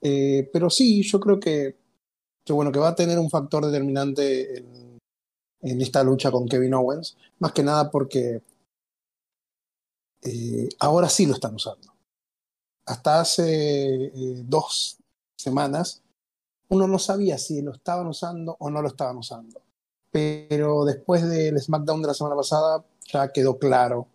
Eh, 0.00 0.48
pero 0.52 0.70
sí, 0.70 1.02
yo 1.02 1.20
creo 1.20 1.38
que, 1.38 1.76
bueno, 2.48 2.72
que 2.72 2.78
va 2.78 2.88
a 2.88 2.94
tener 2.94 3.18
un 3.18 3.30
factor 3.30 3.64
determinante 3.66 4.64
en 5.62 5.80
esta 5.80 6.02
lucha 6.02 6.30
con 6.30 6.48
Kevin 6.48 6.74
Owens, 6.74 7.16
más 7.38 7.52
que 7.52 7.62
nada 7.62 7.90
porque 7.90 8.42
eh, 10.22 10.68
ahora 10.78 11.08
sí 11.08 11.26
lo 11.26 11.34
están 11.34 11.54
usando. 11.54 11.92
Hasta 12.86 13.20
hace 13.20 14.06
eh, 14.06 14.42
dos 14.44 14.98
semanas 15.36 16.02
uno 16.68 16.86
no 16.86 16.98
sabía 16.98 17.36
si 17.36 17.62
lo 17.62 17.72
estaban 17.72 18.06
usando 18.06 18.56
o 18.58 18.70
no 18.70 18.80
lo 18.80 18.88
estaban 18.88 19.16
usando. 19.16 19.60
Pero 20.10 20.84
después 20.84 21.28
del 21.28 21.58
SmackDown 21.60 22.02
de 22.02 22.08
la 22.08 22.14
semana 22.14 22.36
pasada 22.36 22.84
ya 23.12 23.32
quedó 23.32 23.58
claro 23.58 24.06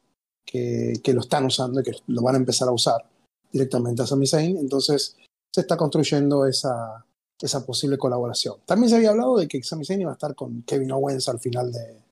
que, 0.45 0.93
que 1.03 1.13
lo 1.13 1.21
están 1.21 1.45
usando 1.45 1.81
y 1.81 1.83
que 1.83 1.91
lo 2.07 2.21
van 2.21 2.35
a 2.35 2.37
empezar 2.37 2.67
a 2.67 2.71
usar 2.71 3.03
directamente 3.51 4.01
a 4.01 4.07
Sami 4.07 4.27
Zayn. 4.27 4.57
Entonces 4.57 5.17
se 5.51 5.61
está 5.61 5.75
construyendo 5.75 6.45
esa, 6.45 7.05
esa 7.41 7.65
posible 7.65 7.97
colaboración. 7.97 8.55
También 8.65 8.89
se 8.89 8.95
había 8.97 9.11
hablado 9.11 9.37
de 9.37 9.47
que 9.47 9.61
Sami 9.63 9.85
Zayn 9.85 10.01
iba 10.01 10.11
a 10.11 10.15
estar 10.15 10.35
con 10.35 10.63
Kevin 10.63 10.91
Owens 10.91 11.27
al 11.27 11.39
final 11.39 11.71
de, 11.71 12.03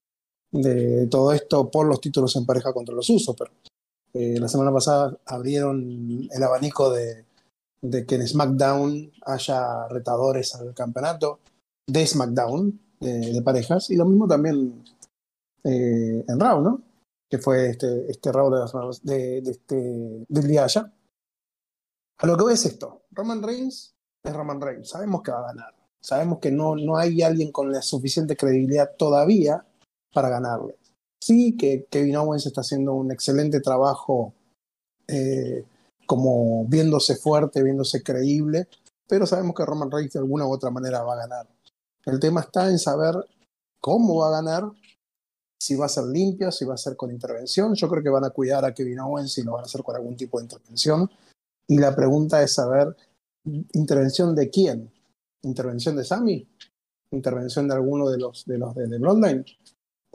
de 0.52 1.08
todo 1.08 1.34
esto 1.34 1.70
por 1.70 1.88
los 1.88 2.00
títulos 2.00 2.36
en 2.36 2.46
pareja 2.46 2.74
contra 2.74 2.96
los 2.96 3.10
usos, 3.10 3.36
pero 3.38 3.52
eh, 4.14 4.40
la 4.40 4.48
semana 4.48 4.72
pasada 4.72 5.18
abrieron 5.26 6.28
el 6.32 6.44
abanico 6.44 6.92
de, 6.92 7.26
que 8.06 8.16
en 8.16 8.28
SmackDown 8.28 9.12
haya 9.26 9.88
retadores 9.88 10.54
al 10.56 10.74
campeonato 10.74 11.40
de 11.88 12.06
SmackDown 12.06 12.80
de, 13.00 13.42
parejas 13.42 13.90
y 13.90 13.96
lo 13.96 14.06
mismo 14.06 14.28
también 14.28 14.84
eh, 15.64 16.24
en 16.28 16.40
Raw, 16.40 16.62
¿no? 16.62 16.82
Que 17.30 17.40
fue 17.40 17.72
este, 17.72 18.10
este 18.10 18.32
Raw 18.32 18.52
de, 19.02 19.40
este, 19.40 20.26
del 20.28 20.48
día 20.48 20.66
allá. 20.66 20.94
A 22.20 22.28
lo 22.28 22.38
que 22.38 22.44
voy 22.44 22.54
es 22.54 22.66
esto: 22.66 23.02
Roman 23.12 23.42
Reigns 23.42 23.96
es 24.24 24.34
Roman 24.34 24.62
Reigns, 24.62 24.90
sabemos 24.90 25.22
que 25.24 25.32
va 25.32 25.40
a 25.40 25.54
ganar. 25.54 25.74
Sabemos 26.00 26.40
que 26.40 26.52
no, 26.52 26.76
no 26.76 26.98
hay 26.98 27.22
alguien 27.22 27.52
con 27.52 27.72
la 27.72 27.82
suficiente 27.82 28.38
credibilidad 28.38 28.96
todavía 28.98 29.66
para 30.14 30.30
ganarle. 30.30 30.78
Sí, 31.24 31.56
que 31.56 31.88
Kevin 31.90 32.18
Owens 32.18 32.46
está 32.46 32.60
haciendo 32.60 32.94
un 32.96 33.10
excelente 33.10 33.62
trabajo 33.62 34.34
eh, 35.08 35.64
como 36.06 36.66
viéndose 36.66 37.16
fuerte, 37.16 37.64
viéndose 37.64 38.04
creíble, 38.04 38.68
pero 39.08 39.26
sabemos 39.26 39.56
que 39.56 39.64
Roman 39.64 39.90
Reigns 39.90 40.12
de 40.12 40.20
alguna 40.20 40.46
u 40.46 40.52
otra 40.52 40.70
manera 40.70 41.02
va 41.02 41.14
a 41.14 41.26
ganar. 41.26 41.48
El 42.06 42.20
tema 42.20 42.42
está 42.42 42.70
en 42.70 42.78
saber 42.78 43.16
cómo 43.80 44.18
va 44.18 44.28
a 44.28 44.42
ganar, 44.42 44.70
si 45.58 45.76
va 45.76 45.86
a 45.86 45.90
ser 45.90 46.04
limpio, 46.04 46.52
si 46.52 46.66
va 46.66 46.74
a 46.74 46.78
ser 46.78 46.98
con 46.98 47.10
intervención. 47.10 47.74
Yo 47.74 47.88
creo 47.88 48.04
que 48.04 48.10
van 48.10 48.26
a 48.26 48.32
cuidar 48.32 48.66
a 48.66 48.74
Kevin 48.74 49.00
Owens 49.00 49.38
y 49.38 49.44
lo 49.44 49.54
van 49.54 49.62
a 49.62 49.66
hacer 49.68 49.82
con 49.82 49.96
algún 49.96 50.18
tipo 50.18 50.40
de 50.40 50.44
intervención. 50.44 51.10
Y 51.70 51.78
la 51.78 51.96
pregunta 51.96 52.44
es 52.44 52.52
saber, 52.52 52.98
¿intervención 53.72 54.36
de 54.36 54.50
quién? 54.50 54.92
¿Intervención 55.44 55.96
de 55.96 56.04
Sami? 56.04 56.46
¿Intervención 57.12 57.70
de 57.70 57.76
alguno 57.76 58.10
de 58.10 58.18
los 58.18 58.44
de, 58.44 58.58
los 58.58 58.76
de, 58.76 58.88
de 58.88 58.98
Bloodline? 58.98 59.46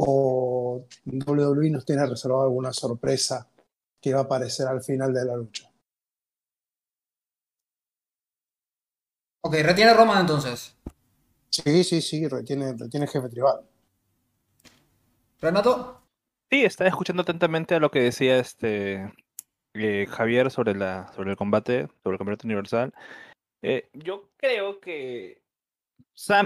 ¿O 0.00 0.86
WWE 1.06 1.70
nos 1.70 1.84
tiene 1.84 2.06
reservado 2.06 2.42
alguna 2.42 2.72
sorpresa 2.72 3.48
que 4.00 4.14
va 4.14 4.20
a 4.20 4.22
aparecer 4.24 4.68
al 4.68 4.80
final 4.82 5.12
de 5.12 5.24
la 5.24 5.36
lucha? 5.36 5.68
Ok, 9.40 9.54
retiene 9.54 9.94
Roman 9.94 10.20
entonces. 10.20 10.76
Sí, 11.50 11.82
sí, 11.82 12.00
sí, 12.00 12.28
retiene, 12.28 12.74
retiene 12.78 13.08
jefe 13.08 13.28
tribal. 13.28 13.66
¿Renato? 15.40 16.02
Sí, 16.50 16.64
estaba 16.64 16.88
escuchando 16.88 17.22
atentamente 17.22 17.74
a 17.74 17.80
lo 17.80 17.90
que 17.90 18.00
decía 18.00 18.38
este 18.38 19.12
eh, 19.74 20.06
Javier 20.08 20.52
sobre, 20.52 20.74
la, 20.74 21.12
sobre 21.12 21.30
el 21.30 21.36
combate, 21.36 21.88
sobre 22.04 22.14
el 22.14 22.18
campeonato 22.18 22.46
universal. 22.46 22.94
Eh, 23.62 23.88
yo 23.94 24.30
creo 24.36 24.78
que 24.78 25.42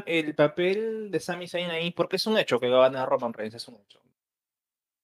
El 0.07 0.35
papel 0.35 1.11
de 1.11 1.21
Sami 1.21 1.49
Zayn 1.49 1.71
ahí, 1.71 1.91
porque 1.93 2.17
es 2.17 2.27
un 2.27 2.37
hecho 2.37 2.61
que 2.61 2.69
va 2.69 2.87
a 2.87 2.91
ganar 2.91 3.09
Roman 3.09 3.33
Reigns, 3.33 3.55
es 3.55 3.69
un 3.69 3.77
hecho. 3.77 4.01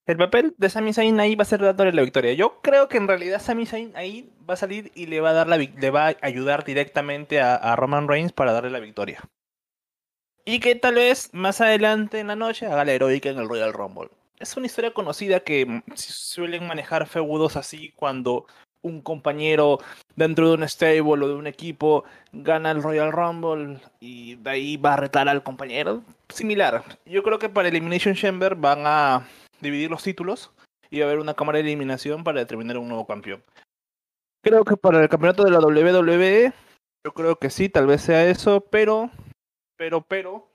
El 0.07 0.17
papel 0.17 0.55
de 0.57 0.71
Sami 0.71 0.93
Zayn 0.93 1.21
ahí 1.21 1.37
va 1.37 1.43
a 1.43 1.47
ser 1.47 1.61
dándole 1.61 1.93
la 1.93 2.03
victoria. 2.03 2.33
Yo 2.33 2.61
creo 2.63 2.89
que 2.89 2.97
en 2.97 3.09
realidad 3.09 3.41
Sami 3.41 3.67
Zayn 3.67 3.93
ahí 3.95 4.33
va 4.49 4.55
a 4.55 4.57
salir 4.57 4.91
y 4.95 5.07
le 5.07 5.21
va 5.21 5.31
a 5.31 5.35
dar 5.35 5.49
la 5.49 5.57
le 5.59 5.91
va 5.91 6.09
a 6.09 6.17
ayudar 6.23 6.65
directamente 6.65 7.41
a, 7.41 7.55
a 7.55 7.77
Roman 7.77 8.09
Reigns 8.09 8.33
para 8.33 8.53
darle 8.53 8.71
la 8.71 8.81
victoria. 8.81 9.23
Y 10.45 10.61
que 10.61 10.75
tal 10.75 10.95
vez 10.95 11.29
más 11.35 11.61
adelante 11.61 12.21
en 12.21 12.29
la 12.29 12.37
noche 12.37 12.67
haga 12.67 12.85
la 12.85 12.93
heroica 12.93 13.29
en 13.29 13.39
el 13.39 13.49
Royal 13.49 13.73
Rumble. 13.75 14.09
Es 14.39 14.57
una 14.57 14.67
historia 14.67 14.95
conocida 14.95 15.41
que 15.41 15.83
suelen 15.95 16.67
manejar 16.67 17.07
feudos 17.07 17.57
así 17.57 17.93
cuando 17.93 18.47
un 18.83 19.03
compañero 19.03 19.79
dentro 20.17 20.49
de 20.49 20.55
un 20.55 20.69
stable 20.69 21.01
o 21.01 21.29
de 21.29 21.35
un 21.35 21.47
equipo 21.47 22.05
gana 22.33 22.71
el 22.71 22.83
Royal 22.83 23.13
Rumble 23.13 23.81
y 24.01 24.37
de 24.37 24.51
ahí 24.51 24.77
va 24.77 24.95
a 24.95 24.99
retar 24.99 25.29
al 25.29 25.43
compañero. 25.43 26.03
Similar. 26.29 26.85
Yo 27.07 27.23
creo 27.23 27.39
que 27.39 27.49
para 27.49 27.69
Elimination 27.69 28.15
Chamber 28.15 28.55
van 28.55 28.83
a 28.85 29.27
dividir 29.61 29.91
los 29.91 30.03
títulos 30.03 30.53
y 30.91 31.01
va 31.01 31.07
a 31.07 31.09
haber 31.09 31.21
una 31.21 31.35
cámara 31.35 31.59
de 31.59 31.65
eliminación 31.65 32.25
para 32.25 32.41
determinar 32.41 32.79
un 32.79 32.89
nuevo 32.89 33.07
campeón. 33.07 33.43
Creo 34.43 34.65
que 34.65 34.77
para 34.77 35.03
el 35.03 35.09
campeonato 35.09 35.45
de 35.45 35.51
la 35.51 35.59
WWE, 35.59 36.53
yo 37.05 37.13
creo 37.13 37.37
que 37.37 37.51
sí, 37.51 37.69
tal 37.69 37.87
vez 37.87 38.03
sea 38.03 38.25
eso, 38.27 38.61
pero, 38.61 39.11
pero, 39.77 40.03
pero, 40.03 40.49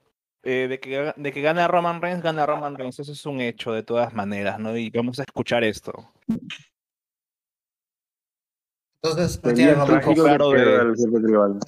eh, 0.44 0.68
de, 0.70 0.80
que, 0.80 1.14
de 1.16 1.32
que 1.32 1.42
gana 1.42 1.68
Roman 1.68 2.02
Reigns, 2.02 2.24
gana 2.24 2.46
Roman 2.46 2.76
Reigns, 2.76 3.00
eso 3.00 3.12
es 3.12 3.26
un 3.26 3.42
hecho 3.42 3.72
de 3.72 3.84
todas 3.84 4.14
maneras, 4.14 4.60
¿no? 4.60 4.76
Y 4.78 4.90
vamos 4.90 5.20
a 5.20 5.24
escuchar 5.24 5.64
esto. 5.64 6.12
Entonces, 9.04 9.42
retiene 9.44 9.74
Roman 9.74 9.88
trágico, 10.00 10.24
claro, 10.24 10.52
que 10.52 10.58
de- 10.58 10.96
jefe 10.96 11.20
tribal. 11.22 11.60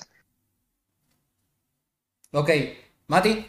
Ok, 2.31 2.49
Mati. 3.07 3.45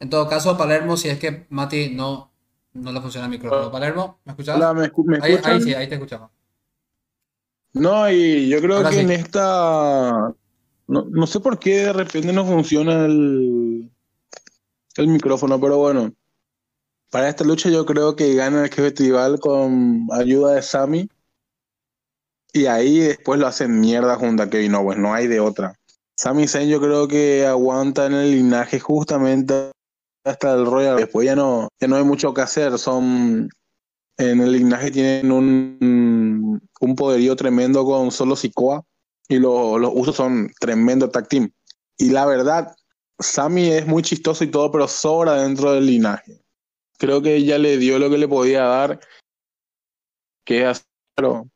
En 0.00 0.10
todo 0.10 0.28
caso, 0.28 0.58
Palermo, 0.58 0.98
si 0.98 1.08
es 1.08 1.18
que 1.18 1.46
Mati 1.48 1.88
no, 1.94 2.30
no 2.74 2.92
le 2.92 3.00
funciona 3.00 3.24
el 3.26 3.30
micrófono. 3.30 3.70
Palermo, 3.72 4.20
¿me 4.26 4.32
escuchas? 4.32 4.56
Hola, 4.56 4.74
¿me, 4.74 4.92
escu- 4.92 5.04
me 5.06 5.18
Ahí, 5.22 5.60
sí, 5.62 5.72
ahí 5.72 5.88
te 5.88 5.94
escuchamos. 5.94 6.30
No, 7.72 8.08
y 8.10 8.48
yo 8.50 8.60
creo 8.60 8.76
Ahora 8.76 8.90
que 8.90 8.96
sí. 8.96 9.02
en 9.02 9.10
esta. 9.10 10.34
No, 10.86 11.06
no 11.10 11.26
sé 11.26 11.40
por 11.40 11.58
qué 11.58 11.76
de 11.86 11.92
repente 11.94 12.30
no 12.30 12.44
funciona 12.44 13.06
el, 13.06 13.90
el 14.96 15.08
micrófono, 15.08 15.58
pero 15.58 15.78
bueno. 15.78 16.12
Para 17.14 17.28
esta 17.28 17.44
lucha 17.44 17.70
yo 17.70 17.86
creo 17.86 18.16
que 18.16 18.34
gana 18.34 18.64
el 18.64 18.70
jefe 18.70 18.90
tribal 18.90 19.38
con 19.38 20.08
ayuda 20.10 20.56
de 20.56 20.62
Sami. 20.62 21.08
Y 22.52 22.66
ahí 22.66 22.98
después 22.98 23.38
lo 23.38 23.46
hacen 23.46 23.78
mierda 23.78 24.16
junto 24.16 24.42
a 24.42 24.50
Kevin 24.50 24.74
Owens, 24.74 25.00
no 25.00 25.14
hay 25.14 25.28
de 25.28 25.38
otra. 25.38 25.76
Sami 26.18 26.48
Zayn 26.48 26.68
yo 26.68 26.80
creo 26.80 27.06
que 27.06 27.46
aguanta 27.46 28.06
en 28.06 28.14
el 28.14 28.32
linaje 28.32 28.80
justamente 28.80 29.70
hasta 30.24 30.54
el 30.54 30.66
Royal. 30.66 30.96
Después 30.96 31.24
ya 31.24 31.36
no, 31.36 31.68
ya 31.80 31.86
no 31.86 31.94
hay 31.94 32.02
mucho 32.02 32.34
que 32.34 32.40
hacer. 32.40 32.80
Son 32.80 33.48
en 34.18 34.40
el 34.40 34.50
linaje 34.50 34.90
tienen 34.90 35.30
un, 35.30 36.60
un 36.80 36.96
poderío 36.96 37.36
tremendo 37.36 37.84
con 37.84 38.10
solo 38.10 38.34
Sikoa 38.34 38.82
y 39.28 39.38
lo- 39.38 39.78
los 39.78 39.92
usos 39.94 40.16
son 40.16 40.50
tremendo 40.58 41.10
tag 41.10 41.28
team. 41.28 41.48
Y 41.96 42.10
la 42.10 42.26
verdad, 42.26 42.74
Sami 43.20 43.68
es 43.70 43.86
muy 43.86 44.02
chistoso 44.02 44.42
y 44.42 44.48
todo, 44.50 44.72
pero 44.72 44.88
sobra 44.88 45.34
dentro 45.42 45.70
del 45.74 45.86
linaje. 45.86 46.43
Creo 46.98 47.22
que 47.22 47.36
ella 47.36 47.58
le 47.58 47.76
dio 47.76 47.98
lo 47.98 48.10
que 48.10 48.18
le 48.18 48.28
podía 48.28 48.64
dar, 48.64 49.00
que 50.44 50.62
es 50.62 50.66
hacer, 50.66 50.86
pero 51.14 51.48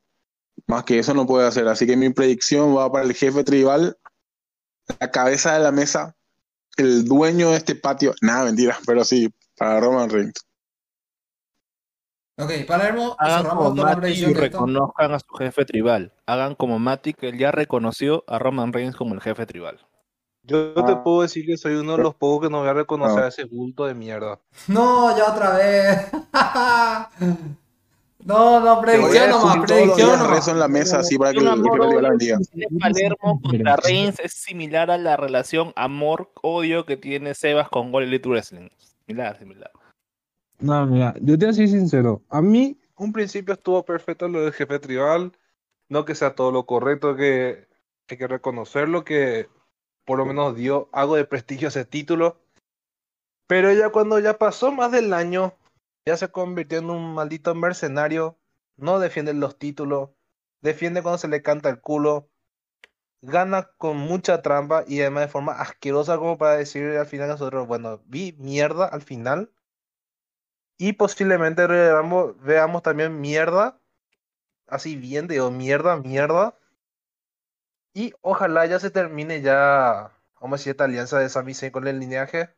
más 0.66 0.84
que 0.84 0.98
eso 0.98 1.14
no 1.14 1.26
puede 1.26 1.46
hacer. 1.46 1.68
Así 1.68 1.86
que 1.86 1.96
mi 1.96 2.10
predicción 2.10 2.76
va 2.76 2.90
para 2.90 3.04
el 3.04 3.14
jefe 3.14 3.44
tribal, 3.44 3.96
la 5.00 5.10
cabeza 5.10 5.54
de 5.54 5.60
la 5.60 5.72
mesa, 5.72 6.16
el 6.76 7.04
dueño 7.04 7.50
de 7.50 7.56
este 7.56 7.74
patio. 7.74 8.14
Nada, 8.20 8.44
mentira, 8.44 8.78
pero 8.86 9.04
sí, 9.04 9.32
para 9.56 9.80
Roman 9.80 10.10
Reigns. 10.10 10.48
Ok, 12.40 12.52
Palermo, 12.68 13.16
Hagan 13.18 13.46
como 13.46 13.74
Mati 13.74 14.10
y 14.10 14.24
esto. 14.24 14.40
reconozcan 14.40 15.12
a 15.12 15.18
su 15.18 15.34
jefe 15.34 15.64
tribal. 15.64 16.12
Hagan 16.24 16.54
como 16.54 16.78
Mati, 16.78 17.12
que 17.12 17.30
él 17.30 17.38
ya 17.38 17.50
reconoció 17.50 18.22
a 18.28 18.38
Roman 18.38 18.72
Reigns 18.72 18.94
como 18.94 19.14
el 19.14 19.20
jefe 19.20 19.44
tribal. 19.44 19.80
Yo 20.48 20.72
te 20.72 20.92
Ah. 20.92 21.04
puedo 21.04 21.22
decir 21.22 21.44
que 21.46 21.56
soy 21.58 21.74
uno 21.74 21.96
de 21.96 22.02
los 22.02 22.14
pocos 22.14 22.46
que 22.46 22.50
no 22.50 22.60
voy 22.60 22.68
a 22.68 22.72
reconocer 22.72 23.22
Ah. 23.22 23.26
a 23.26 23.28
ese 23.28 23.44
bulto 23.44 23.84
de 23.86 23.94
mierda. 23.94 24.40
No, 24.66 25.16
ya 25.16 25.30
otra 25.30 25.56
vez. 25.58 26.08
no, 28.24 28.60
no, 28.60 28.80
predicción 28.80 29.30
nomás, 29.30 29.58
predicción 29.66 29.96
días 30.08 30.18
nomás. 30.18 30.36
rezo 30.36 30.50
en 30.50 30.58
la 30.58 30.68
mesa 30.68 30.98
así 31.00 31.16
para 31.18 31.32
que 31.32 31.38
el 31.38 31.44
la 31.44 31.54
bendiga. 32.10 32.38
Palermo 32.80 33.40
contra 33.42 33.76
Reigns 33.76 34.18
es 34.20 34.32
similar 34.32 34.90
a 34.90 34.98
la 34.98 35.16
relación 35.16 35.72
amor-odio 35.76 36.84
que 36.84 36.96
tiene 36.96 37.34
Sebas 37.34 37.68
con 37.68 37.94
All 37.94 38.04
Elite 38.04 38.28
Wrestling. 38.28 38.68
Similar, 39.06 39.38
similar. 39.38 39.70
No, 40.60 40.86
mira, 40.86 41.14
yo 41.20 41.38
te 41.38 41.44
voy 41.46 41.52
a 41.52 41.56
ser 41.56 41.68
sincero. 41.68 42.22
A 42.28 42.42
mí, 42.42 42.78
Un 43.00 43.12
principio 43.12 43.54
estuvo 43.54 43.84
perfecto 43.84 44.26
lo 44.26 44.40
del 44.42 44.52
jefe 44.52 44.80
tribal. 44.80 45.30
No 45.88 46.04
que 46.04 46.16
sea 46.16 46.34
todo 46.34 46.50
lo 46.50 46.66
correcto, 46.66 47.14
que 47.14 47.68
hay 48.10 48.16
que 48.16 48.26
reconocerlo, 48.26 49.04
que 49.04 49.48
por 50.08 50.16
lo 50.16 50.24
menos 50.24 50.56
dio 50.56 50.88
algo 50.92 51.16
de 51.16 51.26
prestigio 51.26 51.68
a 51.68 51.68
ese 51.68 51.84
título. 51.84 52.40
Pero 53.46 53.70
ya 53.74 53.90
cuando 53.90 54.18
ya 54.18 54.38
pasó 54.38 54.72
más 54.72 54.90
del 54.90 55.12
año, 55.12 55.54
ya 56.06 56.16
se 56.16 56.30
convirtió 56.30 56.78
en 56.78 56.88
un 56.88 57.12
maldito 57.12 57.54
mercenario. 57.54 58.38
No 58.76 59.00
defiende 59.00 59.34
los 59.34 59.58
títulos, 59.58 60.08
defiende 60.62 61.02
cuando 61.02 61.18
se 61.18 61.28
le 61.28 61.42
canta 61.42 61.68
el 61.68 61.82
culo. 61.82 62.30
Gana 63.20 63.70
con 63.76 63.98
mucha 63.98 64.40
trampa 64.40 64.82
y 64.86 65.02
además 65.02 65.24
de 65.24 65.28
forma 65.28 65.52
asquerosa 65.52 66.16
como 66.16 66.38
para 66.38 66.56
decir 66.56 66.96
al 66.96 67.06
final 67.06 67.28
nosotros, 67.28 67.66
bueno, 67.66 68.00
vi 68.06 68.34
mierda 68.38 68.86
al 68.86 69.02
final. 69.02 69.52
Y 70.78 70.94
posiblemente 70.94 71.66
veamos, 71.66 72.40
veamos 72.40 72.82
también 72.82 73.20
mierda. 73.20 73.78
Así 74.68 74.96
bien, 74.96 75.28
digo, 75.28 75.50
mierda, 75.50 75.98
mierda. 75.98 76.57
Y 77.94 78.14
ojalá 78.22 78.66
ya 78.66 78.78
se 78.78 78.90
termine 78.90 79.40
ya, 79.40 80.12
vamos 80.40 80.58
a 80.58 80.60
decir, 80.60 80.70
esta 80.72 80.84
alianza 80.84 81.18
de 81.18 81.28
Sami 81.28 81.54
Zayn 81.54 81.72
con 81.72 81.86
el 81.88 81.98
lineaje. 81.98 82.50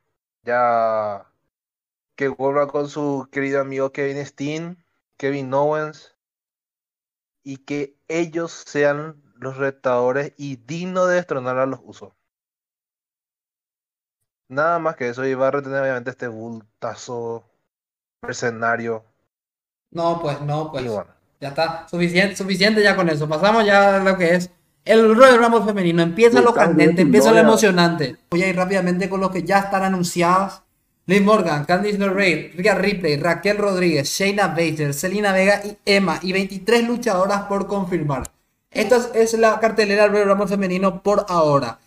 Ya 0.43 1.27
que 2.17 2.29
vuelva 2.29 2.69
con 2.69 2.89
su 2.89 3.29
querido 3.33 3.61
amigo 3.61 3.93
Kevin 3.93 4.25
Steen, 4.27 4.85
Kevin 5.17 5.53
Owens. 5.55 6.15
Y 7.43 7.59
que 7.59 7.97
ellos 8.09 8.53
sean 8.53 9.23
los 9.37 9.57
retadores 9.57 10.35
y 10.37 10.57
dignos 10.57 11.09
de 11.09 11.15
destronar 11.15 11.59
a 11.59 11.67
los 11.67 11.81
usos. 11.83 12.13
Nada 14.49 14.79
más 14.79 14.97
que 14.97 15.09
eso, 15.09 15.25
y 15.25 15.35
va 15.35 15.49
a 15.49 15.53
retener 15.53 15.81
obviamente 15.81 16.11
este 16.11 16.29
bultazo 16.29 17.45
mercenario. 18.21 19.05
No, 19.91 20.21
pues, 20.21 20.41
no, 20.41 20.71
pues. 20.71 20.87
Bueno. 20.87 21.15
Ya 21.41 21.49
está, 21.49 21.89
suficiente, 21.89 22.37
suficiente 22.37 22.83
ya 22.83 22.95
con 22.97 23.09
eso. 23.09 23.29
Pasamos 23.29 23.65
ya 23.65 23.97
a 23.97 24.05
lo 24.05 24.19
que 24.19 24.35
es 24.35 24.51
el 24.85 25.15
Royal 25.15 25.39
Rumble 25.39 25.63
femenino. 25.65 26.03
Empieza 26.03 26.41
lo 26.41 26.55
candente, 26.55 27.03
empieza 27.03 27.33
lo 27.33 27.39
emocionante. 27.39 28.17
Voy 28.31 28.43
a 28.43 28.49
ir 28.49 28.57
rápidamente 28.57 29.09
con 29.09 29.21
los 29.21 29.31
que 29.31 29.43
ya 29.43 29.59
están 29.61 29.83
anunciadas. 29.83 30.63
Liv 31.07 31.23
Morgan, 31.23 31.65
Candice 31.65 31.99
LeRae, 31.99 32.53
Rhea 32.57 32.75
Ripley, 32.77 33.17
Raquel 33.17 33.57
Rodríguez, 33.59 34.09
Shayna 34.09 34.49
Baszler, 34.49 34.95
Selena 34.95 35.33
Vega 35.33 35.61
y 35.65 35.77
Emma. 35.85 36.19
Y 36.23 36.33
23 36.33 36.87
luchadoras 36.87 37.43
por 37.43 37.67
confirmar. 37.67 38.31
Esta 38.71 38.97
es- 38.97 39.11
es 39.15 39.35
la 39.35 39.59
cartelera 39.59 40.05
del 40.05 40.13
Royal 40.13 40.29
Rumble 40.29 40.47
femenino 40.47 41.03
por 41.03 41.27
ahora. 41.29 41.79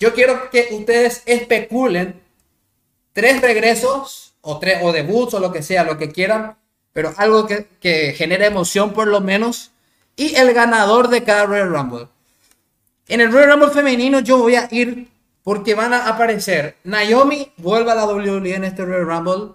Yo 0.00 0.12
quiero 0.12 0.50
que 0.50 0.68
ustedes 0.72 1.22
especulen 1.26 2.20
tres 3.12 3.40
regresos 3.40 4.34
o 4.40 4.58
tres 4.58 4.78
o 4.82 4.92
debuts 4.92 5.34
o 5.34 5.40
lo 5.40 5.52
que 5.52 5.62
sea, 5.62 5.84
lo 5.84 5.96
que 5.96 6.10
quieran, 6.10 6.56
pero 6.92 7.12
algo 7.16 7.46
que, 7.46 7.68
que 7.80 8.12
genere 8.12 8.46
emoción 8.46 8.92
por 8.92 9.06
lo 9.08 9.20
menos 9.20 9.70
y 10.16 10.34
el 10.34 10.52
ganador 10.54 11.08
de 11.08 11.22
cada 11.22 11.46
Royal 11.46 11.70
Rumble. 11.70 12.08
En 13.08 13.20
el 13.20 13.30
Royal 13.30 13.50
Rumble 13.50 13.70
femenino 13.70 14.20
yo 14.20 14.38
voy 14.38 14.56
a 14.56 14.68
ir 14.70 15.08
porque 15.44 15.74
van 15.74 15.92
a 15.92 16.08
aparecer 16.08 16.76
Naomi 16.82 17.52
vuelve 17.58 17.92
a 17.92 17.94
la 17.94 18.06
WWE 18.06 18.54
en 18.54 18.64
este 18.64 18.84
Royal 18.84 19.06
Rumble, 19.06 19.54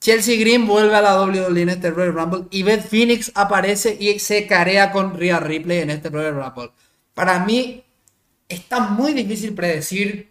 Chelsea 0.00 0.38
Green 0.38 0.66
vuelve 0.66 0.94
a 0.94 1.00
la 1.00 1.18
WWE 1.22 1.62
en 1.62 1.70
este 1.70 1.90
Royal 1.90 2.12
Rumble 2.12 2.44
y 2.50 2.62
Beth 2.62 2.86
Phoenix 2.86 3.32
aparece 3.34 3.96
y 3.98 4.18
se 4.18 4.46
carea 4.46 4.92
con 4.92 5.18
Rhea 5.18 5.40
Ripley 5.40 5.78
en 5.78 5.90
este 5.90 6.10
Royal 6.10 6.34
Rumble. 6.34 6.72
Para 7.14 7.38
mí 7.44 7.82
está 8.48 8.80
muy 8.80 9.14
difícil 9.14 9.54
predecir 9.54 10.28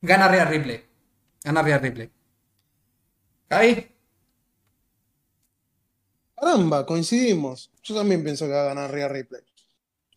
gana 0.00 0.26
Rhea 0.26 0.46
Ripley. 0.46 0.82
Gana 1.44 1.62
Rhea 1.62 1.78
Ripley. 1.78 2.10
Javi. 3.48 3.86
Caramba, 6.40 6.86
coincidimos. 6.86 7.70
Yo 7.82 7.94
también 7.94 8.24
pienso 8.24 8.46
que 8.46 8.52
va 8.52 8.62
a 8.62 8.74
ganar 8.74 8.90
Rhea 8.90 9.08
Ripley. 9.08 9.42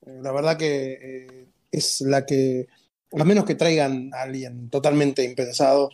Eh, 0.06 0.20
la 0.22 0.32
verdad 0.32 0.58
que 0.58 0.94
eh, 0.94 1.48
es 1.70 2.00
la 2.02 2.26
que, 2.26 2.68
a 3.12 3.26
menos 3.26 3.44
que 3.44 3.56
traigan 3.56 4.10
a 4.14 4.22
alguien 4.22 4.70
totalmente 4.70 5.24
impensado, 5.24 5.90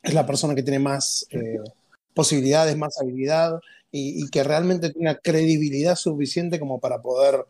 es 0.00 0.14
la 0.14 0.26
persona 0.26 0.54
que 0.54 0.62
tiene 0.62 0.78
más 0.78 1.26
eh, 1.30 1.58
posibilidades, 2.14 2.76
más 2.76 3.00
habilidad 3.00 3.60
y, 3.90 4.28
que 4.30 4.44
realmente 4.44 4.90
tiene 4.90 5.16
credibilidad 5.18 5.96
suficiente 5.96 6.58
como 6.58 6.80
para 6.80 7.02
poder 7.02 7.44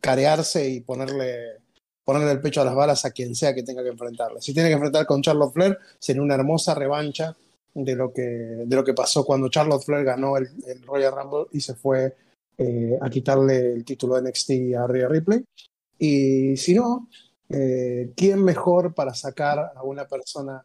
carearse 0.00 0.68
y 0.68 0.80
ponerle, 0.80 1.60
ponerle 2.02 2.32
el 2.32 2.40
pecho 2.40 2.60
a 2.60 2.64
las 2.64 2.74
balas 2.74 3.04
a 3.04 3.12
quien 3.12 3.36
sea 3.36 3.54
que 3.54 3.62
tenga 3.62 3.84
que 3.84 3.90
enfrentarle. 3.90 4.40
Si 4.40 4.52
tiene 4.52 4.68
que 4.68 4.74
enfrentar 4.74 5.06
con 5.06 5.22
Charlotte 5.22 5.52
Flair, 5.52 5.78
sería 6.00 6.22
una 6.22 6.34
hermosa 6.34 6.74
revancha 6.74 7.36
de 7.74 7.96
lo 7.96 8.12
que, 8.12 8.22
de 8.22 8.76
lo 8.76 8.84
que 8.84 8.94
pasó 8.94 9.24
cuando 9.24 9.48
Charlotte 9.48 9.84
Flair 9.84 10.04
ganó 10.04 10.36
el, 10.36 10.48
Royal 10.84 11.14
Rumble 11.14 11.46
y 11.52 11.60
se 11.60 11.74
fue 11.74 12.16
eh, 12.58 12.98
a 13.00 13.08
quitarle 13.08 13.72
el 13.72 13.84
título 13.84 14.20
de 14.20 14.28
NXT 14.28 14.50
a 14.76 14.86
Rhea 14.86 15.08
Ripley. 15.08 15.44
Y 15.98 16.56
si 16.56 16.74
no, 16.74 17.08
eh, 17.48 18.12
¿quién 18.16 18.42
mejor 18.42 18.94
para 18.94 19.14
sacar 19.14 19.72
a 19.74 19.82
una 19.82 20.06
persona 20.06 20.64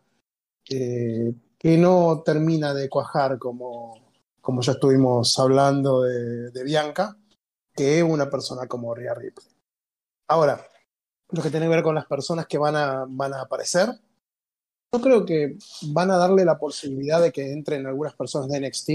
eh, 0.70 1.34
que 1.58 1.78
no 1.78 2.24
termina 2.26 2.74
de 2.74 2.90
cuajar 2.90 3.38
como, 3.38 4.12
como 4.42 4.62
ya 4.62 4.74
estuvimos 4.74 5.38
hablando 5.40 6.02
de, 6.02 6.52
de 6.52 6.64
Bianca, 6.64 7.18
que 7.74 8.04
una 8.04 8.30
persona 8.30 8.68
como 8.68 8.94
Rhea 8.94 9.14
Ripley? 9.14 9.48
Ahora, 10.30 10.62
lo 11.30 11.42
que 11.42 11.50
tiene 11.50 11.66
que 11.66 11.76
ver 11.76 11.84
con 11.84 11.96
las 11.96 12.06
personas 12.06 12.48
que 12.48 12.58
van 12.58 12.76
a, 12.76 13.06
van 13.08 13.34
a 13.34 13.42
aparecer, 13.42 13.90
yo 14.94 15.02
creo 15.02 15.26
que 15.26 15.58
van 15.90 16.12
a 16.12 16.18
darle 16.18 16.46
la 16.46 16.58
posibilidad 16.58 17.22
de 17.22 17.32
que 17.32 17.52
entren 17.52 17.86
algunas 17.86 18.16
personas 18.16 18.50
de 18.50 18.62
NXT. 18.62 18.90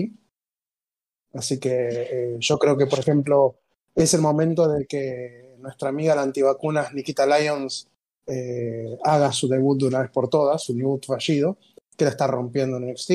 Así 1.35 1.59
que 1.59 1.89
eh, 1.91 2.37
yo 2.39 2.59
creo 2.59 2.77
que, 2.77 2.87
por 2.87 2.99
ejemplo, 2.99 3.57
es 3.95 4.15
el 4.15 4.21
momento 4.21 4.69
de 4.69 4.87
que 4.87 5.57
nuestra 5.59 5.91
amiga 5.91 6.15
la 6.15 6.23
antivacunas 6.23 6.93
Nikita 6.93 7.27
Lyons 7.27 7.89
eh, 8.27 8.99
haga 9.05 9.33
su 9.33 9.49
debut 9.49 9.79
de 9.81 9.87
una 9.87 10.01
vez 10.01 10.11
por 10.11 10.29
todas, 10.29 10.63
su 10.63 10.75
debut 10.75 11.05
fallido, 11.05 11.59
que 11.97 12.05
la 12.05 12.11
está 12.11 12.27
rompiendo 12.27 12.79
en 12.79 12.91
NXT. 12.91 13.11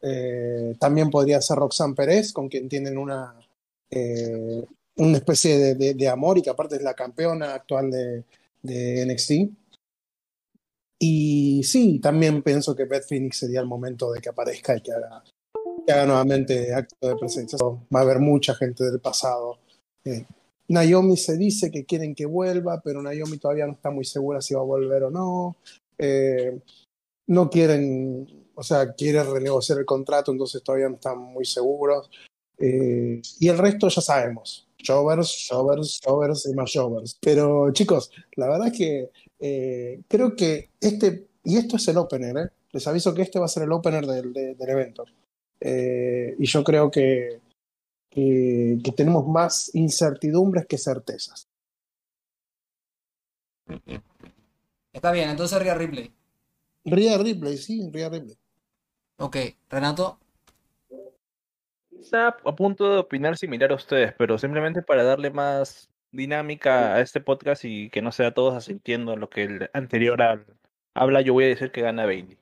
Eh, 0.00 0.76
también 0.78 1.10
podría 1.10 1.40
ser 1.40 1.58
Roxanne 1.58 1.94
Pérez, 1.94 2.32
con 2.32 2.48
quien 2.48 2.68
tienen 2.68 2.96
una, 2.96 3.34
una 4.96 5.16
especie 5.16 5.74
de, 5.74 6.08
amor 6.08 6.38
y 6.38 6.42
que 6.42 6.50
aparte 6.50 6.76
es 6.76 6.82
la 6.82 6.94
campeona 6.94 7.54
actual 7.54 7.90
de 7.90 9.06
NXT. 9.06 9.67
Y 10.98 11.62
sí, 11.62 12.00
también 12.00 12.42
pienso 12.42 12.74
que 12.74 12.84
Beth 12.84 13.06
Phoenix 13.08 13.38
sería 13.38 13.60
el 13.60 13.66
momento 13.66 14.10
de 14.10 14.20
que 14.20 14.30
aparezca 14.30 14.76
y 14.76 14.80
que 14.80 14.92
haga, 14.92 15.22
que 15.86 15.92
haga 15.92 16.06
nuevamente 16.06 16.74
acto 16.74 17.08
de 17.08 17.16
presencia. 17.16 17.58
Va 17.62 18.00
a 18.00 18.02
haber 18.02 18.18
mucha 18.18 18.54
gente 18.54 18.84
del 18.84 19.00
pasado. 19.00 19.58
Eh, 20.04 20.26
Naomi 20.68 21.16
se 21.16 21.36
dice 21.36 21.70
que 21.70 21.84
quieren 21.84 22.14
que 22.14 22.26
vuelva, 22.26 22.80
pero 22.82 23.00
Naomi 23.00 23.38
todavía 23.38 23.66
no 23.66 23.72
está 23.72 23.90
muy 23.90 24.04
segura 24.04 24.40
si 24.40 24.54
va 24.54 24.60
a 24.60 24.64
volver 24.64 25.04
o 25.04 25.10
no. 25.10 25.56
Eh, 25.96 26.60
no 27.28 27.48
quieren, 27.48 28.50
o 28.54 28.62
sea, 28.62 28.92
quiere 28.94 29.22
renegociar 29.22 29.78
el 29.78 29.86
contrato, 29.86 30.32
entonces 30.32 30.62
todavía 30.62 30.88
no 30.88 30.96
están 30.96 31.18
muy 31.18 31.44
seguros. 31.44 32.10
Eh, 32.58 33.22
y 33.38 33.48
el 33.48 33.58
resto 33.58 33.88
ya 33.88 34.00
sabemos. 34.00 34.68
Jovers, 34.84 35.46
Jovers, 35.48 36.00
Jovers 36.04 36.46
y 36.46 36.54
más 36.54 36.72
Jovers. 36.72 37.18
Pero 37.20 37.72
chicos, 37.72 38.10
la 38.36 38.48
verdad 38.48 38.68
es 38.68 38.78
que 38.78 39.10
eh, 39.38 40.02
creo 40.08 40.34
que 40.34 40.70
este, 40.80 41.28
y 41.44 41.56
esto 41.56 41.76
es 41.76 41.88
el 41.88 41.98
opener, 41.98 42.36
¿eh? 42.36 42.50
les 42.72 42.86
aviso 42.86 43.14
que 43.14 43.22
este 43.22 43.38
va 43.38 43.46
a 43.46 43.48
ser 43.48 43.62
el 43.64 43.72
opener 43.72 44.06
del, 44.06 44.32
de, 44.32 44.54
del 44.54 44.68
evento. 44.68 45.04
Eh, 45.60 46.36
y 46.38 46.46
yo 46.46 46.62
creo 46.62 46.90
que, 46.90 47.40
que, 48.10 48.78
que, 48.84 48.92
tenemos 48.92 49.26
más 49.26 49.74
incertidumbres 49.74 50.66
que 50.66 50.78
certezas. 50.78 51.48
Está 54.92 55.12
bien, 55.12 55.30
entonces 55.30 55.60
Rhea 55.60 55.74
Ripley. 55.74 56.12
Rhea 56.84 57.18
Ripley, 57.18 57.56
sí, 57.56 57.90
Rhea 57.92 58.08
Ripley. 58.08 58.36
Ok, 59.18 59.36
Renato. 59.68 60.18
Está 61.98 62.28
a 62.28 62.54
punto 62.54 62.92
de 62.92 62.98
opinar 62.98 63.36
similar 63.36 63.72
a 63.72 63.74
ustedes, 63.74 64.14
pero 64.16 64.38
simplemente 64.38 64.82
para 64.82 65.02
darle 65.02 65.30
más 65.30 65.90
dinámica 66.12 66.94
a 66.94 67.00
este 67.00 67.20
podcast 67.20 67.64
y 67.64 67.90
que 67.90 68.02
no 68.02 68.12
sea 68.12 68.34
todos 68.34 68.54
asintiendo 68.54 69.16
lo 69.16 69.30
que 69.30 69.44
el 69.44 69.70
anterior 69.72 70.20
habla, 70.94 71.20
yo 71.20 71.32
voy 71.32 71.44
a 71.44 71.48
decir 71.48 71.70
que 71.70 71.82
gana 71.82 72.06
Bailey. 72.06 72.38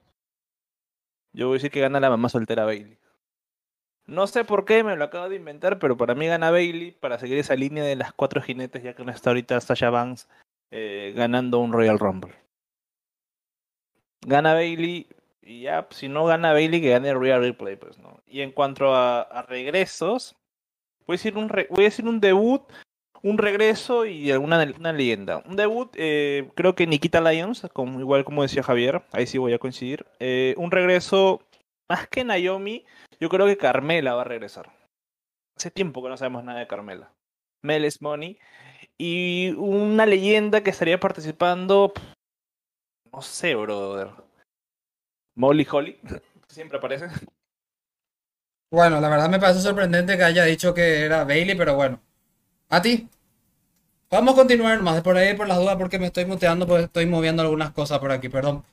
Yo 1.32 1.48
voy 1.48 1.54
a 1.54 1.58
decir 1.58 1.70
que 1.70 1.80
gana 1.80 2.00
la 2.00 2.10
mamá 2.10 2.28
soltera 2.28 2.64
Bailey. 2.64 2.98
No 4.06 4.26
sé 4.26 4.44
por 4.44 4.64
qué, 4.64 4.84
me 4.84 4.96
lo 4.96 5.04
acabo 5.04 5.28
de 5.28 5.36
inventar, 5.36 5.78
pero 5.78 5.96
para 5.96 6.14
mí 6.14 6.26
gana 6.26 6.50
Bailey 6.50 6.92
para 6.92 7.18
seguir 7.18 7.38
esa 7.38 7.56
línea 7.56 7.84
de 7.84 7.96
las 7.96 8.12
cuatro 8.12 8.40
jinetes, 8.40 8.82
ya 8.82 8.94
que 8.94 9.04
no 9.04 9.10
está 9.10 9.30
ahorita 9.30 9.60
Sasha 9.60 9.90
Banks 9.90 10.28
eh, 10.70 11.12
ganando 11.16 11.58
un 11.58 11.72
Royal 11.72 11.98
Rumble. 11.98 12.34
Gana 14.22 14.54
Bailey 14.54 15.08
y 15.46 15.62
ya, 15.62 15.86
si 15.90 16.08
no 16.08 16.24
gana 16.24 16.52
Bailey, 16.52 16.80
que 16.80 16.90
gane 16.90 17.14
Royal 17.14 17.40
Replay, 17.40 17.76
pues, 17.76 17.98
¿no? 17.98 18.20
Y 18.26 18.40
en 18.40 18.50
cuanto 18.50 18.92
a, 18.94 19.46
regresos, 19.48 20.34
voy 21.06 21.14
a 21.14 21.18
decir 21.18 21.36
un, 21.36 21.46
voy 21.46 21.84
a 21.84 21.84
decir 21.84 22.04
un 22.08 22.20
debut, 22.20 22.62
un 23.22 23.38
regreso 23.38 24.06
y 24.06 24.30
alguna 24.30 24.66
una 24.78 24.92
leyenda. 24.92 25.42
Un 25.46 25.56
debut, 25.56 25.90
eh, 25.96 26.50
creo 26.54 26.74
que 26.74 26.86
Nikita 26.86 27.20
Lyons, 27.20 27.66
como, 27.72 28.00
igual 28.00 28.24
como 28.24 28.42
decía 28.42 28.62
Javier, 28.62 29.02
ahí 29.12 29.26
sí 29.26 29.38
voy 29.38 29.52
a 29.52 29.58
coincidir. 29.58 30.06
Eh, 30.20 30.54
un 30.56 30.70
regreso, 30.70 31.42
más 31.88 32.08
que 32.08 32.24
Naomi, 32.24 32.84
yo 33.20 33.28
creo 33.28 33.46
que 33.46 33.56
Carmela 33.56 34.14
va 34.14 34.22
a 34.22 34.24
regresar. 34.24 34.70
Hace 35.56 35.70
tiempo 35.70 36.02
que 36.02 36.08
no 36.08 36.16
sabemos 36.16 36.44
nada 36.44 36.60
de 36.60 36.66
Carmela. 36.66 37.12
Mel 37.62 37.88
Money. 38.00 38.38
Y 38.98 39.50
una 39.58 40.06
leyenda 40.06 40.62
que 40.62 40.70
estaría 40.70 40.98
participando, 40.98 41.92
no 43.12 43.22
sé, 43.22 43.54
brother. 43.54 44.10
Molly 45.34 45.66
Holly, 45.70 46.00
siempre 46.48 46.78
aparece. 46.78 47.08
Bueno, 48.70 49.00
la 49.00 49.08
verdad 49.08 49.28
me 49.28 49.38
parece 49.38 49.60
sorprendente 49.60 50.16
que 50.16 50.24
haya 50.24 50.44
dicho 50.44 50.74
que 50.74 51.04
era 51.04 51.24
Bailey, 51.24 51.56
pero 51.56 51.76
bueno. 51.76 52.00
¿A 52.68 52.82
ti? 52.82 53.08
Vamos 54.10 54.34
a 54.34 54.36
continuar 54.36 54.82
más 54.82 55.02
por 55.02 55.16
ahí 55.16 55.36
por 55.36 55.48
las 55.48 55.58
dudas 55.58 55.76
porque 55.76 55.98
me 55.98 56.06
estoy 56.06 56.24
muteando 56.26 56.66
porque 56.66 56.84
estoy 56.84 57.06
moviendo 57.06 57.42
algunas 57.42 57.72
cosas 57.72 57.98
por 57.98 58.12
aquí, 58.12 58.28
perdón 58.28 58.64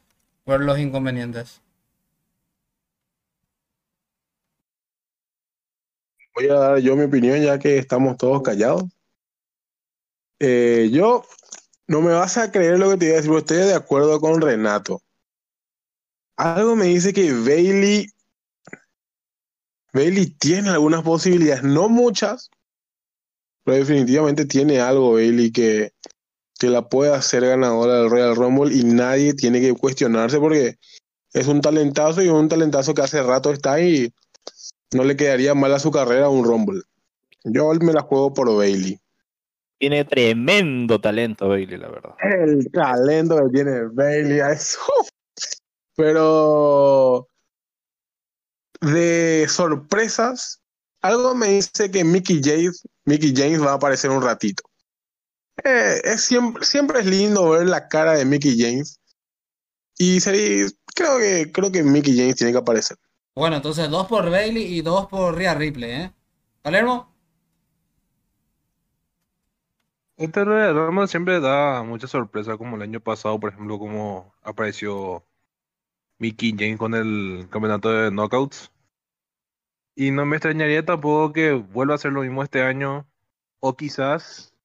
por 0.43 0.61
los 0.61 0.77
inconvenientes. 0.79 1.61
Voy 6.35 6.49
a 6.49 6.55
dar 6.55 6.79
yo 6.79 6.95
mi 6.95 7.03
opinión 7.03 7.41
ya 7.41 7.59
que 7.59 7.77
estamos 7.77 8.17
todos 8.17 8.41
callados. 8.41 8.83
Eh, 10.39 10.89
yo 10.91 11.23
no 11.87 12.01
me 12.01 12.11
vas 12.13 12.37
a 12.37 12.51
creer 12.51 12.79
lo 12.79 12.89
que 12.91 12.97
te 12.97 13.05
voy 13.05 13.13
a 13.13 13.15
decir, 13.17 13.29
pero 13.29 13.39
estoy 13.39 13.57
de 13.57 13.73
acuerdo 13.75 14.19
con 14.19 14.41
Renato. 14.41 15.01
Algo 16.35 16.75
me 16.75 16.85
dice 16.85 17.13
que 17.13 17.31
Bailey, 17.31 18.07
Bailey 19.93 20.25
tiene 20.31 20.69
algunas 20.69 21.03
posibilidades, 21.03 21.63
no 21.63 21.87
muchas, 21.87 22.49
pero 23.63 23.77
definitivamente 23.77 24.45
tiene 24.45 24.79
algo 24.79 25.13
Bailey 25.13 25.51
que, 25.51 25.91
que 26.59 26.69
la 26.69 26.87
puede 26.87 27.13
hacer 27.13 27.45
ganadora 27.45 27.95
del 27.95 28.09
Royal 28.09 28.35
Rumble 28.35 28.75
y 28.75 28.83
nadie 28.83 29.33
tiene 29.33 29.61
que 29.61 29.73
cuestionarse 29.73 30.39
porque 30.39 30.77
es 31.33 31.47
un 31.47 31.61
talentazo 31.61 32.21
y 32.21 32.29
un 32.29 32.49
talentazo 32.49 32.93
que 32.93 33.01
hace 33.01 33.23
rato 33.23 33.51
está 33.51 33.73
ahí 33.73 34.13
y 34.91 34.95
no 34.95 35.03
le 35.03 35.15
quedaría 35.15 35.55
mal 35.55 35.73
a 35.73 35.79
su 35.79 35.91
carrera 35.91 36.29
un 36.29 36.45
Rumble. 36.45 36.81
Yo 37.43 37.73
me 37.73 37.93
la 37.93 38.01
juego 38.01 38.33
por 38.33 38.55
Bailey. 38.55 38.99
Tiene 39.79 40.05
tremendo 40.05 41.01
talento 41.01 41.49
Bailey, 41.49 41.77
la 41.77 41.89
verdad. 41.89 42.15
El 42.19 42.71
talento 42.71 43.37
que 43.37 43.49
tiene 43.51 43.81
Bailey, 43.91 44.39
eso. 44.39 44.79
Pero 45.95 47.27
de 48.79 49.45
sorpresas, 49.49 50.61
algo 51.01 51.35
me 51.35 51.47
dice 51.47 51.91
que 51.91 52.03
Mickey 52.03 52.41
James, 52.43 52.87
Mickey 53.05 53.33
James 53.35 53.61
va 53.61 53.71
a 53.71 53.75
aparecer 53.75 54.09
un 54.09 54.21
ratito. 54.21 54.63
Eh, 55.63 56.01
es 56.03 56.21
siempre, 56.21 56.63
siempre 56.65 56.99
es 56.99 57.05
lindo 57.05 57.49
ver 57.49 57.67
la 57.67 57.87
cara 57.87 58.13
de 58.13 58.25
Mickey 58.25 58.59
James. 58.59 58.99
Y 59.97 60.19
sería, 60.19 60.67
creo 60.95 61.19
que 61.19 61.51
creo 61.51 61.71
que 61.71 61.83
Mickey 61.83 62.17
James 62.17 62.35
tiene 62.35 62.51
que 62.51 62.59
aparecer. 62.59 62.97
Bueno, 63.35 63.55
entonces 63.55 63.89
dos 63.89 64.07
por 64.07 64.29
Bailey 64.29 64.63
y 64.63 64.81
dos 64.81 65.07
por 65.07 65.35
Rhea 65.35 65.55
Ripley, 65.55 65.91
¿eh? 65.91 66.13
Palermo. 66.61 67.13
Este 70.17 70.43
Rumble 70.45 71.07
siempre 71.07 71.39
da 71.39 71.83
mucha 71.83 72.07
sorpresa, 72.07 72.57
como 72.57 72.75
el 72.75 72.83
año 72.83 72.99
pasado, 72.99 73.39
por 73.39 73.51
ejemplo, 73.51 73.79
como 73.79 74.33
apareció 74.43 75.25
Mickey 76.19 76.53
James 76.57 76.77
con 76.77 76.93
el 76.93 77.47
campeonato 77.49 77.89
de 77.91 78.11
Knockouts. 78.11 78.71
Y 79.95 80.11
no 80.11 80.25
me 80.25 80.37
extrañaría 80.37 80.83
tampoco 80.85 81.33
que 81.33 81.53
vuelva 81.53 81.93
a 81.93 81.95
hacer 81.95 82.11
lo 82.11 82.21
mismo 82.21 82.43
este 82.43 82.63
año, 82.63 83.07
o 83.59 83.77
quizás 83.77 84.55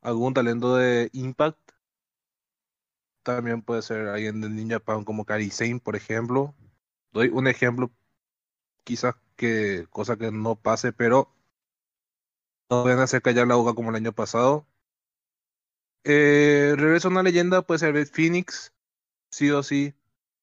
algún 0.00 0.34
talento 0.34 0.76
de 0.76 1.10
Impact. 1.12 1.58
También 3.24 3.62
puede 3.62 3.82
ser 3.82 4.08
alguien 4.08 4.40
de 4.40 4.48
Ninja 4.50 4.76
Japan 4.76 5.04
como 5.04 5.24
Kairi 5.24 5.50
Sane, 5.50 5.80
por 5.80 5.96
ejemplo. 5.96 6.54
Doy 7.12 7.28
un 7.28 7.46
ejemplo, 7.46 7.90
quizás 8.84 9.14
que 9.36 9.86
cosa 9.90 10.16
que 10.16 10.30
no 10.30 10.56
pase, 10.56 10.92
pero 10.92 11.28
no 12.70 12.84
van 12.84 12.98
a 13.00 13.04
hacer 13.04 13.22
callar 13.22 13.46
la 13.46 13.56
boca 13.56 13.74
como 13.74 13.90
el 13.90 13.96
año 13.96 14.12
pasado. 14.12 14.66
Eh, 16.04 16.74
regreso 16.76 17.08
a 17.08 17.10
una 17.12 17.22
leyenda, 17.22 17.62
puede 17.62 17.78
ser 17.78 18.06
Phoenix, 18.06 18.72
sí 19.30 19.50
o 19.50 19.62
sí. 19.62 19.94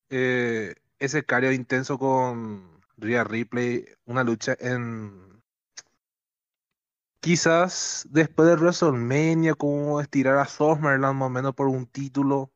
Eh, 0.09 0.75
ese 0.99 1.23
careo 1.25 1.51
intenso 1.51 1.97
con 1.97 2.78
Rhea 2.99 3.23
Ripley, 3.23 3.85
una 4.05 4.23
lucha 4.23 4.55
en. 4.59 5.41
Quizás 7.21 8.07
después 8.09 8.47
de 8.47 8.55
WrestleMania, 8.55 9.53
como 9.55 9.99
estirar 9.99 10.37
a 10.37 10.45
Summerland 10.45 11.19
más 11.19 11.27
o 11.27 11.29
menos 11.29 11.53
por 11.53 11.67
un 11.67 11.85
título. 11.85 12.51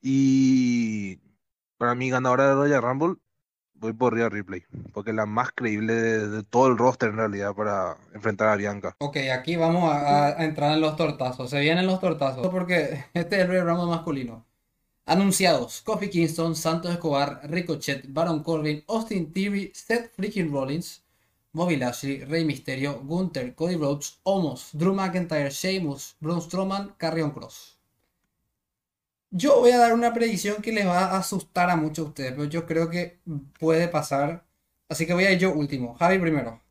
Y 0.00 1.18
para 1.78 1.94
mí, 1.94 2.10
ganadora 2.10 2.48
de 2.48 2.54
Royal 2.54 2.82
Rumble, 2.82 3.16
voy 3.74 3.92
por 3.92 4.14
Rhea 4.14 4.28
Ripley, 4.28 4.64
porque 4.92 5.10
es 5.10 5.16
la 5.16 5.26
más 5.26 5.50
creíble 5.54 5.94
de, 5.94 6.42
todo 6.44 6.68
el 6.68 6.78
roster 6.78 7.10
en 7.10 7.16
realidad 7.16 7.54
para 7.54 7.96
enfrentar 8.14 8.48
a 8.48 8.56
Bianca. 8.56 8.94
Ok, 8.98 9.16
aquí 9.32 9.56
vamos 9.56 9.92
a 9.92 10.44
entrar 10.44 10.72
en 10.72 10.80
los 10.80 10.96
tortazos. 10.96 11.50
Se 11.50 11.60
vienen 11.60 11.86
los 11.86 12.00
tortazos 12.00 12.46
porque 12.48 13.04
este 13.14 13.36
es 13.36 13.42
el 13.42 13.48
Royal 13.48 13.66
Rumble 13.66 13.86
masculino. 13.86 14.46
Anunciados: 15.06 15.80
Kofi 15.80 16.10
Kingston, 16.10 16.54
Santos 16.54 16.90
Escobar, 16.92 17.40
Ricochet, 17.50 18.04
Baron 18.08 18.42
Corbin, 18.42 18.84
Austin 18.86 19.32
Theory, 19.32 19.72
Seth 19.74 20.12
freaking 20.14 20.52
Rollins, 20.52 21.02
Bobby 21.54 21.76
Lashley, 21.76 22.22
Rey 22.26 22.44
Mysterio, 22.44 23.00
Gunther, 23.00 23.54
Cody 23.54 23.76
Rhodes, 23.76 24.18
Omos, 24.24 24.68
Drew 24.74 24.92
McIntyre, 24.94 25.48
Sheamus, 25.50 26.16
Braun 26.20 26.42
Strowman, 26.42 26.94
Carrion 26.98 27.30
Cross. 27.30 27.78
Yo 29.30 29.60
voy 29.60 29.70
a 29.72 29.78
dar 29.78 29.92
una 29.92 30.14
predicción 30.14 30.62
que 30.62 30.72
les 30.72 30.86
va 30.86 31.00
a 31.06 31.18
asustar 31.18 31.68
a 31.70 31.76
muchos 31.76 32.06
de 32.06 32.08
ustedes, 32.10 32.32
pero 32.32 32.44
yo 32.46 32.66
creo 32.66 32.88
que 32.90 33.18
puede 33.58 33.88
pasar. 33.88 34.46
Así 34.88 35.06
que 35.06 35.12
voy 35.14 35.24
a 35.24 35.32
ir 35.32 35.38
yo 35.38 35.52
último. 35.54 35.94
Javi 35.96 36.18
primero. 36.18 36.62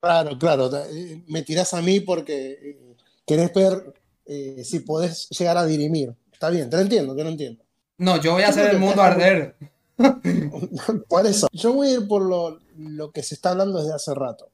Claro, 0.00 0.38
claro. 0.38 0.70
eh, 0.86 1.22
Me 1.28 1.42
tirás 1.42 1.74
a 1.74 1.82
mí 1.82 2.00
porque 2.00 2.52
eh, 2.52 2.96
querés 3.26 3.52
ver 3.52 3.99
eh, 4.32 4.62
si 4.62 4.78
podés 4.78 5.28
llegar 5.30 5.58
a 5.58 5.66
dirimir. 5.66 6.14
Está 6.32 6.50
bien, 6.50 6.70
te 6.70 6.76
lo 6.76 6.82
entiendo, 6.82 7.16
te 7.16 7.24
lo 7.24 7.30
entiendo. 7.30 7.64
No, 7.98 8.20
yo 8.20 8.34
voy 8.34 8.44
a 8.44 8.50
hacer 8.50 8.70
el 8.70 8.78
mundo 8.78 9.02
arder. 9.02 9.56
Por 11.08 11.26
eso, 11.26 11.48
yo 11.52 11.72
voy 11.72 11.88
a 11.88 11.92
ir 11.94 12.08
por 12.08 12.22
lo, 12.22 12.60
lo 12.78 13.10
que 13.10 13.24
se 13.24 13.34
está 13.34 13.50
hablando 13.50 13.80
desde 13.80 13.92
hace 13.92 14.14
rato. 14.14 14.48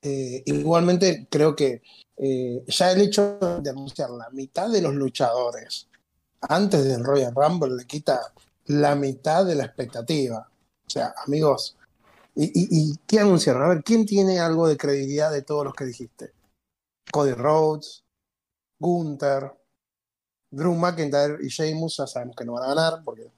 Eh, 0.00 0.42
igualmente, 0.46 1.28
creo 1.30 1.54
que 1.54 1.82
eh, 2.16 2.64
ya 2.66 2.90
el 2.90 3.02
hecho 3.02 3.38
de 3.62 3.70
anunciar 3.70 4.08
la 4.10 4.30
mitad 4.30 4.70
de 4.70 4.80
los 4.80 4.94
luchadores 4.94 5.86
antes 6.40 6.84
del 6.84 7.04
Royal 7.04 7.34
Rumble 7.34 7.76
le 7.76 7.86
quita 7.86 8.32
la 8.66 8.94
mitad 8.94 9.44
de 9.44 9.54
la 9.54 9.66
expectativa. 9.66 10.48
O 10.86 10.90
sea, 10.90 11.14
amigos, 11.26 11.76
¿y, 12.34 12.46
y, 12.46 12.68
y 12.70 12.96
qué 13.06 13.20
anunciaron? 13.20 13.62
A 13.62 13.68
ver, 13.68 13.84
¿quién 13.84 14.06
tiene 14.06 14.40
algo 14.40 14.66
de 14.66 14.78
credibilidad 14.78 15.30
de 15.30 15.42
todos 15.42 15.64
los 15.64 15.74
que 15.74 15.84
dijiste? 15.84 16.32
Cody 17.12 17.32
Rhodes, 17.32 18.02
Gunther, 18.80 19.52
Drew 20.50 20.74
McIntyre 20.74 21.38
y 21.42 21.48
Sheamus 21.48 21.98
ya 21.98 22.06
sabemos 22.06 22.34
que 22.34 22.44
no 22.44 22.54
van 22.54 22.64
a 22.64 22.74
ganar 22.74 23.04
porque 23.04 23.30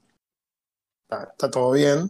está, 1.03 1.51
todo 1.51 1.71
bien. 1.71 2.09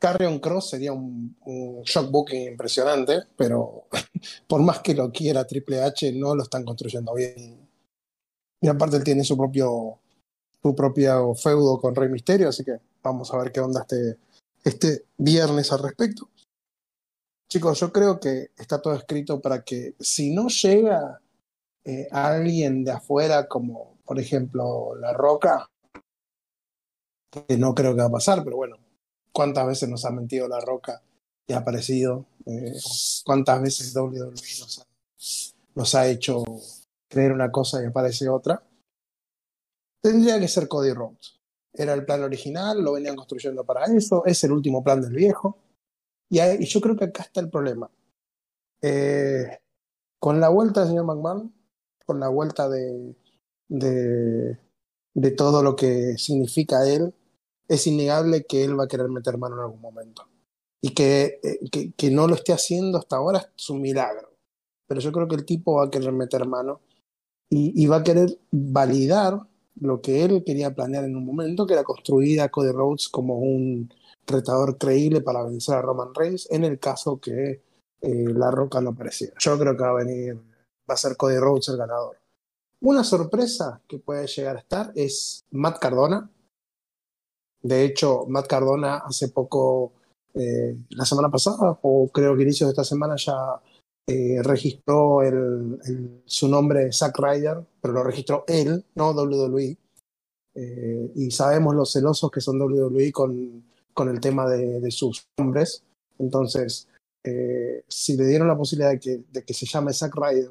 Carrion 0.00 0.38
Cross 0.40 0.70
sería 0.70 0.92
un, 0.92 1.36
un 1.44 1.82
shock 1.82 2.10
booking 2.10 2.52
impresionante, 2.52 3.24
pero 3.36 3.84
por 4.48 4.62
más 4.62 4.80
que 4.80 4.94
lo 4.94 5.12
quiera 5.12 5.46
Triple 5.46 5.82
H, 5.82 6.12
no 6.12 6.34
lo 6.34 6.42
están 6.42 6.64
construyendo 6.64 7.14
bien. 7.14 7.68
Y 8.62 8.68
aparte 8.68 8.96
él 8.96 9.04
tiene 9.04 9.24
su 9.24 9.36
propio, 9.36 9.98
su 10.62 10.74
propio 10.74 11.34
feudo 11.34 11.78
con 11.78 11.94
Rey 11.94 12.08
Misterio, 12.08 12.48
así 12.48 12.64
que 12.64 12.80
vamos 13.02 13.32
a 13.32 13.38
ver 13.38 13.52
qué 13.52 13.60
onda 13.60 13.82
este, 13.82 14.18
este 14.64 15.04
viernes 15.18 15.70
al 15.72 15.82
respecto. 15.82 16.28
Chicos, 17.48 17.80
yo 17.80 17.92
creo 17.92 18.20
que 18.20 18.50
está 18.56 18.80
todo 18.80 18.94
escrito 18.94 19.40
para 19.40 19.64
que 19.64 19.94
si 19.98 20.32
no 20.32 20.48
llega 20.48 21.20
eh, 21.84 22.08
alguien 22.10 22.84
de 22.84 22.92
afuera, 22.92 23.48
como 23.48 23.98
por 24.04 24.18
ejemplo 24.18 24.94
La 24.96 25.12
Roca, 25.12 25.70
que 27.30 27.56
no 27.56 27.74
creo 27.74 27.94
que 27.94 28.02
va 28.02 28.08
a 28.08 28.12
pasar, 28.12 28.42
pero 28.44 28.56
bueno, 28.56 28.76
cuántas 29.32 29.66
veces 29.66 29.88
nos 29.88 30.04
ha 30.04 30.10
mentido 30.10 30.48
La 30.48 30.60
Roca 30.60 31.02
y 31.46 31.52
ha 31.52 31.58
aparecido, 31.58 32.26
eh, 32.46 32.74
cuántas 33.24 33.62
veces 33.62 33.94
WWE 33.94 34.30
nos 34.30 34.78
ha, 34.78 34.86
nos 35.74 35.94
ha 35.94 36.08
hecho 36.08 36.44
creer 37.08 37.32
una 37.32 37.50
cosa 37.50 37.82
y 37.82 37.86
aparece 37.86 38.28
otra. 38.28 38.62
Tendría 40.00 40.38
que 40.40 40.48
ser 40.48 40.68
Cody 40.68 40.92
Rhodes. 40.92 41.40
era 41.72 41.94
el 41.94 42.04
plan 42.04 42.22
original, 42.22 42.82
lo 42.82 42.92
venían 42.92 43.16
construyendo 43.16 43.64
para 43.64 43.84
eso, 43.84 44.24
es 44.24 44.42
el 44.44 44.52
último 44.52 44.82
plan 44.82 45.00
del 45.00 45.12
viejo. 45.12 45.58
Y, 46.28 46.64
yo 46.64 46.80
creo 46.80 46.96
que 46.96 47.06
acá 47.06 47.22
está 47.24 47.40
el 47.40 47.50
problema. 47.50 47.90
Eh, 48.82 49.60
con 50.18 50.40
la 50.40 50.48
vuelta 50.48 50.80
del 50.80 50.90
señor 50.90 51.04
McMahon, 51.04 51.52
con 52.10 52.18
la 52.18 52.28
vuelta 52.28 52.68
de, 52.68 53.14
de, 53.68 55.30
todo 55.36 55.62
lo 55.62 55.76
que 55.76 56.18
significa 56.18 56.88
él, 56.88 57.14
es 57.68 57.86
innegable 57.86 58.46
que 58.46 58.64
él 58.64 58.76
va 58.76 58.84
a 58.84 58.88
querer 58.88 59.08
meter 59.08 59.38
mano 59.38 59.54
en 59.54 59.62
algún 59.62 59.80
momento. 59.80 60.26
Y 60.82 60.92
que, 60.92 61.38
eh, 61.44 61.92
que, 61.96 62.10
no 62.10 62.26
lo 62.26 62.34
esté 62.34 62.52
haciendo 62.52 62.98
hasta 62.98 63.14
ahora 63.14 63.52
es 63.56 63.70
un 63.70 63.80
milagro. 63.80 64.32
Pero 64.88 65.00
yo 65.00 65.12
creo 65.12 65.28
que 65.28 65.36
el 65.36 65.44
tipo 65.44 65.74
va 65.74 65.84
a 65.84 65.90
querer 65.90 66.10
meter 66.10 66.48
mano 66.48 66.80
y, 67.48 67.80
y 67.80 67.86
va 67.86 67.98
a 67.98 68.02
querer 68.02 68.40
validar 68.50 69.40
lo 69.76 70.00
que 70.00 70.24
él 70.24 70.42
quería 70.44 70.74
planear 70.74 71.04
en 71.04 71.14
un 71.14 71.24
momento, 71.24 71.64
que 71.64 71.74
era 71.74 71.84
construir 71.84 72.40
a 72.40 72.48
Cody 72.48 72.72
Rhodes 72.72 73.08
como 73.08 73.38
un 73.38 73.88
retador 74.26 74.78
creíble 74.78 75.20
para 75.20 75.44
vencer 75.44 75.76
a 75.76 75.82
Roman 75.82 76.12
Reigns 76.12 76.48
en 76.50 76.64
el 76.64 76.80
caso 76.80 77.20
que 77.20 77.62
eh, 78.00 78.24
La 78.34 78.50
Roca 78.50 78.80
no 78.80 78.90
apareciera. 78.90 79.34
Yo 79.38 79.56
creo 79.56 79.76
que 79.76 79.82
va 79.84 79.90
a 79.90 80.04
venir, 80.04 80.36
va 80.90 80.94
a 80.94 80.96
ser 80.96 81.16
Cody 81.16 81.38
Rhodes 81.38 81.68
el 81.68 81.76
ganador. 81.76 82.20
Una 82.82 83.04
sorpresa 83.04 83.82
que 83.86 83.98
puede 83.98 84.26
llegar 84.26 84.56
a 84.56 84.60
estar 84.60 84.92
es 84.94 85.44
Matt 85.50 85.78
Cardona. 85.78 86.30
De 87.62 87.84
hecho, 87.84 88.24
Matt 88.26 88.46
Cardona 88.46 88.96
hace 88.96 89.28
poco, 89.28 89.92
eh, 90.32 90.76
la 90.90 91.04
semana 91.04 91.30
pasada, 91.30 91.78
o 91.82 92.08
creo 92.08 92.34
que 92.36 92.42
inicios 92.42 92.68
de 92.68 92.72
esta 92.72 92.84
semana, 92.84 93.16
ya 93.16 93.60
eh, 94.06 94.40
registró 94.42 95.18
su 96.24 96.48
nombre 96.48 96.90
Zack 96.90 97.18
Ryder, 97.18 97.66
pero 97.82 97.94
lo 97.94 98.02
registró 98.02 98.44
él, 98.48 98.82
no 98.94 99.10
WWE. 99.10 99.76
Eh, 100.54 101.12
y 101.14 101.30
sabemos 101.30 101.74
los 101.74 101.92
celosos 101.92 102.30
que 102.30 102.40
son 102.40 102.60
WWE 102.60 103.12
con, 103.12 103.62
con 103.92 104.08
el 104.08 104.20
tema 104.20 104.48
de, 104.48 104.90
sus 104.90 105.26
nombres. 105.36 105.84
Entonces, 106.18 106.88
si 107.88 108.16
le 108.16 108.26
dieron 108.26 108.48
la 108.48 108.56
posibilidad 108.56 108.90
de 108.90 108.98
que, 108.98 109.22
de 109.30 109.44
que 109.44 109.52
se 109.52 109.66
llame 109.66 109.92
Zack 109.92 110.14
Ryder, 110.16 110.50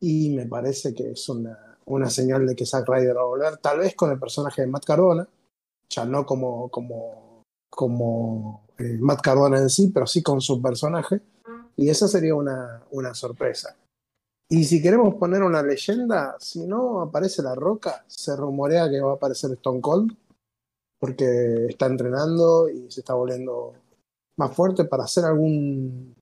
y 0.00 0.30
me 0.30 0.46
parece 0.46 0.94
que 0.94 1.12
es 1.12 1.28
una, 1.28 1.78
una 1.86 2.10
señal 2.10 2.46
de 2.46 2.54
que 2.54 2.66
Zack 2.66 2.88
Ryder 2.88 3.16
va 3.16 3.22
a 3.22 3.26
volver, 3.26 3.56
tal 3.58 3.78
vez 3.78 3.94
con 3.94 4.10
el 4.10 4.18
personaje 4.18 4.62
de 4.62 4.68
Matt 4.68 4.84
Cardona, 4.84 5.28
ya 5.88 6.04
no 6.04 6.26
como, 6.26 6.68
como, 6.68 7.42
como 7.70 8.66
eh, 8.78 8.98
Matt 9.00 9.22
Cardona 9.22 9.58
en 9.58 9.70
sí, 9.70 9.90
pero 9.92 10.06
sí 10.06 10.22
con 10.22 10.40
su 10.40 10.60
personaje, 10.60 11.20
y 11.76 11.88
esa 11.88 12.08
sería 12.08 12.34
una, 12.34 12.82
una 12.90 13.14
sorpresa. 13.14 13.76
Y 14.48 14.64
si 14.64 14.80
queremos 14.80 15.14
poner 15.16 15.42
una 15.42 15.62
leyenda, 15.62 16.36
si 16.38 16.66
no 16.66 17.00
aparece 17.00 17.42
La 17.42 17.54
Roca, 17.54 18.04
se 18.06 18.36
rumorea 18.36 18.88
que 18.88 19.00
va 19.00 19.12
a 19.12 19.14
aparecer 19.14 19.50
Stone 19.52 19.80
Cold, 19.80 20.16
porque 20.98 21.66
está 21.68 21.86
entrenando 21.86 22.68
y 22.68 22.90
se 22.90 23.00
está 23.00 23.14
volviendo 23.14 23.74
más 24.38 24.54
fuerte 24.54 24.84
para 24.84 25.04
hacer 25.04 25.24
algún, 25.24 26.14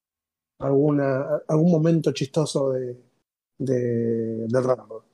alguna, 0.58 1.42
algún 1.48 1.70
momento 1.70 2.12
chistoso 2.12 2.70
de, 2.72 2.98
de, 3.58 4.46
del 4.46 4.64
Rumble. 4.64 5.06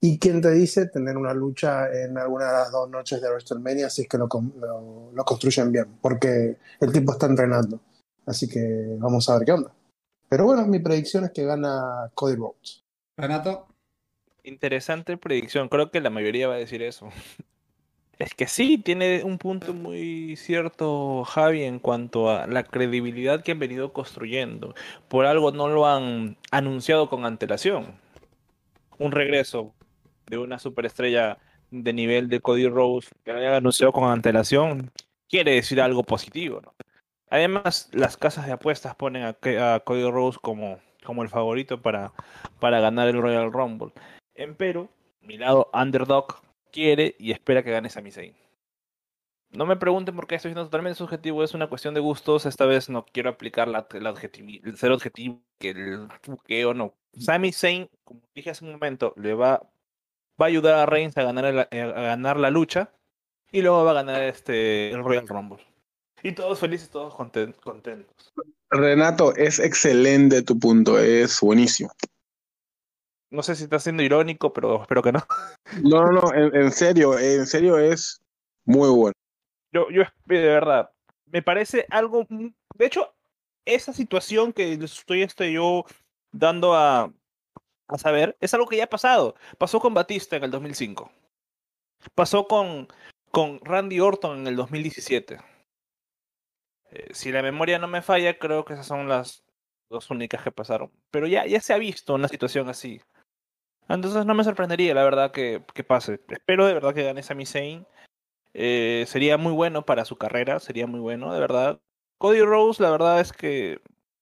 ¿Y 0.00 0.18
quién 0.18 0.40
te 0.40 0.50
dice 0.50 0.86
tener 0.86 1.16
una 1.16 1.32
lucha 1.32 1.86
en 1.92 2.18
alguna 2.18 2.46
de 2.46 2.52
las 2.52 2.72
dos 2.72 2.90
noches 2.90 3.20
de 3.20 3.28
WrestleMania 3.28 3.88
si 3.88 4.02
es 4.02 4.08
que 4.08 4.18
lo, 4.18 4.28
lo, 4.58 5.12
lo 5.12 5.24
construyen 5.24 5.70
bien? 5.70 5.86
Porque 6.00 6.56
el 6.80 6.92
tipo 6.92 7.12
está 7.12 7.26
entrenando. 7.26 7.80
Así 8.26 8.48
que 8.48 8.96
vamos 8.98 9.28
a 9.28 9.38
ver 9.38 9.46
qué 9.46 9.52
onda. 9.52 9.72
Pero 10.28 10.44
bueno, 10.46 10.66
mi 10.66 10.80
predicción 10.80 11.24
es 11.24 11.30
que 11.30 11.44
gana 11.44 12.10
Cody 12.14 12.34
Rhodes. 12.34 12.82
Renato, 13.16 13.68
Interesante 14.44 15.16
predicción, 15.16 15.68
creo 15.68 15.90
que 15.90 16.00
la 16.00 16.10
mayoría 16.10 16.48
va 16.48 16.54
a 16.54 16.58
decir 16.58 16.82
eso. 16.82 17.08
Es 18.18 18.34
que 18.34 18.46
sí, 18.46 18.78
tiene 18.78 19.24
un 19.24 19.38
punto 19.38 19.74
muy 19.74 20.36
cierto 20.36 21.24
Javi 21.24 21.64
en 21.64 21.78
cuanto 21.78 22.30
a 22.30 22.46
la 22.46 22.62
credibilidad 22.62 23.42
que 23.42 23.52
han 23.52 23.58
venido 23.58 23.92
construyendo. 23.92 24.74
Por 25.08 25.26
algo 25.26 25.50
no 25.50 25.68
lo 25.68 25.86
han 25.86 26.36
anunciado 26.50 27.08
con 27.08 27.24
antelación. 27.24 27.98
Un 28.98 29.12
regreso 29.12 29.74
de 30.26 30.38
una 30.38 30.58
superestrella 30.58 31.38
de 31.70 31.92
nivel 31.92 32.28
de 32.28 32.40
Cody 32.40 32.68
Rhodes 32.68 33.08
que 33.24 33.32
lo 33.32 33.38
hayan 33.38 33.54
anunciado 33.54 33.92
con 33.92 34.04
antelación 34.04 34.90
quiere 35.28 35.54
decir 35.54 35.80
algo 35.80 36.04
positivo, 36.04 36.60
¿no? 36.60 36.74
Además, 37.30 37.88
las 37.92 38.18
casas 38.18 38.44
de 38.44 38.52
apuestas 38.52 38.94
ponen 38.94 39.22
a, 39.24 39.80
Cody 39.80 40.10
Rhodes 40.10 40.38
como, 40.38 40.78
como 41.02 41.22
el 41.22 41.30
favorito 41.30 41.80
para, 41.80 42.12
para 42.60 42.78
ganar 42.80 43.08
el 43.08 43.22
Royal 43.22 43.50
Rumble. 43.50 43.92
Empero, 44.34 44.90
mi 45.22 45.38
lado 45.38 45.70
underdog 45.72 46.42
quiere 46.72 47.14
y 47.18 47.30
espera 47.30 47.62
que 47.62 47.70
gane 47.70 47.90
Sami 47.90 48.10
Zayn. 48.10 48.34
No 49.50 49.66
me 49.66 49.76
pregunten 49.76 50.16
por 50.16 50.26
qué 50.26 50.36
estoy 50.36 50.48
siendo 50.50 50.64
totalmente 50.64 50.96
subjetivo, 50.96 51.44
es 51.44 51.52
una 51.52 51.68
cuestión 51.68 51.92
de 51.92 52.00
gustos. 52.00 52.46
Esta 52.46 52.64
vez 52.64 52.88
no 52.88 53.04
quiero 53.04 53.28
aplicar 53.28 53.68
la, 53.68 53.86
el, 53.92 54.76
ser 54.78 54.92
objetivo, 54.92 55.42
que 55.60 55.70
el 55.70 56.08
buqueo, 56.26 56.72
no. 56.72 56.94
Sami 57.18 57.52
Zayn, 57.52 57.86
como 58.02 58.22
dije 58.34 58.48
hace 58.50 58.64
un 58.64 58.72
momento, 58.72 59.12
le 59.16 59.34
va, 59.34 59.60
va 60.40 60.46
a 60.46 60.48
ayudar 60.48 60.76
a 60.76 60.86
Reigns 60.86 61.18
a 61.18 61.22
ganar, 61.22 61.44
el- 61.44 61.58
a 61.60 62.00
ganar 62.02 62.38
la 62.38 62.50
lucha 62.50 62.90
y 63.50 63.60
luego 63.60 63.84
va 63.84 63.90
a 63.90 63.94
ganar 63.94 64.22
este, 64.22 64.90
el 64.90 65.04
Royal 65.04 65.28
Rumble. 65.28 65.58
Y 66.22 66.32
todos 66.32 66.58
felices, 66.58 66.88
todos 66.88 67.12
conten- 67.12 67.54
contentos. 67.56 68.32
Renato, 68.70 69.34
es 69.36 69.58
excelente 69.58 70.42
tu 70.42 70.58
punto, 70.58 70.98
es 70.98 71.38
buenísimo. 71.42 71.90
No 73.32 73.42
sé 73.42 73.56
si 73.56 73.64
está 73.64 73.78
siendo 73.78 74.02
irónico, 74.02 74.52
pero 74.52 74.82
espero 74.82 75.02
que 75.02 75.12
no. 75.12 75.20
No, 75.82 76.04
no, 76.04 76.12
no, 76.12 76.34
en, 76.34 76.54
en 76.54 76.70
serio, 76.70 77.18
en 77.18 77.46
serio 77.46 77.78
es 77.78 78.20
muy 78.66 78.90
bueno. 78.90 79.14
Yo, 79.72 79.88
yo, 79.90 80.02
de 80.26 80.40
verdad, 80.40 80.90
me 81.26 81.40
parece 81.42 81.86
algo. 81.88 82.26
De 82.28 82.86
hecho, 82.86 83.14
esa 83.64 83.94
situación 83.94 84.52
que 84.52 84.74
estoy 84.74 85.22
este, 85.22 85.50
yo 85.50 85.84
dando 86.30 86.74
a, 86.74 87.10
a 87.88 87.98
saber 87.98 88.36
es 88.38 88.52
algo 88.52 88.66
que 88.66 88.76
ya 88.76 88.84
ha 88.84 88.88
pasado. 88.88 89.34
Pasó 89.56 89.80
con 89.80 89.94
Batista 89.94 90.36
en 90.36 90.44
el 90.44 90.50
2005. 90.50 91.10
Pasó 92.14 92.46
con, 92.46 92.88
con 93.30 93.60
Randy 93.62 93.98
Orton 94.00 94.40
en 94.40 94.46
el 94.46 94.56
2017. 94.56 95.38
Eh, 96.90 97.08
si 97.12 97.32
la 97.32 97.42
memoria 97.42 97.78
no 97.78 97.88
me 97.88 98.02
falla, 98.02 98.38
creo 98.38 98.66
que 98.66 98.74
esas 98.74 98.86
son 98.86 99.08
las 99.08 99.42
dos 99.88 100.10
únicas 100.10 100.42
que 100.42 100.52
pasaron. 100.52 100.92
Pero 101.10 101.26
ya, 101.26 101.46
ya 101.46 101.60
se 101.60 101.72
ha 101.72 101.78
visto 101.78 102.14
una 102.14 102.28
situación 102.28 102.68
así. 102.68 103.00
Entonces 103.88 104.24
no 104.24 104.34
me 104.34 104.44
sorprendería, 104.44 104.94
la 104.94 105.04
verdad, 105.04 105.32
que, 105.32 105.62
que 105.74 105.84
pase. 105.84 106.20
Espero 106.28 106.66
de 106.66 106.74
verdad 106.74 106.94
que 106.94 107.04
gane 107.04 107.22
Sami 107.22 107.46
Zayn. 107.46 107.86
Eh, 108.54 109.04
sería 109.06 109.38
muy 109.38 109.52
bueno 109.52 109.84
para 109.84 110.04
su 110.04 110.16
carrera, 110.16 110.60
sería 110.60 110.86
muy 110.86 111.00
bueno, 111.00 111.32
de 111.32 111.40
verdad. 111.40 111.80
Cody 112.18 112.42
Rose, 112.42 112.82
la 112.82 112.90
verdad 112.90 113.20
es 113.20 113.32
que, 113.32 113.80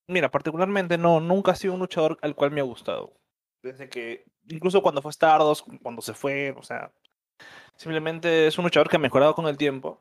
mira, 0.08 0.30
particularmente 0.30 0.98
no, 0.98 1.20
nunca 1.20 1.52
ha 1.52 1.56
sido 1.56 1.74
un 1.74 1.80
luchador 1.80 2.18
al 2.22 2.34
cual 2.34 2.50
me 2.50 2.60
ha 2.60 2.64
gustado. 2.64 3.12
Desde 3.62 3.88
que, 3.88 4.24
incluso 4.48 4.82
cuando 4.82 5.02
fue 5.02 5.10
Stardust, 5.10 5.66
cuando 5.82 6.00
se 6.00 6.14
fue, 6.14 6.54
o 6.56 6.62
sea, 6.62 6.92
simplemente 7.76 8.46
es 8.46 8.56
un 8.58 8.64
luchador 8.64 8.88
que 8.88 8.96
ha 8.96 9.00
mejorado 9.00 9.34
con 9.34 9.46
el 9.46 9.58
tiempo. 9.58 9.98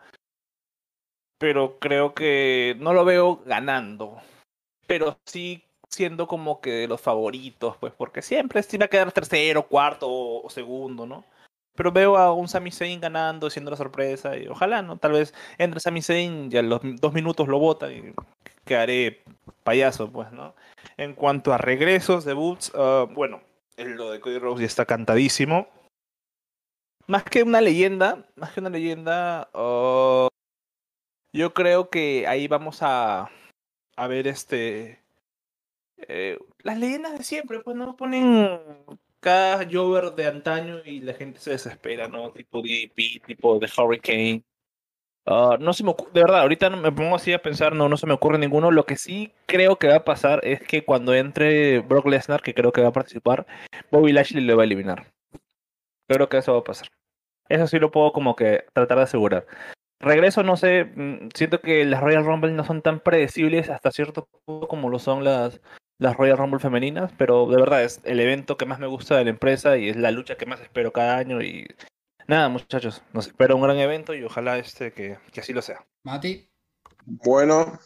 Pero 1.39 1.79
creo 1.79 2.13
que 2.13 2.75
no 2.79 2.93
lo 2.93 3.05
veo 3.05 3.37
ganando. 3.45 4.21
Pero 4.87 5.19
sí 5.25 5.63
siendo 5.89 6.27
como 6.27 6.61
que 6.61 6.71
de 6.71 6.87
los 6.87 7.01
favoritos, 7.01 7.75
pues, 7.77 7.93
porque 7.93 8.21
siempre 8.21 8.63
se 8.63 8.77
va 8.77 8.85
a 8.85 8.89
quedar 8.89 9.11
tercero, 9.11 9.67
cuarto 9.67 10.07
o, 10.09 10.49
segundo, 10.49 11.05
¿no? 11.05 11.25
Pero 11.75 11.91
veo 11.91 12.17
a 12.17 12.33
un 12.33 12.47
Sami 12.47 12.71
Zayn 12.71 12.99
ganando, 12.99 13.49
siendo 13.49 13.71
la 13.71 13.77
sorpresa, 13.77 14.37
y 14.37 14.47
ojalá, 14.47 14.81
¿no? 14.81 14.97
Tal 14.97 15.13
vez 15.13 15.33
entre 15.57 15.79
Sami 15.79 16.01
Zayn 16.01 16.49
y 16.51 16.57
a 16.57 16.61
los 16.61 16.81
dos 16.99 17.13
minutos 17.13 17.47
lo 17.47 17.59
botan 17.59 17.91
y 17.91 18.13
quedaré 18.65 19.23
payaso, 19.63 20.11
pues, 20.11 20.31
¿no? 20.31 20.53
En 20.97 21.13
cuanto 21.15 21.53
a 21.53 21.57
regresos, 21.57 22.25
debuts, 22.25 22.71
ah, 22.75 23.07
bueno, 23.09 23.41
lo 23.77 24.11
de 24.11 24.19
Cody 24.19 24.39
Rhodes 24.39 24.59
ya 24.59 24.65
está 24.65 24.85
cantadísimo. 24.85 25.67
Más 27.07 27.23
que 27.23 27.41
una 27.41 27.61
leyenda, 27.61 28.27
más 28.35 28.51
que 28.51 28.59
una 28.59 28.69
leyenda, 28.69 29.49
ah, 29.53 30.27
yo 31.33 31.53
creo 31.53 31.89
que 31.89 32.27
ahí 32.27 32.47
vamos 32.47 32.83
a, 32.83 33.29
a 33.95 34.07
ver 34.07 34.27
este... 34.27 34.99
eh, 36.07 36.37
las 36.63 36.77
leyendas 36.77 37.17
de 37.17 37.23
siempre, 37.23 37.59
pues 37.59 37.75
no 37.75 37.95
ponen 37.95 38.59
cada 39.19 39.67
Jover 39.69 40.13
de 40.15 40.27
antaño 40.27 40.79
y 40.85 41.01
la 41.01 41.13
gente 41.13 41.39
se 41.39 41.51
desespera, 41.51 42.07
¿no? 42.07 42.31
Tipo 42.31 42.61
DDP, 42.61 43.25
tipo 43.25 43.59
The 43.59 43.67
Hurricane. 43.77 44.43
Ah, 45.25 45.57
no 45.59 45.73
se 45.73 45.83
me 45.83 45.93
de 46.13 46.21
verdad, 46.21 46.41
ahorita 46.41 46.69
me 46.71 46.91
pongo 46.91 47.15
así 47.15 47.33
a 47.33 47.41
pensar, 47.41 47.75
no, 47.75 47.87
no 47.89 47.97
se 47.97 48.07
me 48.07 48.13
ocurre 48.13 48.39
ninguno. 48.39 48.71
Lo 48.71 48.85
que 48.85 48.95
sí 48.95 49.31
creo 49.45 49.77
que 49.77 49.87
va 49.87 49.97
a 49.97 50.05
pasar 50.05 50.39
es 50.43 50.61
que 50.61 50.85
cuando 50.85 51.13
entre 51.13 51.79
Brock 51.79 52.07
Lesnar, 52.07 52.41
que 52.41 52.53
creo 52.53 52.71
que 52.71 52.81
va 52.81 52.89
a 52.89 52.93
participar, 52.93 53.45
Bobby 53.91 54.13
Lashley 54.13 54.43
le 54.43 54.55
va 54.55 54.63
a 54.63 54.65
eliminar. 54.65 55.11
Creo 56.07 56.29
que 56.29 56.37
eso 56.37 56.53
va 56.53 56.59
a 56.59 56.63
pasar. 56.63 56.87
Eso 57.49 57.67
sí 57.67 57.79
lo 57.79 57.91
puedo 57.91 58.11
como 58.13 58.35
que 58.35 58.65
tratar 58.73 58.97
de 58.97 59.03
asegurar. 59.03 59.45
Regreso, 59.99 60.43
no 60.43 60.55
sé, 60.55 60.85
mm, 60.85 61.29
siento 61.35 61.61
que 61.61 61.83
las 61.85 62.01
Royal 62.01 62.25
Rumble 62.25 62.53
no 62.53 62.63
son 62.63 62.81
tan 62.81 63.01
predecibles 63.01 63.69
hasta 63.69 63.91
cierto 63.91 64.29
punto 64.45 64.67
como 64.67 64.89
lo 64.89 64.97
son 64.97 65.23
las, 65.25 65.59
las 65.99 66.17
Royal 66.17 66.37
Rumble 66.37 66.59
femeninas, 66.59 67.11
pero 67.17 67.45
de 67.45 67.57
verdad 67.57 67.83
es 67.83 68.01
el 68.03 68.19
evento 68.19 68.57
que 68.57 68.65
más 68.65 68.79
me 68.79 68.87
gusta 68.87 69.17
de 69.17 69.25
la 69.25 69.29
empresa 69.29 69.77
y 69.77 69.89
es 69.89 69.95
la 69.95 70.11
lucha 70.11 70.35
que 70.35 70.45
más 70.45 70.59
espero 70.61 70.91
cada 70.91 71.17
año 71.17 71.41
y 71.41 71.67
Nada, 72.29 72.47
muchachos, 72.47 73.01
nos 73.11 73.25
espera 73.25 73.55
un 73.55 73.61
gran 73.63 73.77
evento 73.79 74.13
y 74.13 74.23
ojalá 74.23 74.59
este 74.59 74.93
que, 74.93 75.17
que 75.31 75.41
así 75.41 75.51
lo 75.51 75.63
sea. 75.63 75.83
Mati. 76.03 76.47
Bueno, 77.03 77.79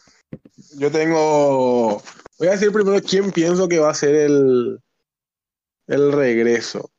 yo 0.76 0.92
tengo. 0.92 2.02
Voy 2.38 2.48
a 2.48 2.50
decir 2.50 2.70
primero 2.70 3.00
quién 3.00 3.32
pienso 3.32 3.66
que 3.70 3.78
va 3.78 3.88
a 3.88 3.94
ser 3.94 4.14
el, 4.14 4.80
el 5.86 6.12
regreso. 6.12 6.90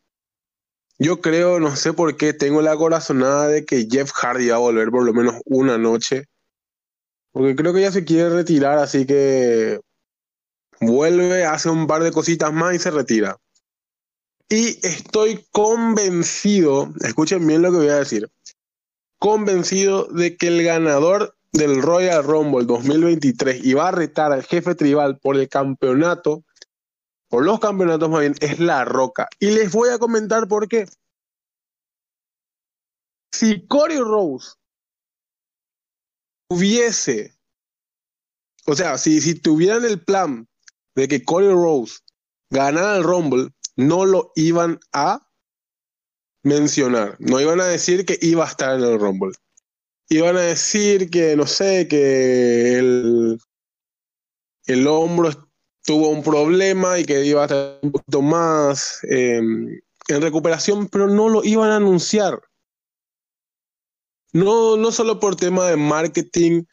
Yo 0.97 1.22
creo, 1.22 1.59
no 1.59 1.76
sé 1.76 1.93
por 1.93 2.18
qué, 2.18 2.34
tengo 2.34 2.63
la 2.63 2.76
corazonada 2.76 3.47
de 3.47 3.63
que 3.63 3.88
Jeff 3.88 4.09
Hardy 4.11 4.49
va 4.49 4.55
a 4.55 4.59
volver 4.59 4.89
por 4.89 5.03
lo 5.03 5.13
menos 5.13 5.36
una 5.45 5.78
noche. 5.78 6.24
Porque 7.32 7.55
creo 7.55 7.76
que 7.76 7.82
ya 7.82 7.91
se 7.91 8.05
quiere 8.05 8.32
retirar, 8.32 8.80
así 8.80 9.05
que 9.05 9.82
vuelve, 10.80 11.46
hace 11.46 11.70
un 11.70 11.88
par 11.88 12.04
de 12.04 12.12
cositas 12.12 12.52
más 12.54 12.76
y 12.76 12.80
se 12.80 12.92
retira. 12.92 13.38
Y 14.50 14.86
estoy 14.86 15.46
convencido, 15.52 16.94
escuchen 17.02 17.46
bien 17.48 17.62
lo 17.62 17.72
que 17.72 17.78
voy 17.78 17.90
a 17.90 17.96
decir, 17.96 18.30
convencido 19.18 20.06
de 20.06 20.38
que 20.38 20.48
el 20.48 20.64
ganador 20.64 21.36
del 21.52 21.82
Royal 21.82 22.24
Rumble 22.24 22.66
2023 22.66 23.66
y 23.66 23.74
va 23.74 23.88
a 23.88 23.92
retar 23.92 24.32
al 24.32 24.44
jefe 24.44 24.76
tribal 24.76 25.18
por 25.18 25.38
el 25.38 25.50
campeonato, 25.50 26.44
por 27.28 27.44
los 27.44 27.60
campeonatos 27.60 28.10
más 28.10 28.22
bien, 28.22 28.36
es 28.40 28.60
La 28.60 28.86
Roca. 28.86 29.28
Y 29.40 29.52
les 29.52 29.72
voy 29.72 29.90
a 29.90 29.98
comentar 29.98 30.48
por 30.48 30.68
qué. 30.68 30.86
Si 33.32 33.66
Corey 33.68 33.98
Rose 34.00 34.54
hubiese, 36.50 37.36
o 38.68 38.76
sea, 38.76 38.98
si, 38.98 39.22
si 39.22 39.36
tuvieran 39.36 39.84
el 39.86 40.02
plan 40.02 40.48
de 40.96 41.08
que 41.08 41.24
Corey 41.24 41.50
Rose 41.50 42.00
ganara 42.50 42.98
el 42.98 43.04
Rumble, 43.04 43.50
no 43.76 44.06
lo 44.06 44.32
iban 44.36 44.80
a 44.93 45.28
mencionar, 46.43 47.18
no 47.20 47.41
iban 47.41 47.60
a 47.60 47.66
decir 47.66 48.06
que 48.06 48.18
iba 48.22 48.46
a 48.46 48.50
estar 48.50 48.80
en 48.80 48.86
el 48.86 49.00
Rumble. 49.00 49.34
Iban 50.10 50.38
a 50.38 50.41
decir 50.41 51.10
que, 51.10 51.36
no 51.36 51.48
sé, 51.48 51.88
que 51.88 52.78
el, 52.78 53.39
el 54.68 54.88
hombro 54.88 55.32
tuvo 55.84 56.10
un 56.10 56.24
problema 56.24 57.00
y 57.00 57.06
que 57.06 57.26
iba 57.26 57.41
a 57.41 57.46
estar 57.46 57.80
un 57.82 57.91
poquito 57.91 58.22
más 58.22 59.00
eh, 59.10 59.38
en 59.38 60.22
recuperación, 60.22 60.88
pero 60.88 61.08
no 61.08 61.30
lo 61.30 61.43
iban 61.43 61.72
a 61.72 61.78
anunciar. 61.78 62.39
No, 64.32 64.78
no 64.78 64.91
solo 64.91 65.20
por 65.20 65.36
tema 65.36 65.68
de 65.68 65.78
marketing, 65.78 66.64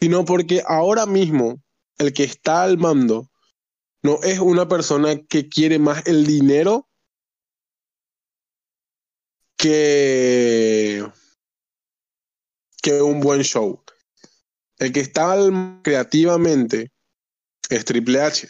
sino 0.00 0.24
porque 0.24 0.62
ahora 0.66 1.04
mismo 1.04 1.60
el 1.98 2.12
que 2.12 2.24
está 2.24 2.62
al 2.62 2.78
mando 2.78 3.28
no 4.08 4.18
es 4.22 4.38
una 4.38 4.66
persona 4.66 5.16
que 5.28 5.50
quiere 5.50 5.78
más 5.78 6.06
el 6.06 6.26
dinero 6.26 6.88
que, 9.58 11.06
que 12.80 13.02
un 13.02 13.20
buen 13.20 13.42
show. 13.42 13.84
El 14.78 14.92
que 14.92 15.00
está 15.00 15.36
creativamente 15.82 16.90
es 17.68 17.84
Triple 17.84 18.22
H. 18.22 18.48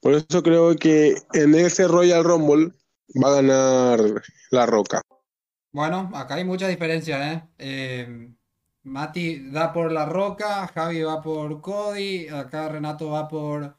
Por 0.00 0.14
eso 0.14 0.42
creo 0.42 0.74
que 0.74 1.14
en 1.34 1.54
ese 1.54 1.86
Royal 1.86 2.24
Rumble 2.24 2.72
va 3.22 3.28
a 3.28 3.34
ganar 3.36 4.00
La 4.50 4.66
Roca. 4.66 5.02
Bueno, 5.70 6.10
acá 6.14 6.34
hay 6.34 6.44
mucha 6.44 6.66
diferencia, 6.66 7.32
¿eh? 7.32 7.48
Eh, 7.58 8.34
Mati 8.82 9.50
da 9.50 9.72
por 9.72 9.92
La 9.92 10.06
Roca, 10.06 10.66
Javi 10.66 11.02
va 11.02 11.22
por 11.22 11.60
Cody, 11.60 12.26
acá 12.26 12.68
Renato 12.70 13.10
va 13.10 13.28
por 13.28 13.77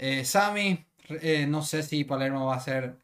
eh, 0.00 0.24
Sammy. 0.24 0.86
Eh, 1.22 1.46
no 1.46 1.62
sé 1.62 1.82
si 1.82 2.04
Palermo 2.04 2.46
va 2.46 2.56
a 2.56 2.60
ser 2.60 2.96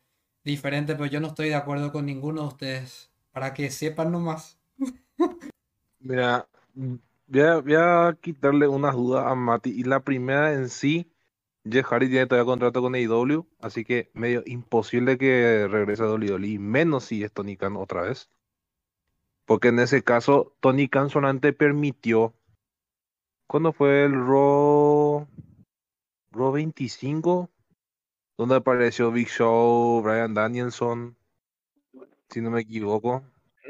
diferente, 0.45 0.95
pero 0.95 1.07
yo 1.07 1.21
no 1.21 1.29
estoy 1.29 1.49
de 1.49 1.55
acuerdo 1.55 1.93
con 1.93 2.07
ninguno 2.07 2.43
de 2.43 2.49
ustedes. 2.49 3.11
Para 3.33 3.53
que 3.53 3.71
sepan 3.71 4.13
nomás. 4.13 4.59
Mira, 6.01 6.49
voy 6.75 7.41
a, 7.43 7.61
voy 7.61 7.75
a 7.75 8.17
quitarle 8.21 8.67
unas 8.67 8.95
dudas 8.95 9.27
a 9.27 9.35
Mati. 9.35 9.71
Y 9.71 9.83
la 9.83 10.01
primera 10.01 10.55
en 10.55 10.71
sí, 10.71 11.13
Jeff 11.71 11.87
Hardy 11.87 12.09
tiene 12.09 12.27
todavía 12.27 12.47
contrato 12.47 12.81
con 12.81 12.95
AEW, 12.95 13.47
así 13.61 13.85
que 13.85 14.11
medio 14.15 14.43
imposible 14.47 15.19
que 15.19 15.69
regrese 15.69 16.03
a 16.03 16.07
WWE, 16.07 16.47
y 16.47 16.59
menos 16.59 17.05
si 17.05 17.25
es 17.25 17.33
Tony 17.33 17.57
Khan 17.57 17.77
otra 17.77 18.03
vez. 18.03 18.31
Porque 19.45 19.69
en 19.69 19.81
ese 19.81 20.03
caso, 20.03 20.57
Tony 20.61 20.89
Khan 20.89 21.11
solamente 21.11 21.53
permitió. 21.53 22.35
¿Cuándo 23.47 23.73
fue 23.73 24.05
el 24.05 24.15
Raw? 24.15 25.27
Raw 26.37 26.53
25? 26.53 27.51
Donde 28.39 28.57
apareció 28.57 29.11
Big 29.11 29.29
Show, 29.29 30.03
Brian 30.03 30.35
Danielson, 30.35 31.17
si 32.29 32.41
no 32.41 32.51
me 32.51 32.61
equivoco. 32.61 33.23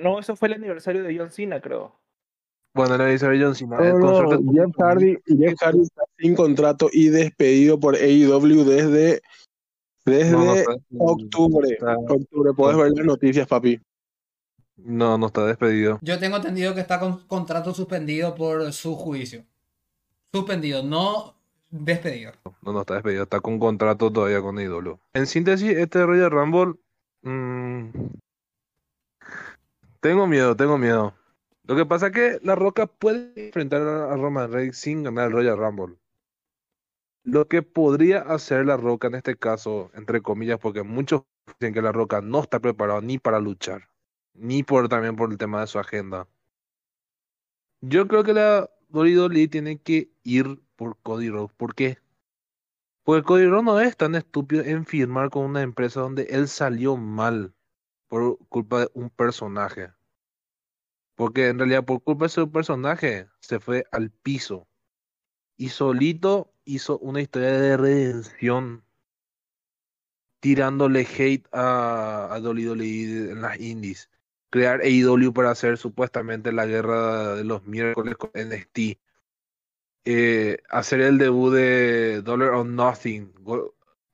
No, 0.03 0.19
eso 0.19 0.35
fue 0.37 0.49
el 0.49 0.55
aniversario 0.55 1.03
de 1.05 1.17
John 1.17 1.31
Cena, 1.31 1.61
creo. 1.61 1.95
Bueno, 2.75 2.99
le 2.99 3.07
dice 3.13 3.27
a 3.27 3.31
John 3.31 3.55
Cena. 3.55 3.79
el 3.79 3.99
No, 3.99 4.23
no, 4.23 4.53
Jeff 4.53 4.75
Hardy, 4.79 5.17
Jeff 5.27 5.55
Hardy 5.63 5.83
está 5.83 6.03
sin 6.19 6.35
contrato 6.35 6.89
y 6.93 7.09
despedido 7.09 7.79
por 7.81 7.95
AEW 7.95 8.65
desde, 8.65 9.23
desde 10.05 10.33
No, 10.33 10.45
no 10.45 10.55
está, 10.55 10.73
octubre. 10.99 11.69
está- 11.71 11.97
Octubre, 11.97 12.53
puedes 12.55 12.77
ver 12.77 12.93
las 12.97 13.07
noticias, 13.07 13.47
papi. 13.47 13.81
no, 14.77 15.17
no 15.17 15.29
está 15.29 15.47
despedido. 15.47 15.99
Yo 16.03 16.19
tengo 16.19 16.37
entendido 16.37 16.75
que 16.75 16.81
está 16.81 16.99
con 17.01 17.27
contrato 17.27 17.73
suspendido 17.73 18.35
por 18.35 18.71
su 18.73 18.95
juicio. 18.97 19.45
Suspendido, 20.35 20.83
no 20.83 21.36
despedido. 21.71 22.33
No, 22.63 22.73
no 22.73 22.81
está 22.81 22.95
despedido, 22.95 23.25
está 23.25 23.41
con 23.41 23.59
contrato 23.59 24.13
todavía 24.13 24.41
con 24.41 24.59
AEW. 24.59 24.99
En 25.15 25.27
síntesis, 25.27 25.77
este 25.77 26.05
Royal 26.05 26.31
Rumble, 26.31 26.75
mm, 27.23 27.91
tengo 30.01 30.27
miedo, 30.27 30.57
tengo 30.57 30.79
miedo. 30.79 31.15
Lo 31.65 31.75
que 31.75 31.85
pasa 31.85 32.09
es 32.09 32.13
que 32.13 32.39
La 32.43 32.55
Roca 32.55 32.87
puede 32.87 33.47
enfrentar 33.47 33.83
a 33.83 34.13
a 34.13 34.17
Roman 34.17 34.53
Reigns 34.53 34.79
sin 34.79 35.03
ganar 35.03 35.27
el 35.27 35.33
Royal 35.33 35.59
Rumble. 35.59 35.97
Lo 37.25 37.49
que 37.49 37.63
podría 37.63 38.21
hacer 38.21 38.67
La 38.67 38.77
Roca 38.77 39.09
en 39.09 39.17
este 39.17 39.37
caso, 39.37 39.91
entre 39.95 40.23
comillas, 40.23 40.61
porque 40.61 40.85
muchos 40.85 41.23
dicen 41.59 41.75
que 41.75 41.83
La 41.83 41.91
Roca 41.91 42.21
no 42.21 42.41
está 42.41 42.61
preparado 42.61 43.03
ni 43.03 43.19
para 43.19 43.41
luchar, 43.41 43.89
ni 44.35 44.63
por 44.63 44.89
también 44.89 45.17
por 45.17 45.33
el 45.33 45.39
tema 45.39 45.61
de 45.61 45.67
su 45.67 45.81
agenda. 45.81 46.29
Yo 47.81 48.07
creo 48.07 48.23
que 48.23 48.33
la 48.33 48.71
WWE 48.91 49.49
tiene 49.49 49.79
que 49.79 50.09
ir 50.23 50.61
por 50.77 50.99
Cody 51.03 51.31
Rhodes. 51.31 51.53
¿Por 51.57 51.75
qué? 51.75 51.99
Porque 53.03 53.25
Cody 53.25 53.47
Rhodes 53.47 53.65
no 53.65 53.81
es 53.81 53.97
tan 53.97 54.15
estúpido 54.15 54.63
en 54.63 54.85
firmar 54.85 55.31
con 55.31 55.45
una 55.45 55.63
empresa 55.63 56.01
donde 56.01 56.25
él 56.25 56.49
salió 56.49 56.97
mal 56.97 57.55
por 58.09 58.39
culpa 58.49 58.81
de 58.81 58.91
un 58.95 59.11
personaje. 59.11 59.93
Porque 61.15 61.49
en 61.49 61.59
realidad 61.59 61.85
por 61.85 62.03
culpa 62.03 62.27
de 62.27 62.31
su 62.31 62.51
personaje 62.51 63.29
se 63.41 63.59
fue 63.59 63.85
al 63.91 64.11
piso. 64.11 64.69
Y 65.57 65.71
solito 65.71 66.53
hizo 66.65 66.99
una 66.99 67.23
historia 67.23 67.53
de 67.53 67.77
redención 67.77 68.85
tirándole 70.41 71.07
hate 71.07 71.49
a, 71.53 72.29
a 72.35 72.39
WWE 72.41 73.31
en 73.31 73.41
las 73.41 73.59
indies. 73.59 74.11
Crear 74.51 74.81
AEW 74.81 75.33
para 75.33 75.51
hacer 75.51 75.79
supuestamente 75.79 76.53
la 76.53 76.67
guerra 76.67 77.35
de 77.35 77.45
los 77.45 77.65
miércoles 77.65 78.17
con 78.17 78.31
NXT 78.35 78.99
eh, 80.09 80.63
hacer 80.71 81.01
el 81.01 81.19
debut 81.19 81.53
de 81.53 82.23
Dollar 82.23 82.51
or 82.51 82.65
Nothing, 82.65 83.33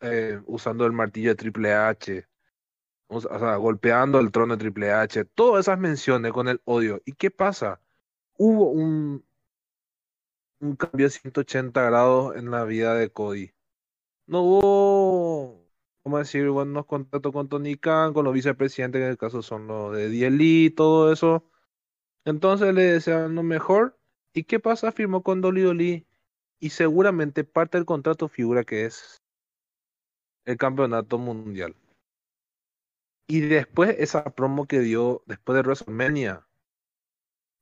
eh, 0.01 0.41
usando 0.47 0.87
el 0.87 0.93
martillo 0.93 1.29
de 1.29 1.35
Triple 1.35 1.75
H, 1.75 2.27
golpeando 3.09 4.19
el 4.19 4.33
trono 4.33 4.57
de 4.57 4.61
Triple 4.61 4.91
H, 4.91 5.27
todas 5.27 5.67
esas 5.67 5.79
menciones 5.79 6.33
con 6.33 6.49
el 6.49 6.63
odio. 6.65 7.03
¿Y 7.05 7.13
qué 7.13 7.31
pasa? 7.31 7.83
Hubo 8.39 8.71
un, 8.71 9.23
cambio 10.79 11.07
de 11.07 11.11
180 11.11 11.83
grados 11.83 12.37
en 12.37 12.51
la 12.51 12.65
vida 12.65 12.95
de 12.95 13.11
Cody. 13.11 13.53
No 14.27 14.43
hubo, 14.43 15.69
¿cómo 16.03 16.19
decir? 16.19 16.49
Buenos 16.49 16.87
contactos 16.87 17.33
con 17.33 17.51
Tony 17.51 17.77
Khan, 17.77 18.15
con 18.15 18.25
los 18.25 18.33
vicepresidentes, 18.33 18.99
que 18.99 19.05
en 19.05 19.11
el 19.11 19.19
caso 19.19 19.43
son 19.43 19.67
los 19.67 19.95
de 19.95 20.09
DLE, 20.09 20.71
todo 20.71 21.13
eso. 21.13 21.45
Entonces 22.25 22.75
le 22.75 22.85
desean 22.85 23.35
lo 23.35 23.43
mejor. 23.43 23.99
¿Y 24.35 24.45
qué 24.45 24.61
pasa? 24.61 24.93
Firmó 24.93 25.23
con 25.23 25.45
WWE 25.45 26.07
y 26.61 26.71
seguramente 26.71 27.45
parte 27.45 27.79
del 27.79 27.85
contrato 27.85 28.29
figura 28.29 28.65
que 28.65 28.87
es 28.87 29.23
el 30.45 30.57
campeonato 30.57 31.19
mundial. 31.19 31.77
Y 33.29 33.41
después 33.41 33.95
esa 33.99 34.25
promo 34.25 34.67
que 34.67 34.81
dio 34.81 35.23
después 35.27 35.57
de 35.57 35.63
WrestleMania, 35.63 36.47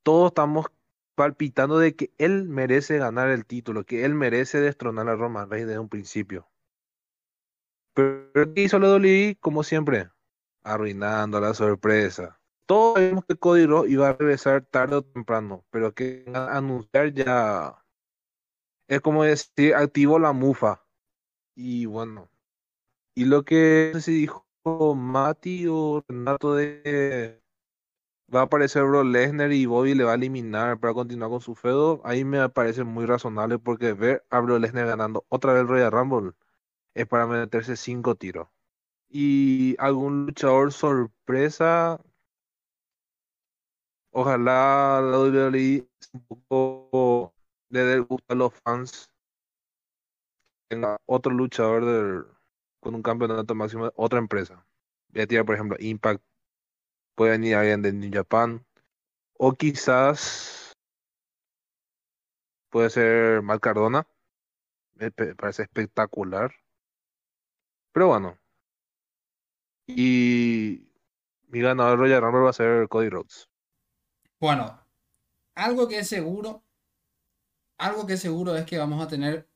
todos 0.02 0.30
estamos 0.30 0.66
palpitando 1.14 1.78
de 1.78 1.94
que 1.94 2.12
él 2.18 2.48
merece 2.48 2.98
ganar 2.98 3.28
el 3.28 3.44
título, 3.44 3.84
que 3.84 4.04
él 4.04 4.14
merece 4.14 4.60
destronar 4.60 5.08
a 5.08 5.16
Roman 5.16 5.50
Reigns 5.50 5.68
desde 5.68 5.78
un 5.78 5.88
principio. 5.88 6.48
Pero 7.94 8.54
¿qué 8.54 8.62
hizo 8.62 8.78
la 8.78 8.94
WWE? 8.94 9.36
Como 9.40 9.62
siempre, 9.62 10.08
arruinando 10.62 11.40
la 11.40 11.52
sorpresa. 11.52 12.39
Todos 12.70 12.94
sabíamos 12.94 13.24
que 13.24 13.34
Cody 13.34 13.66
Rhodes 13.66 13.90
iba 13.90 14.08
a 14.08 14.12
regresar 14.12 14.64
tarde 14.64 14.94
o 14.94 15.02
temprano, 15.02 15.64
pero 15.70 15.92
que 15.92 16.24
anunciar 16.32 17.12
ya 17.12 17.84
es 18.86 19.00
como 19.00 19.24
decir, 19.24 19.74
activó 19.74 20.20
la 20.20 20.32
mufa. 20.32 20.86
Y 21.56 21.86
bueno, 21.86 22.30
y 23.16 23.24
lo 23.24 23.44
que 23.44 23.90
no 23.92 24.00
sé 24.00 24.12
si 24.12 24.20
dijo 24.20 24.46
Mati 24.94 25.66
o 25.68 26.04
Renato 26.06 26.54
de 26.54 27.42
va 28.32 28.42
a 28.42 28.44
aparecer 28.44 28.84
Bro 28.84 29.02
Lesnar 29.02 29.52
y 29.52 29.66
Bobby 29.66 29.94
le 29.96 30.04
va 30.04 30.12
a 30.12 30.14
eliminar 30.14 30.78
para 30.78 30.94
continuar 30.94 31.30
con 31.30 31.40
su 31.40 31.56
feudo, 31.56 32.00
ahí 32.04 32.24
me 32.24 32.48
parece 32.50 32.84
muy 32.84 33.04
razonable 33.04 33.58
porque 33.58 33.94
ver 33.94 34.24
a 34.30 34.38
Bro 34.38 34.60
Lesnar 34.60 34.86
ganando 34.86 35.26
otra 35.28 35.54
vez 35.54 35.62
el 35.62 35.68
Royal 35.68 35.90
Rumble 35.90 36.32
es 36.94 37.06
para 37.08 37.26
meterse 37.26 37.76
cinco 37.76 38.14
tiros. 38.14 38.48
Y 39.08 39.74
algún 39.80 40.26
luchador 40.26 40.72
sorpresa, 40.72 42.00
ojalá 44.12 45.00
la 45.02 45.18
WWE 45.18 45.88
un 46.28 46.42
poco 46.48 47.34
le 47.70 47.80
dé 47.84 47.98
gusto 48.00 48.32
a 48.32 48.36
los 48.36 48.54
fans. 48.54 49.10
Tenga 50.68 50.98
otro 51.06 51.32
luchador 51.32 51.84
del- 51.84 52.24
con 52.80 52.94
un 52.94 53.02
campeonato 53.02 53.54
máximo 53.54 53.84
de 53.86 53.92
otra 53.96 54.18
empresa. 54.18 54.66
Voy 55.08 55.22
a 55.22 55.26
tirar, 55.26 55.44
por 55.44 55.54
ejemplo, 55.54 55.76
Impact. 55.80 56.22
Puede 57.14 57.32
venir 57.32 57.56
alguien 57.56 57.82
de 57.82 57.92
New 57.92 58.10
Japan. 58.12 58.64
O 59.38 59.52
quizás 59.52 60.72
puede 62.70 62.90
ser 62.90 63.42
Mal 63.42 63.60
Cardona. 63.60 64.06
Me 64.94 65.10
parece 65.10 65.62
espectacular. 65.64 66.52
Pero 67.92 68.08
bueno. 68.08 68.38
Y 69.86 70.88
mi 71.48 71.60
ganador 71.60 71.98
Royal 71.98 72.22
Rumble 72.22 72.42
va 72.42 72.50
a 72.50 72.52
ser 72.52 72.88
Cody 72.88 73.08
Rhodes. 73.08 73.49
Bueno, 74.40 74.80
algo 75.54 75.88
que 75.88 75.98
es 76.00 76.08
seguro, 76.08 76.64
algo 77.78 78.06
que 78.06 78.12
es 78.14 78.20
seguro 78.20 78.54
es 78.56 78.64
que 78.64 78.78
vamos 78.78 79.02
a 79.04 79.08
tener 79.08 79.48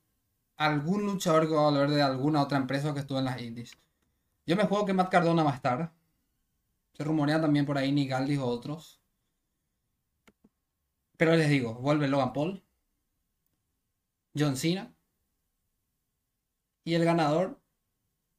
algún 0.56 1.06
luchador 1.06 1.48
que 1.48 1.54
va 1.54 1.62
a 1.68 1.70
volver 1.70 1.90
de 1.90 2.02
alguna 2.02 2.42
otra 2.42 2.58
empresa 2.58 2.94
que 2.94 3.00
estuvo 3.00 3.18
en 3.20 3.26
las 3.26 3.40
indies. 3.42 3.78
Yo 4.46 4.56
me 4.56 4.64
juego 4.66 4.86
que 4.86 4.94
Matt 4.94 5.10
Cardona 5.10 5.42
va 5.44 5.52
a 5.52 5.56
estar. 5.56 5.92
Se 6.94 7.04
rumorea 7.04 7.40
también 7.40 7.66
por 7.66 7.78
ahí 7.78 7.92
Nick 7.92 8.10
Aldis 8.10 8.40
o 8.40 8.46
otros. 8.46 9.00
Pero 11.16 11.34
les 11.34 11.50
digo, 11.50 11.74
vuelve 11.74 12.06
Logan 12.06 12.32
Paul, 12.32 12.62
John 14.34 14.54
Cena 14.56 14.94
y 16.84 16.94
el 16.94 17.04
ganador 17.04 17.60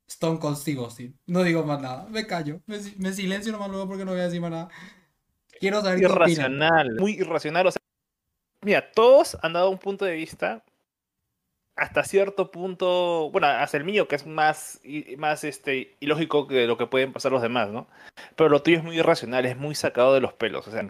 Stone 0.07 0.39
Cold 0.39 0.57
Steve 0.57 0.79
Austin. 0.81 1.19
No 1.27 1.43
digo 1.43 1.65
más 1.65 1.81
nada, 1.81 2.07
me 2.09 2.27
callo, 2.27 2.61
me, 2.67 2.79
si- 2.81 2.95
me 2.97 3.13
silencio 3.13 3.51
nomás 3.51 3.69
luego 3.71 3.87
porque 3.87 4.05
no 4.05 4.11
voy 4.11 4.21
a 4.21 4.25
decir 4.25 4.41
más 4.41 4.51
nada. 4.51 4.69
Quiero 5.59 5.81
saber 5.81 5.99
qué. 5.99 6.05
Irracional, 6.05 6.95
muy 6.95 7.13
irracional. 7.13 7.67
O 7.67 7.71
sea, 7.71 7.81
mira, 8.61 8.91
todos 8.91 9.37
han 9.41 9.53
dado 9.53 9.69
un 9.69 9.77
punto 9.77 10.05
de 10.05 10.13
vista 10.13 10.63
hasta 11.75 12.03
cierto 12.03 12.51
punto, 12.51 13.29
bueno, 13.31 13.47
hasta 13.47 13.77
el 13.77 13.83
mío, 13.83 14.07
que 14.07 14.15
es 14.15 14.25
más, 14.25 14.79
más 15.17 15.43
este, 15.43 15.95
ilógico 15.99 16.47
que 16.47 16.67
lo 16.67 16.77
que 16.77 16.87
pueden 16.87 17.11
pasar 17.11 17.31
los 17.31 17.41
demás, 17.41 17.69
¿no? 17.69 17.87
Pero 18.35 18.49
lo 18.49 18.61
tuyo 18.61 18.77
es 18.77 18.83
muy 18.83 18.97
irracional, 18.97 19.45
es 19.45 19.57
muy 19.57 19.75
sacado 19.75 20.13
de 20.13 20.21
los 20.21 20.33
pelos. 20.33 20.67
O 20.67 20.71
sea, 20.71 20.87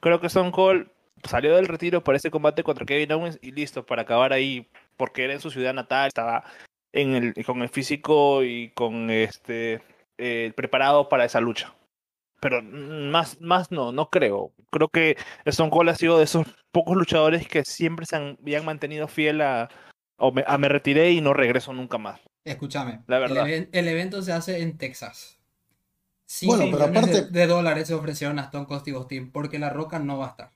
creo 0.00 0.20
que 0.20 0.28
Stone 0.28 0.52
Cold 0.52 0.88
salió 1.24 1.54
del 1.56 1.68
retiro 1.68 2.02
para 2.02 2.16
ese 2.16 2.30
combate 2.30 2.62
contra 2.62 2.86
Kevin 2.86 3.12
Owens 3.12 3.38
y 3.42 3.52
listo, 3.52 3.84
para 3.84 4.02
acabar 4.02 4.32
ahí, 4.32 4.66
porque 4.96 5.24
era 5.24 5.34
en 5.34 5.40
su 5.40 5.50
ciudad 5.50 5.74
natal, 5.74 6.08
estaba 6.08 6.44
en 6.92 7.14
el, 7.14 7.44
con 7.44 7.60
el 7.62 7.68
físico 7.68 8.42
y 8.42 8.70
con 8.70 9.10
este 9.10 9.82
eh, 10.16 10.52
preparado 10.56 11.08
para 11.10 11.26
esa 11.26 11.40
lucha. 11.40 11.74
Pero 12.40 12.62
más, 12.62 13.40
más 13.40 13.70
no, 13.72 13.92
no 13.92 14.10
creo. 14.10 14.52
Creo 14.70 14.88
que 14.88 15.16
Stone 15.44 15.70
Cold 15.70 15.88
ha 15.90 15.94
sido 15.96 16.18
de 16.18 16.24
esos 16.24 16.46
pocos 16.70 16.96
luchadores 16.96 17.48
que 17.48 17.64
siempre 17.64 18.04
se 18.06 18.16
han, 18.16 18.36
habían 18.42 18.64
mantenido 18.64 19.08
fiel 19.08 19.40
a, 19.40 19.68
o 20.18 20.32
me, 20.32 20.44
a 20.46 20.58
me 20.58 20.68
retiré 20.68 21.10
y 21.12 21.20
no 21.20 21.32
regreso 21.32 21.72
nunca 21.72 21.96
más. 21.98 22.20
Escúchame, 22.44 23.02
La 23.06 23.16
el, 23.16 23.22
verdad. 23.22 23.48
even- 23.48 23.68
el 23.72 23.88
evento 23.88 24.22
se 24.22 24.32
hace 24.32 24.60
en 24.62 24.76
Texas. 24.76 25.38
Bueno, 26.42 26.64
pero 26.70 26.88
millones 26.88 27.10
de- 27.12 27.18
aparte- 27.20 27.32
de, 27.38 27.46
dólares 27.46 27.88
se 27.88 27.94
ofrecieron 27.94 28.38
a 28.38 28.42
Stone 28.42 28.66
Cold 28.66 28.80
Steve 28.82 28.96
Austin 28.98 29.30
porque 29.32 29.58
La 29.58 29.70
Roca 29.70 29.98
no 29.98 30.18
va 30.18 30.26
a 30.26 30.30
estar. 30.30 30.50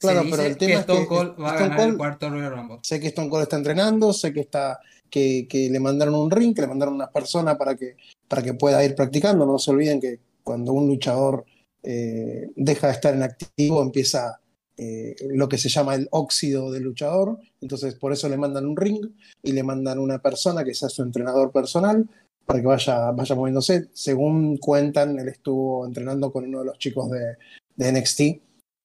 Se 0.00 0.08
Claro, 0.08 0.22
dice 0.24 0.36
pero 0.36 0.48
el 0.48 0.56
tema 0.58 0.68
que 0.72 0.78
es 0.80 0.84
que 0.86 0.92
Stone 0.92 1.06
Cold 1.06 1.40
va 1.40 1.50
a 1.50 1.54
Stone 1.54 1.68
ganar 1.68 1.80
el 1.80 1.86
Cold- 1.92 1.96
cuarto 1.98 2.30
Royal 2.30 2.50
Rumble. 2.56 2.78
Sé 2.82 3.00
que 3.00 3.06
Stone 3.08 3.28
Cold 3.30 3.42
está 3.44 3.56
entrenando, 3.56 4.12
sé 4.12 4.32
que 4.32 4.40
está 4.40 4.80
que, 5.08 5.46
que 5.48 5.68
le 5.70 5.78
mandaron 5.80 6.14
un 6.16 6.30
ring, 6.30 6.54
que 6.54 6.62
le 6.62 6.66
mandaron 6.68 6.94
unas 6.94 7.10
personas 7.10 7.56
para 7.56 7.76
que, 7.76 7.96
para 8.26 8.42
que 8.42 8.54
pueda 8.54 8.84
ir 8.84 8.94
practicando. 8.96 9.46
No 9.46 9.58
se 9.58 9.70
olviden 9.70 10.00
que 10.00 10.18
cuando 10.44 10.72
un 10.72 10.86
luchador 10.86 11.44
eh, 11.82 12.50
deja 12.56 12.86
de 12.86 12.92
estar 12.92 13.14
en 13.14 13.22
activo, 13.22 13.82
empieza 13.82 14.40
eh, 14.76 15.14
lo 15.28 15.48
que 15.48 15.58
se 15.58 15.68
llama 15.68 15.94
el 15.94 16.08
óxido 16.12 16.70
del 16.70 16.84
luchador. 16.84 17.38
Entonces, 17.60 17.94
por 17.94 18.12
eso 18.12 18.28
le 18.28 18.38
mandan 18.38 18.66
un 18.66 18.76
ring 18.76 19.06
y 19.42 19.52
le 19.52 19.62
mandan 19.62 19.98
una 19.98 20.20
persona 20.20 20.64
que 20.64 20.74
sea 20.74 20.88
su 20.88 21.02
entrenador 21.02 21.50
personal 21.50 22.08
para 22.46 22.60
que 22.60 22.66
vaya, 22.66 23.10
vaya 23.10 23.34
moviéndose. 23.34 23.88
Según 23.92 24.56
cuentan, 24.58 25.18
él 25.18 25.28
estuvo 25.28 25.86
entrenando 25.86 26.32
con 26.32 26.44
uno 26.44 26.60
de 26.60 26.66
los 26.66 26.78
chicos 26.78 27.10
de, 27.10 27.36
NXT 27.76 28.20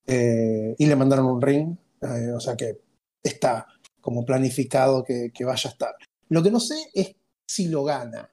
eh, 0.08 0.76
y 0.78 0.86
le 0.86 0.96
mandaron 0.96 1.26
un 1.26 1.42
ring. 1.42 1.76
o 2.36 2.40
sea 2.40 2.56
que 2.58 2.80
está 3.22 3.68
como 4.02 4.26
planificado 4.26 5.04
que, 5.04 5.32
vaya 5.42 5.70
a 5.70 5.74
estar. 5.74 5.96
Lo 6.30 6.42
que 6.42 6.52
no 6.52 6.60
sé 6.60 6.76
es 6.94 7.16
si 7.46 7.68
lo 7.68 7.84
gana. 7.84 8.30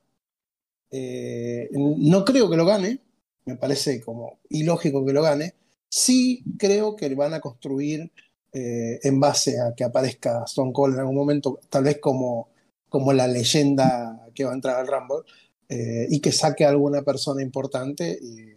No 0.93 2.25
creo 2.25 2.49
que 2.49 2.57
lo 2.57 2.65
gane, 2.65 3.01
me 3.47 3.57
parece 3.57 4.01
como 4.03 4.39
ilógico 4.51 5.05
que 5.05 5.13
lo 5.13 5.23
gane. 5.23 5.55
Sí 5.89 6.45
creo 6.59 6.97
que 6.97 7.15
van 7.15 7.33
a 7.35 7.41
construir 7.41 8.13
eh, 8.53 8.99
en 9.03 9.21
base 9.21 9.61
a 9.61 9.75
que 9.75 9.85
aparezca 9.85 10.43
Stone 10.47 10.73
Cold 10.73 10.95
en 10.95 11.01
algún 11.01 11.15
momento, 11.17 11.61
tal 11.71 11.85
vez 11.85 11.99
como, 12.01 12.49
como 12.89 13.13
la 13.13 13.27
leyenda 13.27 14.27
que 14.35 14.45
va 14.45 14.51
a 14.51 14.55
entrar 14.55 14.77
al 14.77 14.87
Rumble, 14.87 15.25
eh, 15.69 16.07
y 16.11 16.21
que 16.21 16.33
saque 16.33 16.65
a 16.65 16.69
alguna 16.71 17.03
persona 17.03 17.43
importante 17.43 18.19
y, 18.21 18.55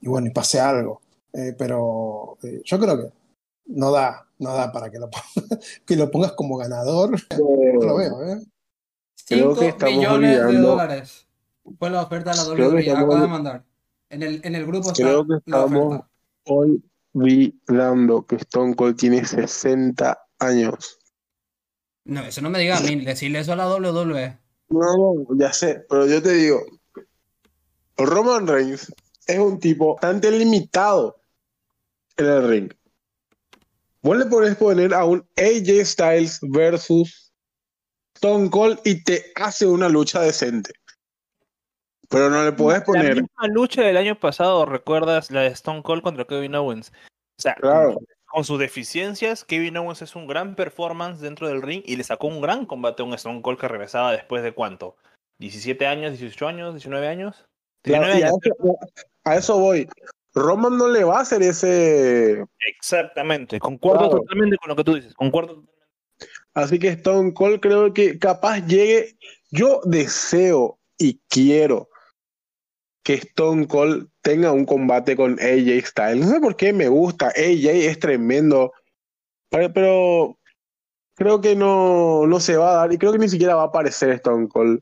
y 0.00 0.08
bueno, 0.08 0.26
y 0.28 0.30
pase 0.30 0.60
algo. 0.60 1.00
Eh, 1.32 1.54
pero 1.58 2.38
eh, 2.42 2.60
yo 2.64 2.78
creo 2.78 2.96
que 2.98 3.12
no 3.66 3.90
da, 3.90 4.28
no 4.38 4.54
da 4.54 4.70
para 4.70 4.90
que 4.90 4.98
lo, 4.98 5.08
pongas, 5.10 5.58
que 5.86 5.96
lo 5.96 6.10
pongas 6.10 6.32
como 6.32 6.56
ganador. 6.56 7.10
No 7.38 7.80
lo 7.86 7.96
veo, 7.96 8.22
¿eh? 8.28 8.42
Creo 9.26 9.50
5 9.54 9.60
que 9.60 9.68
estamos 9.68 9.96
millones 9.96 10.30
de 10.36 10.44
olvidando- 10.44 10.68
dólares. 10.68 11.26
Fue 11.78 11.90
la 11.90 12.02
oferta 12.02 12.30
de 12.32 12.36
la 12.36 12.44
WWE. 12.68 12.90
Acaba 12.90 13.20
de 13.22 13.26
mandar. 13.26 13.64
En 14.14 14.22
el, 14.22 14.40
en 14.44 14.54
el 14.54 14.64
grupo 14.64 14.92
está 14.92 15.02
Creo 15.02 15.26
que 15.26 15.34
estamos 15.34 16.02
olvidando 16.44 18.24
que 18.26 18.36
Stone 18.36 18.76
Cold 18.76 18.96
tiene 18.96 19.24
60 19.24 20.18
años. 20.38 20.98
No, 22.04 22.20
eso 22.20 22.40
no 22.40 22.50
me 22.50 22.60
diga 22.60 22.78
a 22.78 22.80
mí. 22.80 23.04
Decirle 23.04 23.40
eso 23.40 23.52
a 23.52 23.56
la. 23.56 23.66
WWE. 23.68 24.38
No, 24.68 25.26
ya 25.36 25.52
sé, 25.52 25.84
pero 25.88 26.06
yo 26.06 26.22
te 26.22 26.32
digo, 26.32 26.64
Roman 27.96 28.46
Reigns 28.46 28.92
es 29.26 29.38
un 29.38 29.58
tipo 29.58 29.94
bastante 29.94 30.30
limitado 30.30 31.20
en 32.16 32.26
el 32.26 32.48
ring. 32.48 32.72
Vos 34.02 34.16
le 34.16 34.26
podés 34.26 34.56
poner 34.56 34.94
a 34.94 35.04
un 35.04 35.26
AJ 35.36 35.84
Styles 35.84 36.38
versus 36.42 37.32
Stone 38.14 38.50
Cold 38.50 38.78
y 38.84 39.02
te 39.02 39.32
hace 39.34 39.66
una 39.66 39.88
lucha 39.88 40.20
decente. 40.20 40.72
Pero 42.08 42.30
no 42.30 42.44
le 42.44 42.50
La 42.50 42.84
poner, 42.84 43.14
misma 43.14 43.48
lucha 43.48 43.82
del 43.82 43.96
año 43.96 44.18
pasado, 44.18 44.66
¿recuerdas? 44.66 45.30
La 45.30 45.40
de 45.42 45.48
Stone 45.48 45.82
Cold 45.82 46.02
contra 46.02 46.24
Kevin 46.24 46.54
Owens. 46.54 46.92
O 47.38 47.42
sea, 47.42 47.54
claro, 47.54 47.98
con 48.26 48.44
sus 48.44 48.58
deficiencias, 48.58 49.44
Kevin 49.44 49.76
Owens 49.76 50.02
es 50.02 50.16
un 50.16 50.26
gran 50.26 50.56
performance 50.56 51.20
dentro 51.20 51.46
del 51.46 51.62
ring 51.62 51.82
y 51.86 51.96
le 51.96 52.04
sacó 52.04 52.26
un 52.26 52.40
gran 52.40 52.66
combate 52.66 53.02
a 53.02 53.06
un 53.06 53.14
Stone 53.14 53.42
Cold 53.42 53.58
que 53.60 53.68
regresaba 53.68 54.12
después 54.12 54.42
de 54.42 54.52
cuánto? 54.52 54.96
¿17 55.38 55.86
años, 55.86 56.18
18 56.18 56.48
años, 56.48 56.74
19 56.74 57.06
años? 57.06 57.46
claro, 57.82 58.06
19 58.06 58.18
y 58.18 58.22
a 58.22 58.28
eso, 58.28 58.78
a 59.24 59.36
eso 59.36 59.58
voy. 59.58 59.88
Roman 60.34 60.76
no 60.76 60.88
le 60.88 61.04
va 61.04 61.18
a 61.18 61.22
hacer 61.22 61.42
ese 61.42 62.44
Exactamente, 62.66 63.60
concuerdo 63.60 64.08
Claro. 64.08 64.20
totalmente 64.20 64.56
con 64.56 64.68
lo 64.68 64.76
que 64.76 64.84
tú 64.84 64.94
dices, 64.94 65.14
concuerdo. 65.14 65.62
Así 66.54 66.78
que 66.78 66.88
Stone 66.88 67.34
Cold 67.34 67.60
creo 67.60 67.92
que 67.92 68.18
capaz 68.18 68.58
llegue. 68.66 69.16
Yo 69.50 69.80
deseo 69.84 70.78
y 70.98 71.20
quiero 71.28 71.88
que 73.04 73.14
Stone 73.14 73.68
Cold 73.68 74.08
tenga 74.22 74.50
un 74.50 74.64
combate 74.64 75.14
con 75.14 75.38
AJ 75.38 75.86
Styles. 75.86 76.26
No 76.26 76.32
sé 76.32 76.40
por 76.40 76.56
qué 76.56 76.72
me 76.72 76.88
gusta. 76.88 77.28
AJ 77.28 77.86
es 77.86 77.98
tremendo. 78.00 78.72
Pero, 79.50 80.38
creo 81.14 81.40
que 81.40 81.54
no, 81.54 82.26
no 82.26 82.40
se 82.40 82.56
va 82.56 82.70
a 82.70 82.76
dar 82.76 82.92
y 82.92 82.98
creo 82.98 83.12
que 83.12 83.18
ni 83.18 83.28
siquiera 83.28 83.54
va 83.54 83.62
a 83.62 83.66
aparecer 83.66 84.10
Stone 84.10 84.48
Cold. 84.48 84.80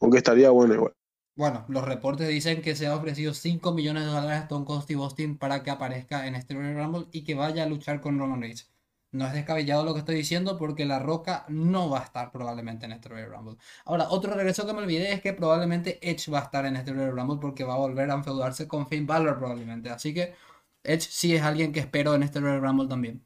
Aunque 0.00 0.18
estaría 0.18 0.50
bueno 0.50 0.74
igual. 0.74 0.92
Bueno, 1.36 1.64
los 1.68 1.84
reportes 1.84 2.28
dicen 2.28 2.62
que 2.62 2.76
se 2.76 2.86
ha 2.86 2.94
ofrecido 2.94 3.34
5 3.34 3.72
millones 3.72 4.04
de 4.04 4.10
dólares 4.10 4.40
a 4.40 4.42
Stone 4.42 4.66
Cold 4.66 4.82
Steve 4.82 5.02
Austin 5.02 5.38
para 5.38 5.62
que 5.62 5.70
aparezca 5.70 6.26
en 6.26 6.36
este 6.36 6.54
Royal 6.54 6.76
Rumble 6.76 7.08
y 7.10 7.24
que 7.24 7.34
vaya 7.34 7.64
a 7.64 7.66
luchar 7.66 8.00
con 8.00 8.18
Roman 8.18 8.42
Reigns. 8.42 8.70
No 9.14 9.26
es 9.26 9.32
descabellado 9.32 9.84
lo 9.84 9.94
que 9.94 10.00
estoy 10.00 10.16
diciendo 10.16 10.58
porque 10.58 10.84
La 10.84 10.98
Roca 10.98 11.44
no 11.48 11.88
va 11.88 12.00
a 12.00 12.04
estar 12.04 12.32
probablemente 12.32 12.84
en 12.86 12.92
este 12.92 13.08
Royal 13.08 13.30
Rumble. 13.30 13.56
Ahora, 13.84 14.08
otro 14.10 14.34
regreso 14.34 14.66
que 14.66 14.72
me 14.72 14.80
olvidé 14.80 15.12
es 15.12 15.20
que 15.20 15.32
probablemente 15.32 16.00
Edge 16.02 16.30
va 16.32 16.40
a 16.40 16.42
estar 16.42 16.66
en 16.66 16.74
este 16.76 16.92
Royal 16.92 17.16
Rumble 17.16 17.38
porque 17.40 17.62
va 17.64 17.74
a 17.74 17.78
volver 17.78 18.10
a 18.10 18.14
enfeudarse 18.14 18.66
con 18.66 18.88
Finn 18.88 19.06
Balor 19.06 19.38
probablemente. 19.38 19.88
Así 19.90 20.12
que 20.12 20.34
Edge 20.82 21.02
sí 21.10 21.34
es 21.36 21.42
alguien 21.42 21.72
que 21.72 21.80
espero 21.80 22.14
en 22.14 22.24
este 22.24 22.40
Royal 22.40 22.60
Rumble 22.62 22.88
también. 22.88 23.24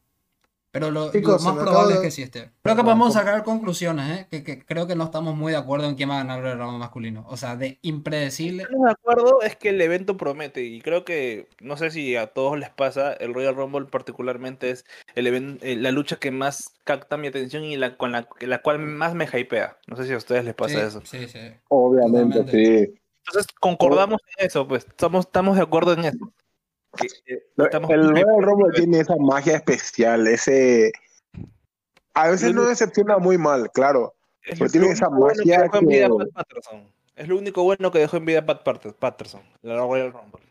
Pero 0.71 0.91
lo, 0.91 1.11
Chicos, 1.11 1.43
lo 1.43 1.55
más 1.55 1.65
probable 1.65 1.95
es 1.95 2.01
que 2.01 2.11
sí 2.11 2.23
esté. 2.23 2.51
Creo 2.63 2.77
que 2.77 2.85
podemos 2.85 3.15
sacar 3.15 3.43
conclusiones, 3.43 4.19
¿eh? 4.21 4.27
Que, 4.31 4.45
que 4.45 4.65
creo 4.65 4.87
que 4.87 4.95
no 4.95 5.05
estamos 5.05 5.35
muy 5.35 5.53
de 5.53 5.59
acuerdo 5.59 5.89
en 5.89 5.95
quién 5.95 6.11
va 6.11 6.17
a 6.17 6.25
ganar 6.25 6.45
el 6.45 6.59
ramo 6.59 6.79
masculino. 6.79 7.25
O 7.29 7.39
sea, 7.39 7.57
de 7.57 7.79
impredecible. 7.81 8.65
Estamos 8.65 8.85
de 8.87 8.93
acuerdo 8.93 9.41
es 9.43 9.57
que 9.57 9.71
el 9.71 9.81
evento 9.81 10.19
promete 10.19 10.63
y 10.65 10.83
creo 10.83 11.05
que, 11.07 11.49
no 11.61 11.79
sé 11.79 11.91
si 11.91 12.17
a 12.17 12.29
todos 12.29 12.59
les 12.59 12.69
pasa, 12.69 13.15
el 13.15 13.33
Royal 13.33 13.57
Rumble 13.57 13.87
particularmente 13.87 14.71
es 14.71 14.85
el 15.15 15.27
even- 15.27 15.59
eh, 15.63 15.77
la 15.77 15.91
lucha 15.91 16.17
que 16.17 16.31
más 16.31 16.75
capta 16.85 17.17
mi 17.17 17.29
atención 17.29 17.65
y 17.65 17.77
la 17.79 17.97
con 17.97 18.13
la, 18.13 18.29
la 18.41 18.61
cual 18.61 18.79
más 18.79 19.15
me 19.15 19.25
hypea. 19.25 19.79
No 19.87 19.97
sé 19.97 20.05
si 20.05 20.13
a 20.13 20.19
ustedes 20.19 20.45
les 20.45 20.55
pasa 20.55 20.75
Sí, 20.75 20.87
eso. 20.87 21.01
sí, 21.05 21.29
sí. 21.29 21.41
Obviamente, 21.69 22.45
sí. 22.51 22.95
Entonces 23.27 23.47
concordamos 23.59 24.21
en 24.37 24.47
eso, 24.47 24.69
pues 24.69 24.87
estamos, 24.87 25.27
estamos 25.27 25.57
de 25.57 25.63
acuerdo 25.63 25.95
en 25.95 26.05
eso. 26.05 26.33
Que, 26.97 27.07
eh, 27.35 27.43
estamos 27.59 27.91
El 27.91 28.09
Royal. 28.11 28.43
Rumble 28.43 28.73
tiene 28.75 29.01
esa 29.01 29.17
magia 29.17 29.57
especial, 29.57 30.27
ese... 30.27 30.93
A 32.15 32.29
veces 32.29 32.53
no 32.55 32.65
decepciona 32.65 33.19
muy 33.19 33.39
mal, 33.39 33.71
claro. 33.71 34.15
Es 34.43 34.53
pero 34.59 34.65
lo 34.65 34.71
tiene 34.71 34.87
único 34.87 34.97
esa 34.97 35.09
bueno 35.09 35.33
que 35.33 35.39
magia 35.39 35.63
dejó 35.63 35.77
en 35.79 35.87
vida 35.87 36.07
que- 36.09 36.15
Pat 36.15 36.29
Patterson. 36.35 36.93
Es 37.17 37.29
lo 37.29 37.37
único 37.39 37.63
bueno 37.65 37.91
que 37.93 37.99
dejó 37.99 38.17
en 38.17 38.25
vida 38.25 38.47
Pat 38.47 38.63
Pat- 38.65 38.93
Patterson, 38.99 39.43
la 39.63 39.77
Royal 39.77 40.13
Rumble. 40.13 40.43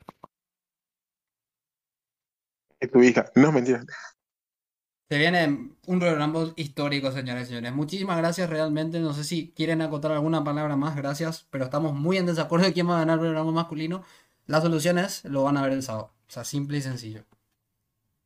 Es 2.80 2.92
tu 2.92 3.02
hija. 3.02 3.32
No, 3.36 3.52
mentira. 3.52 3.84
Se 5.10 5.18
viene 5.18 5.72
un 5.88 6.02
Royal 6.02 6.18
Rumble 6.20 6.54
histórico, 6.58 7.12
señores 7.12 7.44
y 7.44 7.48
señores. 7.48 7.74
Muchísimas 7.74 8.18
gracias 8.18 8.50
realmente. 8.50 9.00
No 9.00 9.14
sé 9.14 9.24
si 9.24 9.52
quieren 9.54 9.82
acotar 9.82 10.12
alguna 10.12 10.44
palabra 10.44 10.76
más, 10.76 10.96
gracias. 10.96 11.48
Pero 11.50 11.64
estamos 11.66 11.94
muy 11.94 12.18
en 12.18 12.26
desacuerdo 12.28 12.66
de 12.66 12.74
quién 12.74 12.90
va 12.90 12.98
a 12.98 13.00
ganar 13.00 13.16
el 13.16 13.22
Royal 13.22 13.38
Rumble 13.38 13.56
masculino. 13.56 14.04
La 14.46 14.62
solución 14.62 14.98
es, 15.00 15.26
lo 15.26 15.44
van 15.44 15.58
a 15.58 15.64
ver 15.64 15.72
el 15.72 15.82
sábado. 15.84 16.12
O 16.28 16.32
sea, 16.32 16.44
simple 16.44 16.78
y 16.78 16.82
sencillo. 16.82 17.24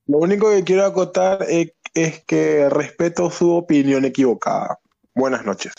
Lo 0.08 0.18
único 0.18 0.50
que 0.50 0.64
quiero 0.64 0.86
acotar 0.86 1.44
es, 1.48 1.74
es 1.94 2.24
que 2.26 2.68
respeto 2.70 3.30
su 3.30 3.54
opinión 3.56 4.06
equivocada. 4.06 4.80
Buenas 5.14 5.46
noches. 5.46 5.74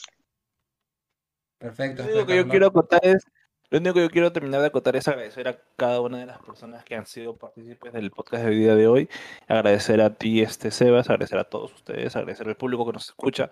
Perfecto. 1.58 2.02
Lo 2.04 2.10
único 2.10 2.26
que 2.26 2.36
yo 2.36 2.48
quiero 2.48 2.66
acotar 2.68 3.00
es, 3.04 3.24
lo 3.70 3.78
único 3.78 3.94
que 3.94 4.02
yo 4.02 4.10
quiero 4.10 4.32
terminar 4.32 4.60
de 4.60 4.66
acotar 4.68 4.96
es 4.96 5.08
agradecer 5.08 5.48
a 5.48 5.58
cada 5.76 6.00
una 6.00 6.18
de 6.18 6.26
las 6.26 6.38
personas 6.38 6.84
que 6.84 6.94
han 6.94 7.06
sido 7.06 7.36
partícipes 7.36 7.92
del 7.92 8.10
podcast 8.10 8.44
del 8.44 8.58
día 8.58 8.74
de 8.74 8.86
hoy. 8.86 9.08
Agradecer 9.48 10.00
a 10.00 10.14
ti, 10.14 10.42
este 10.42 10.70
Sebas, 10.70 11.08
agradecer 11.08 11.38
a 11.38 11.44
todos 11.44 11.72
ustedes, 11.74 12.14
agradecer 12.16 12.48
al 12.48 12.56
público 12.56 12.86
que 12.86 12.92
nos 12.92 13.08
escucha. 13.08 13.50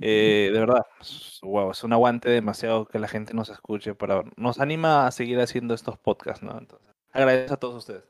Eh, 0.00 0.50
de 0.52 0.58
verdad, 0.60 0.82
es- 1.00 1.40
wow, 1.42 1.70
es 1.72 1.82
un 1.84 1.92
aguante 1.92 2.30
demasiado 2.30 2.86
que 2.86 2.98
la 2.98 3.08
gente 3.08 3.34
nos 3.34 3.48
escuche 3.50 3.94
para 3.94 4.22
nos 4.36 4.60
anima 4.60 5.06
a 5.06 5.10
seguir 5.10 5.40
haciendo 5.40 5.74
estos 5.74 5.98
podcasts, 5.98 6.42
¿no? 6.44 6.56
Entonces, 6.56 6.94
agradecer 7.18 7.52
a 7.52 7.56
todos 7.58 7.76
ustedes. 7.76 8.04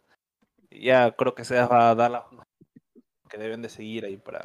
Ya 0.70 1.12
creo 1.12 1.34
que 1.34 1.44
Sebas 1.44 1.70
va 1.70 1.90
a 1.90 1.94
dar 1.94 2.10
la 2.10 2.26
que 3.28 3.38
deben 3.38 3.62
de 3.62 3.68
seguir 3.68 4.04
ahí 4.04 4.16
para, 4.16 4.40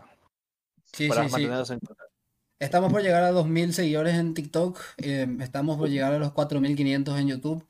Sí, 0.94 1.08
para 1.08 1.24
sí, 1.24 1.28
sí. 1.30 1.32
mantenernos 1.32 1.70
en 1.72 1.80
contacto. 1.80 2.14
Estamos 2.60 2.92
por 2.94 3.02
llegar 3.02 3.24
a 3.24 3.32
2.000 3.32 3.74
seguidores 3.74 4.16
en 4.16 4.34
TikTok. 4.34 4.80
eh, 4.98 5.28
estamos 5.42 5.78
por 5.78 5.90
llegar 5.90 6.14
a 6.14 6.20
los 6.20 6.32
4.500 6.34 7.20
en 7.20 7.28
YouTube. 7.28 7.68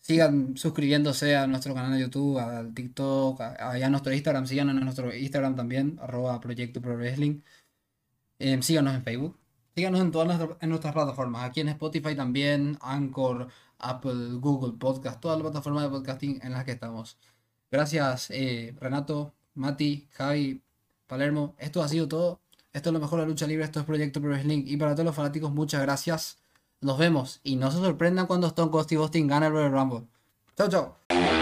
Sigan 0.00 0.56
suscribiéndose 0.56 1.36
a 1.36 1.46
nuestro 1.46 1.74
canal 1.74 1.92
de 1.92 2.00
YouTube, 2.00 2.38
al 2.38 2.72
TikTok, 2.74 3.40
a, 3.40 3.72
a 3.72 3.90
nuestro 3.90 4.12
Instagram. 4.12 4.46
Síganos 4.46 4.76
en 4.76 4.84
nuestro 4.84 5.14
Instagram 5.14 5.56
también, 5.56 5.98
arroba 6.00 6.40
Proyecto 6.40 6.80
Pro 6.80 6.96
Wrestling. 6.96 7.42
Eh, 8.38 8.60
síganos 8.62 8.94
en 8.94 9.02
Facebook. 9.04 9.38
Síganos 9.76 10.00
en 10.00 10.10
todas 10.10 10.40
en 10.60 10.68
nuestras 10.68 10.92
plataformas. 10.94 11.44
Aquí 11.44 11.60
en 11.60 11.68
Spotify 11.68 12.14
también, 12.16 12.78
Anchor, 12.80 13.48
Apple, 13.80 14.34
Google 14.38 14.78
Podcast, 14.78 15.20
todas 15.20 15.38
las 15.38 15.44
plataformas 15.44 15.84
de 15.84 15.90
podcasting 15.90 16.40
en 16.42 16.52
las 16.52 16.64
que 16.64 16.72
estamos. 16.72 17.18
Gracias, 17.70 18.30
eh, 18.30 18.74
Renato, 18.80 19.32
Mati, 19.54 20.08
Javi, 20.12 20.62
Palermo. 21.06 21.54
Esto 21.58 21.82
ha 21.82 21.88
sido 21.88 22.08
todo. 22.08 22.40
Esto 22.72 22.90
es 22.90 22.92
lo 22.92 23.00
mejor 23.00 23.18
de 23.18 23.26
la 23.26 23.28
lucha 23.28 23.46
libre. 23.46 23.64
Esto 23.64 23.80
es 23.80 23.86
Proyecto 23.86 24.20
Pro 24.20 24.30
Wrestling. 24.30 24.64
Y 24.66 24.76
para 24.76 24.94
todos 24.94 25.06
los 25.06 25.14
fanáticos, 25.14 25.52
muchas 25.52 25.82
gracias. 25.82 26.38
Nos 26.80 26.98
vemos. 26.98 27.40
Y 27.42 27.56
no 27.56 27.70
se 27.70 27.78
sorprendan 27.78 28.26
cuando 28.26 28.46
Stone 28.48 28.70
Cold 28.70 28.84
Steve 28.84 29.02
Austin 29.02 29.26
gana 29.26 29.46
el 29.46 29.52
Royal 29.52 29.72
Rumble. 29.72 30.06
Chau, 30.56 30.68
chau. 30.68 31.39